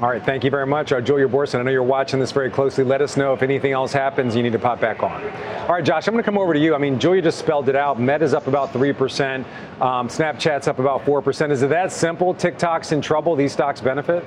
All 0.00 0.08
right, 0.08 0.24
thank 0.24 0.42
you 0.42 0.50
very 0.50 0.66
much, 0.66 0.90
uh, 0.90 1.00
Julia 1.00 1.28
Boorstin. 1.28 1.60
I 1.60 1.62
know 1.62 1.70
you're 1.70 1.82
watching 1.82 2.18
this 2.18 2.32
very 2.32 2.50
closely. 2.50 2.82
Let 2.82 3.02
us 3.02 3.16
know 3.16 3.34
if 3.34 3.42
anything 3.42 3.72
else 3.72 3.92
happens. 3.92 4.34
You 4.34 4.42
need 4.42 4.52
to 4.52 4.58
pop 4.58 4.80
back 4.80 5.02
on. 5.02 5.22
All 5.22 5.74
right, 5.74 5.84
Josh, 5.84 6.08
I'm 6.08 6.14
going 6.14 6.24
to 6.24 6.26
come 6.26 6.38
over 6.38 6.54
to 6.54 6.58
you. 6.58 6.74
I 6.74 6.78
mean, 6.78 6.98
Julia 6.98 7.22
just 7.22 7.38
spelled 7.38 7.68
it 7.68 7.76
out. 7.76 8.00
Meta's 8.00 8.34
up 8.34 8.46
about 8.46 8.72
three 8.72 8.92
percent. 8.92 9.46
Um, 9.80 10.08
Snapchat's 10.08 10.66
up 10.66 10.78
about 10.78 11.04
four 11.04 11.20
percent. 11.22 11.52
Is 11.52 11.62
it 11.62 11.68
that 11.68 11.92
simple? 11.92 12.34
TikTok's 12.34 12.90
in 12.90 13.00
trouble. 13.00 13.36
These 13.36 13.52
stocks 13.52 13.80
benefit. 13.80 14.24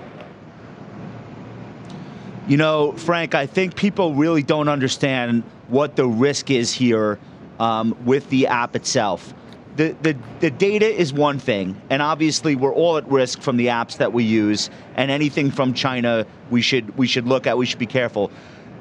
You 2.47 2.57
know, 2.57 2.91
Frank, 2.93 3.34
I 3.34 3.47
think 3.47 3.76
people 3.76 4.13
really 4.13 4.43
don't 4.43 4.70
understand 4.70 5.43
what 5.68 5.95
the 5.95 6.05
risk 6.07 6.51
is 6.51 6.72
here 6.72 7.20
um, 7.59 7.97
with 8.05 8.30
the 8.30 8.47
app 8.47 8.76
itself 8.76 9.34
the, 9.76 9.96
the, 10.02 10.18
the 10.40 10.52
data 10.52 10.88
is 10.88 11.12
one 11.12 11.38
thing, 11.38 11.80
and 11.90 12.02
obviously 12.02 12.56
we're 12.56 12.74
all 12.74 12.98
at 12.98 13.10
risk 13.10 13.42
from 13.42 13.58
the 13.58 13.68
apps 13.68 13.98
that 13.98 14.14
we 14.14 14.24
use, 14.24 14.70
and 14.96 15.12
anything 15.12 15.52
from 15.52 15.74
China 15.74 16.26
we 16.50 16.62
should 16.62 16.98
we 16.98 17.08
should 17.08 17.28
look 17.28 17.46
at. 17.46 17.58
We 17.58 17.66
should 17.66 17.80
be 17.80 17.86
careful. 17.86 18.32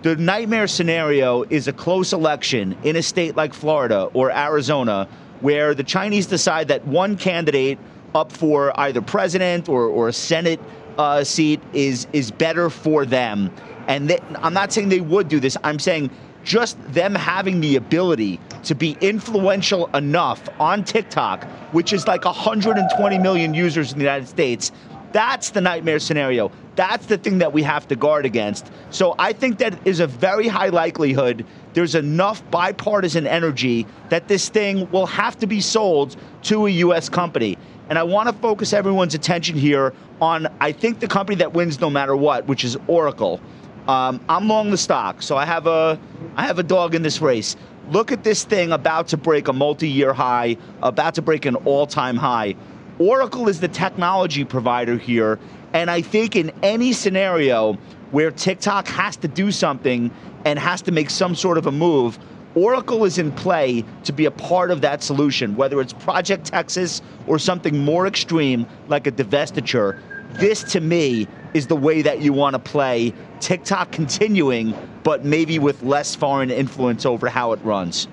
The 0.03 0.17
nightmare 0.17 0.67
scenario 0.67 1.43
is 1.45 1.67
a 1.67 1.73
close 1.73 2.13
election 2.13 2.77
in 2.85 2.97
a 2.97 3.03
state 3.03 3.37
like 3.37 3.55
Florida 3.55 4.11
or 4.13 4.31
Arizona, 4.31 5.09
where 5.41 5.75
the 5.75 5.83
Chinese 5.83 6.27
decide 6.27 6.69
that 6.69 6.87
one 6.87 7.17
candidate 7.17 7.79
up 8.15 8.31
for 8.31 8.79
either 8.79 9.01
president 9.01 9.69
or, 9.69 9.87
or 9.87 10.09
a 10.09 10.13
Senate 10.13 10.61
uh, 10.99 11.25
seat 11.25 11.61
is 11.73 12.07
is 12.13 12.31
better 12.31 12.71
for 12.71 13.05
them. 13.05 13.51
And 13.89 14.09
they, 14.09 14.19
I'm 14.37 14.55
not 14.55 14.73
saying 14.73 14.91
they 14.91 15.01
would 15.01 15.29
do 15.29 15.41
this. 15.41 15.57
I'm 15.65 15.79
saying 15.79 16.11
just 16.45 16.81
them 16.93 17.15
having 17.15 17.61
the 17.61 17.77
ability 17.77 18.39
to 18.65 18.75
be 18.75 18.97
influential 19.01 19.87
enough 19.89 20.49
on 20.61 20.85
TikTok, 20.85 21.45
which 21.73 21.93
is 21.93 22.07
like 22.07 22.25
120 22.25 23.19
million 23.19 23.55
users 23.55 23.93
in 23.93 23.99
the 23.99 24.05
United 24.05 24.29
States, 24.29 24.71
That's 25.13 25.51
the 25.51 25.61
nightmare 25.61 26.01
scenario. 26.01 26.51
That's 26.75 27.07
the 27.07 27.17
thing 27.17 27.39
that 27.39 27.53
we 27.53 27.63
have 27.63 27.87
to 27.87 27.95
guard 27.95 28.27
against. 28.27 28.73
So 28.91 29.15
I 29.17 29.33
think 29.33 29.59
that 29.59 29.87
is 29.87 30.01
a 30.01 30.09
very 30.09 30.49
high 30.49 30.71
likelihood 30.71 31.47
there's 31.75 31.97
enough 31.97 32.49
bipartisan 32.51 33.27
energy 33.27 33.87
that 34.09 34.29
this 34.29 34.49
thing 34.49 34.91
will 34.91 35.07
have 35.07 35.37
to 35.41 35.47
be 35.47 35.61
sold 35.61 36.17
to 36.45 36.67
a 36.67 36.71
U.S. 36.71 37.09
company. 37.09 37.59
And 37.89 37.99
I 37.99 38.05
want 38.05 38.29
to 38.29 38.33
focus 38.35 38.73
everyone's 38.73 39.15
attention 39.15 39.57
here 39.57 39.93
on, 40.21 40.47
I 40.61 40.73
think, 40.73 41.01
the 41.01 41.09
company 41.09 41.37
that 41.37 41.53
wins 41.53 41.81
no 41.81 41.91
matter 41.91 42.17
what, 42.17 42.47
which 42.47 42.65
is 42.65 42.77
Oracle. 42.87 43.41
Um, 43.87 44.21
I'm 44.31 44.49
long 44.49 44.71
the 44.71 44.79
stock, 44.79 45.21
so 45.21 45.37
I 45.37 45.45
have 45.45 45.67
a 45.67 45.99
I 46.37 46.47
have 46.47 46.59
a 46.59 46.63
dog 46.63 46.95
in 46.95 47.03
this 47.03 47.21
race. 47.21 47.57
Look 47.91 48.13
at 48.13 48.25
this 48.25 48.45
thing 48.45 48.73
about 48.73 49.09
to 49.09 49.19
break 49.19 49.49
a 49.49 49.53
multi-year 49.53 50.15
high, 50.15 50.57
about 50.83 51.15
to 51.17 51.23
break 51.23 51.45
an 51.45 51.55
all-time 51.57 52.17
high. 52.17 52.57
Oracle 52.99 53.49
is 53.49 53.61
the 53.61 53.69
technology 53.69 54.45
provider 54.45 54.97
here, 54.97 55.39
and 55.75 55.91
I 55.91 56.01
think 56.01 56.35
in 56.35 56.51
any 56.63 56.95
scenario 56.95 57.75
where 58.11 58.31
TikTok 58.31 58.89
has 58.89 59.17
to 59.19 59.29
do 59.29 59.51
something 59.51 60.11
and 60.47 60.59
has 60.59 60.81
to 60.83 60.93
make 60.93 61.11
some 61.11 61.35
sort 61.35 61.59
of 61.59 61.67
a 61.67 61.73
move, 61.73 62.19
Oracle 62.55 63.05
is 63.05 63.19
in 63.19 63.33
play 63.33 63.85
to 64.05 64.13
be 64.13 64.25
a 64.27 64.31
part 64.31 64.71
of 64.71 64.81
that 64.81 65.03
solution, 65.03 65.57
whether 65.57 65.81
it's 65.81 65.93
Project 65.93 66.47
Texas 66.47 67.03
or 67.27 67.39
something 67.39 67.79
more 67.81 68.07
extreme 68.07 68.67
like 68.89 69.07
a 69.07 69.13
divestiture. 69.13 70.01
This, 70.35 70.63
to 70.73 70.81
me, 70.81 71.29
is 71.55 71.69
the 71.69 71.77
way 71.77 72.03
that 72.03 72.21
you 72.21 72.33
want 72.33 72.55
to 72.55 72.59
play 72.59 73.13
TikTok 73.41 73.93
continuing, 73.93 74.75
but 75.05 75.25
maybe 75.25 75.59
with 75.59 75.83
less 75.83 76.15
foreign 76.15 76.51
influence 76.51 77.07
over 77.07 77.29
how 77.29 77.53
it 77.53 77.61
runs. 77.63 78.09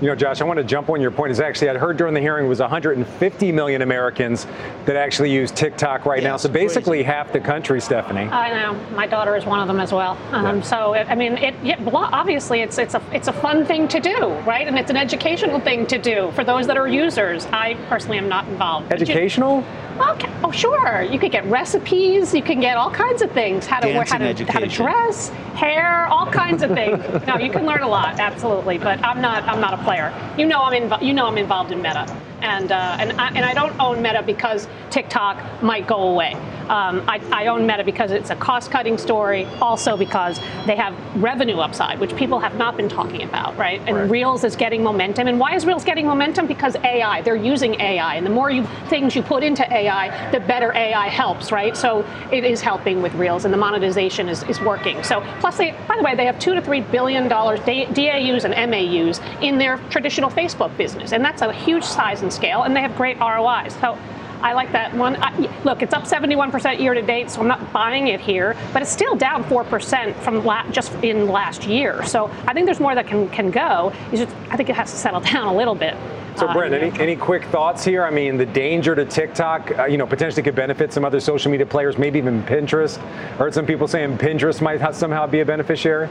You 0.00 0.08
know, 0.08 0.16
Josh, 0.16 0.40
I 0.40 0.44
want 0.44 0.58
to 0.58 0.64
jump 0.64 0.90
on 0.90 1.00
your 1.00 1.12
point. 1.12 1.30
Is 1.30 1.40
actually, 1.40 1.70
I 1.70 1.78
heard 1.78 1.96
during 1.96 2.14
the 2.14 2.20
hearing 2.20 2.48
was 2.48 2.60
150 2.60 3.52
million 3.52 3.82
Americans 3.82 4.46
that 4.86 4.96
actually 4.96 5.32
use 5.32 5.52
TikTok 5.52 6.04
right 6.04 6.20
yeah, 6.20 6.30
now. 6.30 6.36
So 6.36 6.48
basically, 6.48 6.98
crazy. 6.98 7.04
half 7.04 7.32
the 7.32 7.40
country, 7.40 7.80
Stephanie. 7.80 8.28
I 8.28 8.50
know. 8.50 8.74
My 8.96 9.06
daughter 9.06 9.36
is 9.36 9.44
one 9.44 9.60
of 9.60 9.68
them 9.68 9.78
as 9.78 9.92
well. 9.92 10.18
Um, 10.32 10.58
yeah. 10.58 10.60
So 10.62 10.94
I 10.94 11.14
mean, 11.14 11.34
it, 11.38 11.54
yeah, 11.62 11.78
obviously 11.92 12.60
it's 12.60 12.78
it's 12.78 12.94
a 12.94 13.02
it's 13.12 13.28
a 13.28 13.32
fun 13.32 13.64
thing 13.64 13.86
to 13.88 14.00
do, 14.00 14.28
right? 14.40 14.66
And 14.66 14.76
it's 14.78 14.90
an 14.90 14.96
educational 14.96 15.60
thing 15.60 15.86
to 15.86 15.98
do 15.98 16.32
for 16.32 16.42
those 16.42 16.66
that 16.66 16.76
are 16.76 16.88
users. 16.88 17.46
I 17.46 17.74
personally 17.88 18.18
am 18.18 18.28
not 18.28 18.48
involved. 18.48 18.92
Educational. 18.92 19.64
Okay. 19.98 20.28
Oh, 20.42 20.50
sure. 20.50 21.02
You 21.02 21.20
could 21.20 21.30
get 21.30 21.44
recipes. 21.46 22.34
You 22.34 22.42
can 22.42 22.58
get 22.58 22.76
all 22.76 22.90
kinds 22.90 23.22
of 23.22 23.30
things. 23.30 23.64
How 23.64 23.78
to 23.78 23.86
wear, 23.86 24.04
how 24.04 24.18
to, 24.18 24.44
how 24.46 24.58
to 24.58 24.66
dress, 24.66 25.28
hair, 25.54 26.06
all 26.08 26.26
kinds 26.26 26.64
of 26.64 26.70
things. 26.70 27.00
no, 27.28 27.38
you 27.38 27.50
can 27.50 27.64
learn 27.64 27.82
a 27.82 27.88
lot, 27.88 28.18
absolutely. 28.18 28.76
But 28.76 29.00
I'm 29.04 29.20
not. 29.20 29.44
I'm 29.44 29.60
not 29.60 29.72
a 29.72 29.83
player. 29.84 30.12
You 30.36 30.46
know, 30.46 30.62
I'm 30.62 30.72
invo- 30.82 31.02
You 31.02 31.12
know, 31.12 31.26
I'm 31.26 31.38
involved 31.38 31.70
in 31.70 31.80
Meta 31.82 32.06
and 32.44 32.72
uh, 32.72 32.96
and 33.00 33.12
I, 33.12 33.28
and 33.28 33.44
I 33.44 33.54
don't 33.54 33.78
own 33.80 34.02
Meta 34.02 34.22
because 34.22 34.68
TikTok 34.90 35.62
might 35.62 35.86
go 35.86 36.10
away. 36.10 36.34
Um, 36.68 37.02
I, 37.06 37.20
I, 37.30 37.46
own 37.48 37.66
Meta 37.66 37.84
because 37.84 38.10
it's 38.10 38.30
a 38.30 38.36
cost-cutting 38.36 38.96
story, 38.96 39.44
also 39.60 39.98
because 39.98 40.40
they 40.64 40.76
have 40.76 40.94
revenue 41.22 41.58
upside, 41.58 42.00
which 42.00 42.16
people 42.16 42.38
have 42.38 42.56
not 42.56 42.78
been 42.78 42.88
talking 42.88 43.22
about, 43.22 43.54
right? 43.58 43.82
And 43.86 43.96
right. 43.96 44.10
Reels 44.10 44.44
is 44.44 44.56
getting 44.56 44.82
momentum. 44.82 45.28
And 45.28 45.38
why 45.38 45.54
is 45.54 45.66
Reels 45.66 45.84
getting 45.84 46.06
momentum? 46.06 46.46
Because 46.46 46.74
AI. 46.76 47.20
They're 47.20 47.36
using 47.36 47.78
AI, 47.82 48.14
and 48.14 48.24
the 48.24 48.30
more 48.30 48.50
you 48.50 48.66
things 48.88 49.14
you 49.14 49.22
put 49.22 49.42
into 49.42 49.70
AI, 49.70 50.30
the 50.30 50.40
better 50.40 50.72
AI 50.72 51.08
helps, 51.08 51.52
right? 51.52 51.76
So 51.76 52.02
it 52.32 52.44
is 52.44 52.62
helping 52.62 53.02
with 53.02 53.14
Reels, 53.14 53.44
and 53.44 53.52
the 53.52 53.58
monetization 53.58 54.30
is, 54.30 54.42
is 54.44 54.58
working. 54.60 55.02
So 55.02 55.20
plus, 55.40 55.58
they, 55.58 55.72
by 55.86 55.96
the 55.98 56.02
way, 56.02 56.14
they 56.14 56.24
have 56.24 56.38
two 56.38 56.54
to 56.54 56.62
three 56.62 56.80
billion 56.80 57.28
dollars 57.28 57.60
DAUs 57.60 58.44
and 58.46 58.70
MAUs 58.70 59.20
in 59.42 59.58
their 59.58 59.76
traditional 59.90 60.30
Facebook 60.30 60.74
business, 60.78 61.12
and 61.12 61.22
that's 61.22 61.42
a 61.42 61.52
huge 61.52 61.84
size 61.84 62.22
and 62.22 62.32
scale, 62.34 62.62
and 62.62 62.74
they 62.74 62.80
have 62.80 62.96
great 62.96 63.18
ROIs. 63.18 63.74
So 63.80 63.98
I 64.44 64.52
like 64.52 64.72
that 64.72 64.92
one. 64.94 65.16
I, 65.22 65.34
look, 65.64 65.82
it's 65.82 65.94
up 65.94 66.04
71% 66.04 66.78
year 66.78 66.92
to 66.92 67.00
date, 67.00 67.30
so 67.30 67.40
I'm 67.40 67.48
not 67.48 67.72
buying 67.72 68.08
it 68.08 68.20
here, 68.20 68.54
but 68.74 68.82
it's 68.82 68.92
still 68.92 69.14
down 69.16 69.42
4% 69.44 70.14
from 70.16 70.44
la- 70.44 70.70
just 70.70 70.92
in 71.02 71.28
last 71.28 71.64
year. 71.64 72.04
So 72.04 72.30
I 72.46 72.52
think 72.52 72.66
there's 72.66 72.80
more 72.80 72.94
that 72.94 73.06
can, 73.06 73.28
can 73.30 73.50
go. 73.50 73.90
Just, 74.10 74.34
I 74.50 74.56
think 74.58 74.68
it 74.68 74.76
has 74.76 74.90
to 74.90 74.98
settle 74.98 75.20
down 75.32 75.46
a 75.46 75.54
little 75.54 75.74
bit. 75.74 75.96
So, 76.36 76.52
Bryn, 76.52 76.74
uh, 76.74 76.78
any, 76.78 77.00
any 77.00 77.16
quick 77.16 77.44
thoughts 77.44 77.84
here? 77.84 78.04
I 78.04 78.10
mean, 78.10 78.36
the 78.36 78.44
danger 78.44 78.94
to 78.96 79.04
TikTok, 79.04 79.78
uh, 79.78 79.84
you 79.84 79.96
know, 79.96 80.06
potentially 80.06 80.42
could 80.42 80.56
benefit 80.56 80.92
some 80.92 81.04
other 81.04 81.20
social 81.20 81.50
media 81.50 81.64
players, 81.64 81.96
maybe 81.96 82.18
even 82.18 82.42
Pinterest. 82.42 82.98
I 82.98 83.36
heard 83.36 83.54
some 83.54 83.64
people 83.64 83.86
saying 83.86 84.18
Pinterest 84.18 84.60
might 84.60 84.94
somehow 84.94 85.26
be 85.26 85.40
a 85.40 85.44
beneficiary. 85.44 86.08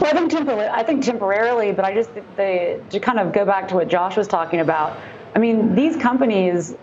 Well, 0.00 0.10
I 0.10 0.12
think, 0.12 0.30
temporarily, 0.30 0.68
I 0.68 0.82
think 0.82 1.04
temporarily, 1.04 1.72
but 1.72 1.84
I 1.84 1.94
just 1.94 2.10
they, 2.36 2.80
to 2.90 3.00
kind 3.00 3.18
of 3.18 3.32
go 3.32 3.44
back 3.44 3.68
to 3.68 3.74
what 3.74 3.88
Josh 3.88 4.16
was 4.16 4.28
talking 4.28 4.60
about. 4.60 4.98
I 5.34 5.38
mean, 5.38 5.74
these 5.74 5.96
companies 5.96 6.74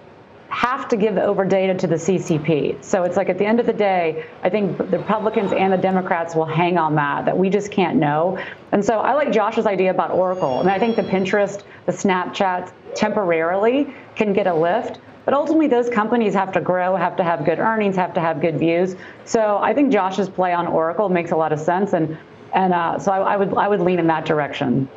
have 0.49 0.87
to 0.87 0.97
give 0.97 1.17
over 1.17 1.45
data 1.45 1.75
to 1.75 1.87
the 1.87 1.95
CCP. 1.95 2.83
So 2.83 3.03
it's 3.03 3.15
like 3.15 3.29
at 3.29 3.37
the 3.37 3.45
end 3.45 3.59
of 3.59 3.67
the 3.67 3.73
day, 3.73 4.25
I 4.41 4.49
think 4.49 4.77
the 4.77 4.97
Republicans 4.97 5.53
and 5.53 5.71
the 5.71 5.77
Democrats 5.77 6.33
will 6.33 6.45
hang 6.45 6.77
on 6.77 6.95
that, 6.95 7.25
that 7.25 7.37
we 7.37 7.49
just 7.51 7.71
can't 7.71 7.97
know. 7.97 8.39
And 8.71 8.83
so 8.83 8.99
I 8.99 9.13
like 9.13 9.31
Josh's 9.31 9.67
idea 9.67 9.91
about 9.91 10.09
Oracle. 10.09 10.59
I 10.59 10.61
mean, 10.61 10.69
I 10.69 10.79
think 10.79 10.95
the 10.95 11.03
Pinterest, 11.03 11.61
the 11.85 11.91
Snapchat 11.91 12.71
temporarily 12.95 13.93
can 14.15 14.33
get 14.33 14.47
a 14.47 14.53
lift. 14.53 14.99
But 15.25 15.35
ultimately, 15.35 15.67
those 15.67 15.89
companies 15.89 16.33
have 16.33 16.51
to 16.53 16.61
grow, 16.61 16.95
have 16.95 17.15
to 17.17 17.23
have 17.23 17.45
good 17.45 17.59
earnings, 17.59 17.95
have 17.95 18.15
to 18.15 18.19
have 18.19 18.41
good 18.41 18.57
views. 18.57 18.95
So 19.25 19.59
I 19.61 19.75
think 19.75 19.93
Josh's 19.93 20.27
play 20.27 20.53
on 20.53 20.65
Oracle 20.65 21.07
makes 21.07 21.29
a 21.29 21.35
lot 21.35 21.53
of 21.53 21.59
sense, 21.59 21.93
and 21.93 22.17
and 22.51 22.73
uh, 22.73 22.97
so 22.97 23.11
I, 23.11 23.33
I 23.33 23.37
would 23.37 23.53
I 23.53 23.67
would 23.67 23.81
lean 23.81 23.99
in 23.99 24.07
that 24.07 24.25
direction. 24.25 24.89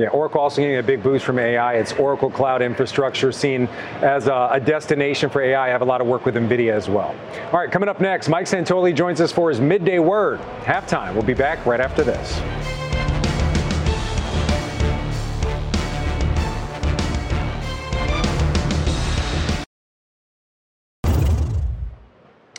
Yeah, 0.00 0.08
Oracle 0.08 0.40
also 0.40 0.62
getting 0.62 0.78
a 0.78 0.82
big 0.82 1.02
boost 1.02 1.26
from 1.26 1.38
AI. 1.38 1.74
It's 1.74 1.92
Oracle 1.92 2.30
Cloud 2.30 2.62
Infrastructure 2.62 3.30
seen 3.32 3.66
as 4.00 4.28
a, 4.28 4.48
a, 4.52 4.58
destination 4.58 5.28
for 5.28 5.42
AI. 5.42 5.66
I 5.66 5.68
have 5.68 5.82
a 5.82 5.84
lot 5.84 6.00
of 6.00 6.06
work 6.06 6.24
with 6.24 6.36
NVIDIA 6.36 6.72
as 6.72 6.88
well. 6.88 7.14
All 7.52 7.58
right, 7.58 7.70
coming 7.70 7.86
up 7.86 8.00
next, 8.00 8.30
Mike 8.30 8.46
Santoli 8.46 8.94
joins 8.94 9.20
us 9.20 9.30
for 9.30 9.50
his 9.50 9.60
midday 9.60 9.98
word. 9.98 10.40
Halftime. 10.62 11.12
We'll 11.12 11.22
be 11.22 11.34
back 11.34 11.66
right 11.66 11.80
after 11.80 12.02
this. 12.02 12.40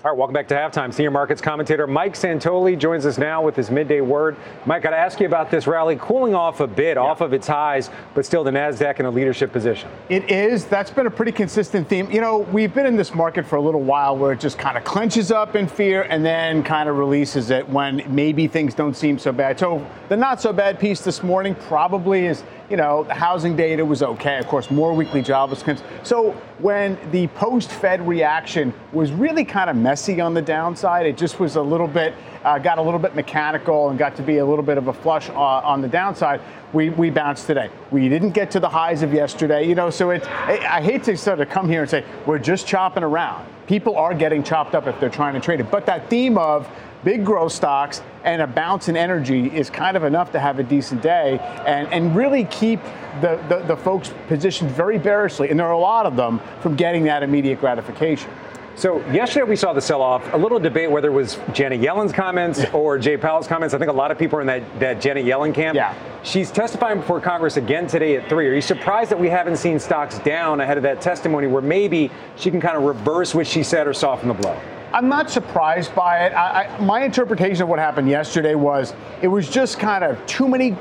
All 0.04 0.10
right, 0.10 0.18
welcome 0.18 0.34
back 0.34 0.48
to 0.48 0.56
halftime. 0.56 0.92
Senior 0.92 1.12
markets 1.12 1.42
commentator 1.42 1.86
Mike 1.86 2.16
Santoli 2.16 2.76
joins 2.76 3.06
us 3.06 3.20
now 3.20 3.44
with 3.44 3.56
his 3.56 3.70
midday 3.70 4.02
word. 4.02 4.36
Mike, 4.66 4.82
got 4.82 4.90
to 4.90 4.98
ask 4.98 5.20
you 5.20 5.28
about 5.28 5.52
this 5.52 5.68
rally 5.68 5.96
cooling 6.02 6.34
off 6.34 6.60
a 6.60 6.66
bit, 6.66 6.98
yeah. 6.98 7.04
off 7.04 7.22
of 7.22 7.34
its 7.34 7.46
highs, 7.46 7.92
but 8.16 8.26
still 8.26 8.44
the 8.44 8.50
Nasdaq 8.50 9.00
in 9.00 9.06
a 9.06 9.12
leadership 9.12 9.52
position. 9.52 9.92
It 10.10 10.32
is. 10.32 10.66
That's 10.66 10.90
been 10.90 11.06
a 11.06 11.12
pretty 11.12 11.32
consistent 11.32 11.88
theme. 11.88 12.10
You 12.10 12.20
know, 12.20 12.40
we've 12.40 12.74
been 12.74 12.88
in 12.88 12.96
this 12.96 13.14
market 13.14 13.46
for 13.46 13.58
a 13.58 13.62
little 13.62 13.84
while 13.84 14.18
where 14.18 14.32
it 14.32 14.40
just 14.40 14.58
kind 14.58 14.76
of 14.76 14.84
clenches 14.84 15.32
up 15.32 15.56
in 15.56 15.68
fear 15.68 16.02
and 16.10 16.26
then 16.26 16.64
kind 16.64 16.90
of 16.90 16.98
releases 16.98 17.52
it 17.52 17.70
when 17.70 18.04
maybe 18.08 18.48
things 18.48 18.74
don't 18.74 18.96
seem 18.96 19.20
so 19.20 19.32
bad. 19.32 19.60
So 19.60 19.86
the 20.10 20.18
not 20.18 20.42
so 20.42 20.52
bad 20.52 20.80
piece 20.80 21.02
this 21.02 21.22
morning 21.22 21.54
probably 21.54 22.26
is 22.26 22.42
you 22.72 22.78
know, 22.78 23.04
the 23.04 23.14
housing 23.14 23.58
data 23.58 23.84
was 23.84 24.02
okay. 24.02 24.38
Of 24.38 24.48
course, 24.48 24.72
more 24.72 24.94
weekly 24.94 25.22
jobless 25.22 25.62
claims. 25.62 25.84
So 26.04 26.32
when 26.60 26.98
the 27.12 27.28
post-Fed 27.28 28.08
reaction 28.08 28.74
was 28.94 29.12
really 29.12 29.44
kind 29.44 29.70
of 29.70 29.76
messy 29.76 30.22
on 30.22 30.34
the 30.34 30.42
downside, 30.42 31.06
it 31.06 31.18
just 31.18 31.42
was 31.42 31.58
a 31.58 31.62
little 31.62 31.88
bit, 31.88 32.14
uh, 32.46 32.58
got 32.60 32.78
a 32.78 32.82
little 32.82 33.00
bit 33.00 33.14
mechanical 33.14 33.90
and 33.90 34.00
got 34.00 34.16
to 34.16 34.22
be 34.22 34.38
a 34.38 34.46
little 34.46 34.64
bit 34.64 34.78
of 34.78 34.88
a 34.88 34.94
flush 34.94 35.30
uh, 35.30 35.34
on 35.34 35.82
the 35.82 35.90
downside. 35.90 36.40
We, 36.72 36.92
we 36.92 37.10
bounced 37.10 37.46
today. 37.46 37.70
We 37.92 38.08
didn't 38.08 38.32
get 38.32 38.50
to 38.52 38.62
the 38.62 38.70
highs 38.70 39.02
of 39.04 39.14
yesterday, 39.14 39.68
you 39.68 39.76
know. 39.76 39.90
So 39.90 40.12
it, 40.12 40.26
I, 40.26 40.78
I 40.78 40.82
hate 40.82 41.04
to 41.04 41.18
sort 41.18 41.42
of 41.42 41.50
come 41.50 41.68
here 41.68 41.82
and 41.82 41.90
say 41.90 42.06
we're 42.26 42.40
just 42.40 42.66
chopping 42.66 43.04
around. 43.04 43.46
People 43.68 43.98
are 43.98 44.14
getting 44.14 44.44
chopped 44.44 44.76
up 44.76 44.88
if 44.88 44.98
they're 45.02 45.10
trying 45.10 45.34
to 45.34 45.42
trade 45.42 45.60
it. 45.60 45.70
But 45.70 45.86
that 45.88 46.10
theme 46.10 46.38
of 46.38 46.70
big 47.04 47.26
growth 47.26 47.52
stocks 47.52 48.02
and 48.24 48.42
a 48.42 48.48
bounce 48.48 48.88
in 48.88 48.96
energy 48.96 49.48
is 49.48 49.70
kind 49.70 49.98
of 49.98 50.04
enough 50.04 50.32
to 50.32 50.40
have 50.40 50.60
a 50.60 50.64
decent 50.64 51.02
day 51.02 51.40
and, 51.66 51.88
and 51.92 52.16
really 52.16 52.46
keep 52.46 52.82
the, 53.22 53.44
the, 53.50 53.64
the 53.68 53.78
folks 53.78 54.14
positioned 54.28 54.72
very 54.72 54.98
bearishly, 54.98 55.50
and 55.50 55.60
there 55.60 55.68
are 55.68 55.74
a 55.74 55.78
lot 55.78 56.06
of 56.06 56.16
them, 56.16 56.40
from 56.62 56.76
getting 56.76 57.04
that 57.04 57.24
immediate 57.24 57.60
gratification. 57.60 58.30
So 58.76 59.06
yesterday 59.12 59.44
we 59.44 59.58
saw 59.58 59.74
the 59.74 59.82
sell-off. 59.82 60.34
A 60.34 60.38
little 60.38 60.58
debate 60.58 60.90
whether 60.90 61.10
it 61.10 61.14
was 61.14 61.38
Janet 61.54 61.82
Yellen's 61.82 62.14
comments 62.14 62.64
or 62.74 62.98
Jay 62.98 63.18
Powell's 63.18 63.46
comments. 63.46 63.76
I 63.76 63.78
think 63.78 63.92
a 63.92 63.94
lot 63.94 64.12
of 64.12 64.18
people 64.18 64.40
are 64.40 64.42
in 64.42 64.48
that, 64.48 64.80
that 64.80 65.02
Janet 65.02 65.26
Yellen 65.26 65.54
camp. 65.54 65.76
Yeah. 65.76 65.94
She's 66.24 66.50
testifying 66.52 67.00
before 67.00 67.20
Congress 67.20 67.58
again 67.58 67.86
today 67.86 68.16
at 68.16 68.30
three. 68.30 68.48
Are 68.48 68.54
you 68.54 68.62
surprised 68.62 69.12
that 69.12 69.20
we 69.20 69.28
haven't 69.28 69.58
seen 69.58 69.78
stocks 69.78 70.20
down 70.20 70.62
ahead 70.62 70.78
of 70.78 70.84
that 70.84 71.02
testimony, 71.02 71.48
where 71.48 71.62
maybe 71.62 72.10
she 72.38 72.50
can 72.50 72.62
kind 72.62 72.78
of 72.78 72.84
reverse 72.84 73.36
what 73.36 73.46
she 73.46 73.62
said 73.62 73.88
or 73.88 73.94
soften 73.94 74.30
the 74.30 74.34
blow? 74.34 74.58
I'm 74.94 75.08
not 75.08 75.30
surprised 75.30 75.96
by 75.96 76.26
it. 76.26 76.34
I, 76.34 76.64
I, 76.64 76.82
my 76.82 77.04
interpretation 77.04 77.64
of 77.64 77.70
what 77.70 77.80
happened 77.80 78.10
yesterday 78.10 78.56
was 78.56 78.94
it 79.22 79.28
was 79.28 79.50
just 79.50 79.80
kind 79.80 80.04
of 80.04 80.24
too 80.26 80.48
many 80.48 80.76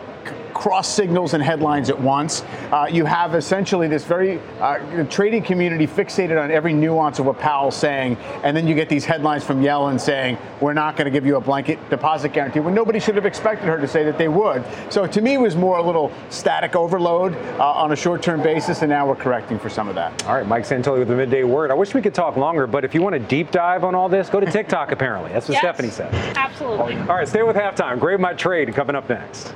cross 0.60 0.86
signals 0.86 1.32
and 1.32 1.42
headlines 1.42 1.88
at 1.88 1.98
once. 1.98 2.42
Uh, 2.70 2.86
you 2.90 3.06
have 3.06 3.34
essentially 3.34 3.88
this 3.88 4.04
very 4.04 4.38
uh, 4.60 5.04
trading 5.04 5.42
community 5.42 5.86
fixated 5.86 6.38
on 6.38 6.50
every 6.50 6.74
nuance 6.74 7.18
of 7.18 7.24
what 7.24 7.38
Powell's 7.38 7.74
saying, 7.74 8.14
and 8.44 8.54
then 8.54 8.68
you 8.68 8.74
get 8.74 8.90
these 8.90 9.06
headlines 9.06 9.42
from 9.42 9.62
Yellen 9.62 9.98
saying, 9.98 10.36
we're 10.60 10.74
not 10.74 10.96
going 10.96 11.06
to 11.06 11.10
give 11.10 11.24
you 11.24 11.36
a 11.36 11.40
blanket 11.40 11.78
deposit 11.88 12.34
guarantee, 12.34 12.60
when 12.60 12.74
nobody 12.74 13.00
should 13.00 13.14
have 13.14 13.24
expected 13.24 13.68
her 13.68 13.80
to 13.80 13.88
say 13.88 14.04
that 14.04 14.18
they 14.18 14.28
would. 14.28 14.62
So 14.90 15.06
to 15.06 15.20
me, 15.22 15.34
it 15.34 15.40
was 15.40 15.56
more 15.56 15.78
a 15.78 15.82
little 15.82 16.12
static 16.28 16.76
overload 16.76 17.34
uh, 17.58 17.64
on 17.72 17.92
a 17.92 17.96
short 17.96 18.22
term 18.22 18.42
basis, 18.42 18.82
and 18.82 18.90
now 18.90 19.08
we're 19.08 19.16
correcting 19.16 19.58
for 19.58 19.70
some 19.70 19.88
of 19.88 19.94
that. 19.94 20.26
All 20.26 20.34
right, 20.34 20.46
Mike 20.46 20.64
Santoli 20.64 20.98
with 20.98 21.08
the 21.08 21.16
midday 21.16 21.42
word. 21.42 21.70
I 21.70 21.74
wish 21.74 21.94
we 21.94 22.02
could 22.02 22.14
talk 22.14 22.36
longer, 22.36 22.66
but 22.66 22.84
if 22.84 22.94
you 22.94 23.00
want 23.00 23.14
a 23.14 23.18
deep 23.18 23.50
dive 23.50 23.82
on 23.82 23.94
all 23.94 24.10
this, 24.10 24.28
go 24.28 24.40
to 24.40 24.50
TikTok, 24.52 24.92
apparently. 24.92 25.32
That's 25.32 25.48
what 25.48 25.54
Yes. 25.54 25.62
Stephanie 25.62 25.88
said. 25.88 26.12
Absolutely. 26.36 26.98
All 26.98 27.16
right, 27.16 27.26
stay 27.26 27.42
with 27.42 27.56
halftime. 27.56 27.98
Grade 27.98 28.20
my 28.20 28.34
trade 28.34 28.74
coming 28.74 28.94
up 28.94 29.08
next. 29.08 29.54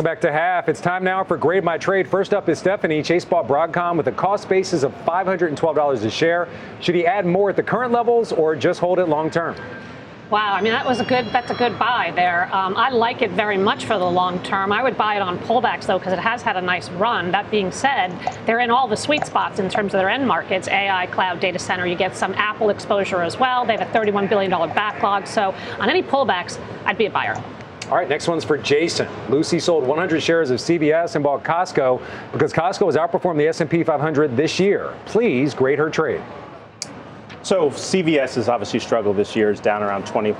Welcome 0.00 0.14
back 0.14 0.20
to 0.22 0.32
half. 0.32 0.66
It's 0.70 0.80
time 0.80 1.04
now 1.04 1.22
for 1.22 1.36
Grade 1.36 1.62
My 1.62 1.76
Trade. 1.76 2.08
First 2.08 2.32
up 2.32 2.48
is 2.48 2.58
Stephanie. 2.58 3.02
Chase 3.02 3.22
bought 3.22 3.46
Broadcom 3.46 3.98
with 3.98 4.06
a 4.06 4.12
cost 4.12 4.48
basis 4.48 4.82
of 4.82 4.94
$512 5.04 6.04
a 6.04 6.10
share. 6.10 6.48
Should 6.80 6.94
he 6.94 7.04
add 7.04 7.26
more 7.26 7.50
at 7.50 7.56
the 7.56 7.62
current 7.62 7.92
levels 7.92 8.32
or 8.32 8.56
just 8.56 8.80
hold 8.80 8.98
it 8.98 9.10
long 9.10 9.30
term? 9.30 9.56
Wow, 10.30 10.54
I 10.54 10.62
mean 10.62 10.72
that 10.72 10.86
was 10.86 11.00
a 11.00 11.04
good 11.04 11.26
that's 11.26 11.50
a 11.50 11.54
good 11.54 11.78
buy 11.78 12.14
there. 12.16 12.44
Um, 12.54 12.78
I 12.78 12.88
like 12.88 13.20
it 13.20 13.32
very 13.32 13.58
much 13.58 13.84
for 13.84 13.98
the 13.98 14.10
long 14.10 14.42
term. 14.42 14.72
I 14.72 14.82
would 14.82 14.96
buy 14.96 15.16
it 15.16 15.20
on 15.20 15.38
pullbacks 15.40 15.84
though 15.84 15.98
because 15.98 16.14
it 16.14 16.18
has 16.18 16.40
had 16.40 16.56
a 16.56 16.62
nice 16.62 16.88
run. 16.88 17.30
That 17.30 17.50
being 17.50 17.70
said, 17.70 18.18
they're 18.46 18.60
in 18.60 18.70
all 18.70 18.88
the 18.88 18.96
sweet 18.96 19.26
spots 19.26 19.58
in 19.58 19.68
terms 19.68 19.92
of 19.92 20.00
their 20.00 20.08
end 20.08 20.26
markets: 20.26 20.66
AI, 20.68 21.08
cloud, 21.08 21.40
data 21.40 21.58
center. 21.58 21.86
You 21.86 21.94
get 21.94 22.16
some 22.16 22.32
Apple 22.36 22.70
exposure 22.70 23.20
as 23.20 23.38
well. 23.38 23.66
They 23.66 23.76
have 23.76 23.86
a 23.86 23.92
31 23.92 24.28
billion 24.28 24.50
dollar 24.50 24.68
backlog. 24.68 25.26
So 25.26 25.54
on 25.78 25.90
any 25.90 26.02
pullbacks, 26.02 26.58
I'd 26.86 26.96
be 26.96 27.04
a 27.04 27.10
buyer. 27.10 27.36
All 27.90 27.96
right, 27.96 28.08
next 28.08 28.28
one's 28.28 28.44
for 28.44 28.56
Jason. 28.56 29.08
Lucy 29.28 29.58
sold 29.58 29.84
100 29.84 30.22
shares 30.22 30.50
of 30.50 30.60
CVS 30.60 31.16
and 31.16 31.24
bought 31.24 31.42
Costco 31.42 32.00
because 32.30 32.52
Costco 32.52 32.86
has 32.86 32.94
outperformed 32.94 33.38
the 33.38 33.48
S&P 33.48 33.82
500 33.82 34.36
this 34.36 34.60
year. 34.60 34.94
Please 35.06 35.54
grade 35.54 35.80
her 35.80 35.90
trade. 35.90 36.22
So 37.42 37.70
CVS 37.70 38.36
has 38.36 38.48
obviously 38.48 38.78
struggled 38.78 39.16
this 39.16 39.34
year. 39.34 39.50
It's 39.50 39.60
down 39.60 39.82
around 39.82 40.06
20, 40.06 40.34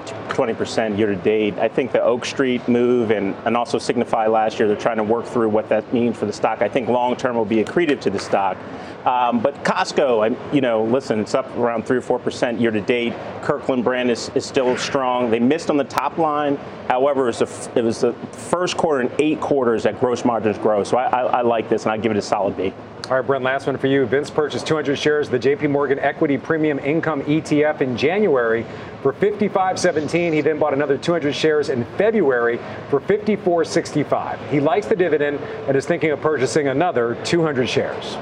percent 0.55 0.97
year 0.97 1.09
to 1.09 1.17
date. 1.17 1.59
I 1.59 1.67
think 1.67 1.91
the 1.91 2.01
Oak 2.01 2.25
Street 2.25 2.69
move 2.69 3.11
and, 3.11 3.35
and 3.45 3.57
also 3.57 3.79
Signify 3.79 4.29
last 4.29 4.61
year, 4.61 4.69
they're 4.69 4.77
trying 4.77 4.99
to 4.99 5.03
work 5.03 5.25
through 5.27 5.49
what 5.49 5.69
that 5.71 5.93
means 5.93 6.17
for 6.17 6.27
the 6.27 6.33
stock. 6.33 6.63
I 6.63 6.69
think 6.69 6.89
long 6.89 7.17
term 7.17 7.35
will 7.35 7.45
be 7.45 7.65
accretive 7.65 8.01
to 8.03 8.11
the 8.11 8.19
stock. 8.21 8.57
Um, 9.05 9.41
but 9.41 9.55
Costco, 9.65 10.55
you 10.55 10.61
know, 10.61 10.85
listen, 10.85 11.21
it's 11.21 11.35
up 11.35 11.47
around 11.57 11.87
three 11.87 11.97
or 11.97 12.03
four 12.03 12.19
percent 12.19 12.61
year 12.61 12.71
to 12.71 12.81
date. 12.81 13.15
Kirkland 13.43 13.83
brand 13.83 14.11
is, 14.11 14.31
is 14.35 14.45
still 14.45 14.77
strong. 14.77 15.31
They 15.31 15.41
missed 15.41 15.71
on 15.71 15.77
the 15.77 15.85
top 15.85 16.19
line. 16.19 16.57
However, 16.89 17.23
it 17.29 17.41
was, 17.41 17.69
the, 17.69 17.79
it 17.79 17.85
was 17.85 18.01
the 18.01 18.13
first 18.33 18.77
quarter 18.77 19.03
in 19.03 19.13
eight 19.19 19.41
quarters 19.41 19.85
that 19.85 20.01
gross 20.01 20.25
margins 20.25 20.59
grow. 20.59 20.85
So 20.85 20.99
I, 20.99 21.05
I, 21.05 21.23
I 21.23 21.43
like 21.43 21.69
this, 21.69 21.85
and 21.85 21.93
I 21.93 21.97
give 21.97 22.13
it 22.13 22.19
a 22.19 22.23
solid 22.23 22.57
B. 22.57 22.75
All 23.11 23.17
right, 23.17 23.27
Bryn, 23.27 23.43
last 23.43 23.67
one 23.67 23.77
for 23.77 23.89
you. 23.89 24.07
Vince 24.07 24.31
purchased 24.31 24.69
200 24.69 24.97
shares 24.97 25.27
of 25.27 25.33
the 25.33 25.39
JP 25.39 25.71
Morgan 25.71 25.99
Equity 25.99 26.39
Premium 26.39 26.79
Income 26.79 27.23
ETF 27.23 27.81
in 27.81 27.97
January 27.97 28.65
for 29.03 29.13
55.17. 29.15 30.33
He 30.33 30.41
then 30.43 30.61
bought 30.61 30.75
another 30.75 30.97
200 30.97 31.35
shares 31.35 31.71
in 31.71 31.85
February 31.97 32.61
for 32.89 33.01
54.65. 33.01 34.49
He 34.49 34.61
likes 34.61 34.87
the 34.87 34.95
dividend 34.95 35.41
and 35.67 35.77
is 35.77 35.87
thinking 35.87 36.13
of 36.13 36.21
purchasing 36.21 36.69
another 36.69 37.17
200 37.25 37.69
shares. 37.69 38.17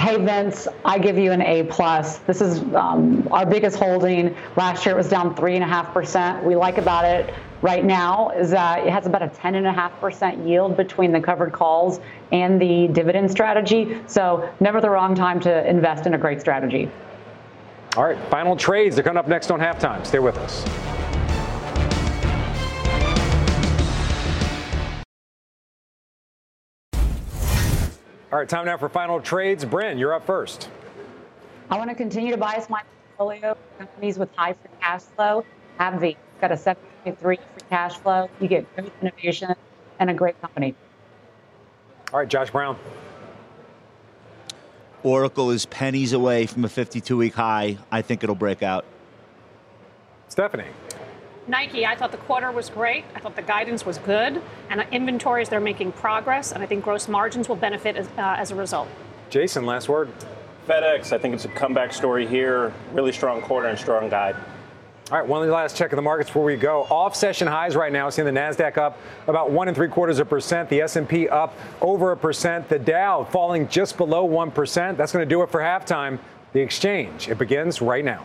Hey 0.00 0.16
Vince, 0.16 0.66
I 0.82 0.98
give 0.98 1.18
you 1.18 1.30
an 1.30 1.42
A 1.42 1.62
plus. 1.64 2.20
This 2.20 2.40
is 2.40 2.62
um, 2.74 3.28
our 3.30 3.44
biggest 3.44 3.76
holding. 3.76 4.34
Last 4.56 4.86
year 4.86 4.94
it 4.94 4.96
was 4.96 5.10
down 5.10 5.36
three 5.36 5.56
and 5.56 5.62
a 5.62 5.66
half 5.66 5.92
percent. 5.92 6.42
We 6.42 6.56
like 6.56 6.78
about 6.78 7.04
it 7.04 7.34
right 7.60 7.84
now 7.84 8.30
is 8.30 8.48
that 8.52 8.86
it 8.86 8.90
has 8.90 9.04
about 9.04 9.20
a 9.20 9.28
ten 9.28 9.56
and 9.56 9.66
a 9.66 9.72
half 9.72 9.92
percent 10.00 10.38
yield 10.38 10.74
between 10.74 11.12
the 11.12 11.20
covered 11.20 11.52
calls 11.52 12.00
and 12.32 12.58
the 12.58 12.88
dividend 12.88 13.30
strategy. 13.30 14.00
So 14.06 14.50
never 14.58 14.80
the 14.80 14.88
wrong 14.88 15.14
time 15.14 15.38
to 15.40 15.68
invest 15.68 16.06
in 16.06 16.14
a 16.14 16.18
great 16.18 16.40
strategy. 16.40 16.90
All 17.94 18.04
right, 18.04 18.18
final 18.30 18.56
trades 18.56 18.98
are 18.98 19.02
coming 19.02 19.18
up 19.18 19.28
next 19.28 19.50
on 19.50 19.60
halftime. 19.60 20.06
Stay 20.06 20.18
with 20.18 20.38
us. 20.38 20.64
All 28.32 28.38
right, 28.38 28.48
time 28.48 28.66
now 28.66 28.76
for 28.76 28.88
final 28.88 29.20
trades. 29.20 29.64
Bryn, 29.64 29.98
you're 29.98 30.14
up 30.14 30.24
first. 30.24 30.68
I 31.68 31.76
want 31.76 31.90
to 31.90 31.96
continue 31.96 32.30
to 32.30 32.36
bias 32.36 32.70
my 32.70 32.82
portfolio 33.16 33.56
companies 33.76 34.20
with 34.20 34.28
high 34.36 34.52
free 34.52 34.70
cash 34.80 35.02
flow. 35.02 35.44
AbbVie 35.80 36.16
got 36.40 36.52
a 36.52 36.54
7.3 36.54 37.18
free 37.18 37.38
cash 37.68 37.96
flow. 37.96 38.30
You 38.40 38.46
get 38.46 38.72
great 38.76 38.92
innovation 39.02 39.52
and 39.98 40.10
a 40.10 40.14
great 40.14 40.40
company. 40.40 40.76
All 42.12 42.20
right, 42.20 42.28
Josh 42.28 42.50
Brown. 42.50 42.78
Oracle 45.02 45.50
is 45.50 45.66
pennies 45.66 46.12
away 46.12 46.46
from 46.46 46.64
a 46.64 46.68
52 46.68 47.16
week 47.16 47.34
high. 47.34 47.78
I 47.90 48.00
think 48.00 48.22
it'll 48.22 48.36
break 48.36 48.62
out. 48.62 48.84
Stephanie. 50.28 50.66
Nike, 51.50 51.84
I 51.84 51.96
thought 51.96 52.12
the 52.12 52.18
quarter 52.18 52.52
was 52.52 52.70
great. 52.70 53.04
I 53.16 53.18
thought 53.18 53.34
the 53.34 53.42
guidance 53.42 53.84
was 53.84 53.98
good. 53.98 54.40
And 54.70 54.86
inventories, 54.92 55.48
they're 55.48 55.58
making 55.60 55.92
progress. 55.92 56.52
And 56.52 56.62
I 56.62 56.66
think 56.66 56.84
gross 56.84 57.08
margins 57.08 57.48
will 57.48 57.56
benefit 57.56 57.96
as, 57.96 58.06
uh, 58.16 58.36
as 58.38 58.52
a 58.52 58.54
result. 58.54 58.88
Jason, 59.30 59.66
last 59.66 59.88
word. 59.88 60.10
FedEx, 60.68 61.12
I 61.12 61.18
think 61.18 61.34
it's 61.34 61.46
a 61.46 61.48
comeback 61.48 61.92
story 61.92 62.24
here. 62.26 62.72
Really 62.92 63.10
strong 63.10 63.42
quarter 63.42 63.66
and 63.66 63.76
strong 63.76 64.08
guide. 64.08 64.36
All 65.10 65.18
right, 65.18 65.26
one 65.26 65.48
last 65.50 65.76
check 65.76 65.90
of 65.90 65.96
the 65.96 66.02
markets 66.02 66.30
before 66.30 66.44
we 66.44 66.54
go. 66.54 66.82
Off 66.84 67.16
session 67.16 67.48
highs 67.48 67.74
right 67.74 67.92
now. 67.92 68.08
Seeing 68.10 68.32
the 68.32 68.40
Nasdaq 68.40 68.78
up 68.78 69.00
about 69.26 69.50
one 69.50 69.66
and 69.66 69.76
three 69.76 69.88
quarters 69.88 70.20
of 70.20 70.28
a 70.28 70.30
percent. 70.30 70.68
The 70.68 70.82
S&P 70.82 71.28
up 71.28 71.56
over 71.80 72.12
a 72.12 72.16
percent. 72.16 72.68
The 72.68 72.78
Dow 72.78 73.24
falling 73.24 73.66
just 73.66 73.96
below 73.96 74.24
one 74.24 74.52
percent. 74.52 74.96
That's 74.96 75.10
going 75.10 75.28
to 75.28 75.28
do 75.28 75.42
it 75.42 75.50
for 75.50 75.60
halftime. 75.60 76.20
The 76.52 76.60
exchange 76.60 77.28
it 77.28 77.38
begins 77.38 77.82
right 77.82 78.04
now. 78.04 78.24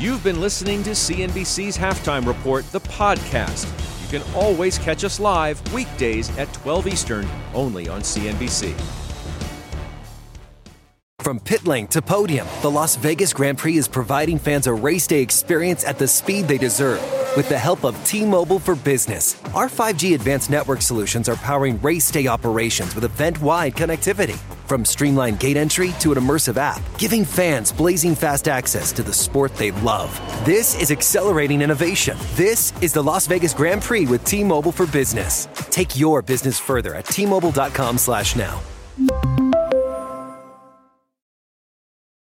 You've 0.00 0.24
been 0.24 0.40
listening 0.40 0.82
to 0.84 0.92
CNBC's 0.92 1.76
Halftime 1.76 2.26
Report, 2.26 2.64
the 2.72 2.80
podcast. 2.80 3.68
You 4.02 4.18
can 4.18 4.34
always 4.34 4.78
catch 4.78 5.04
us 5.04 5.20
live 5.20 5.60
weekdays 5.74 6.34
at 6.38 6.50
12 6.54 6.86
Eastern, 6.86 7.28
only 7.52 7.86
on 7.86 8.00
CNBC. 8.00 8.72
From 11.20 11.38
pit 11.38 11.66
lane 11.66 11.86
to 11.88 12.00
podium, 12.00 12.46
the 12.62 12.70
Las 12.70 12.96
Vegas 12.96 13.34
Grand 13.34 13.58
Prix 13.58 13.76
is 13.76 13.86
providing 13.86 14.38
fans 14.38 14.66
a 14.66 14.72
race 14.72 15.06
day 15.06 15.20
experience 15.20 15.84
at 15.84 15.98
the 15.98 16.08
speed 16.08 16.48
they 16.48 16.56
deserve. 16.56 17.02
With 17.36 17.50
the 17.50 17.58
help 17.58 17.84
of 17.84 18.02
T 18.06 18.24
Mobile 18.24 18.58
for 18.58 18.74
Business, 18.74 19.38
our 19.54 19.68
5G 19.68 20.14
advanced 20.14 20.48
network 20.48 20.80
solutions 20.80 21.28
are 21.28 21.36
powering 21.36 21.78
race 21.82 22.10
day 22.10 22.26
operations 22.26 22.94
with 22.94 23.04
event 23.04 23.38
wide 23.42 23.74
connectivity. 23.74 24.40
From 24.70 24.84
streamlined 24.84 25.40
gate 25.40 25.56
entry 25.56 25.90
to 25.98 26.12
an 26.12 26.18
immersive 26.18 26.56
app, 26.56 26.80
giving 26.96 27.24
fans 27.24 27.72
blazing 27.72 28.14
fast 28.14 28.46
access 28.46 28.92
to 28.92 29.02
the 29.02 29.12
sport 29.12 29.52
they 29.56 29.72
love. 29.72 30.16
This 30.44 30.80
is 30.80 30.92
accelerating 30.92 31.60
innovation. 31.60 32.16
This 32.36 32.72
is 32.80 32.92
the 32.92 33.02
Las 33.02 33.26
Vegas 33.26 33.52
Grand 33.52 33.82
Prix 33.82 34.06
with 34.06 34.22
T 34.22 34.44
Mobile 34.44 34.70
for 34.70 34.86
Business. 34.86 35.48
Take 35.70 35.98
your 35.98 36.22
business 36.22 36.60
further 36.60 36.94
at 36.94 37.04
T-Mobile.com 37.06 37.98
slash 37.98 38.36
now. 38.36 38.60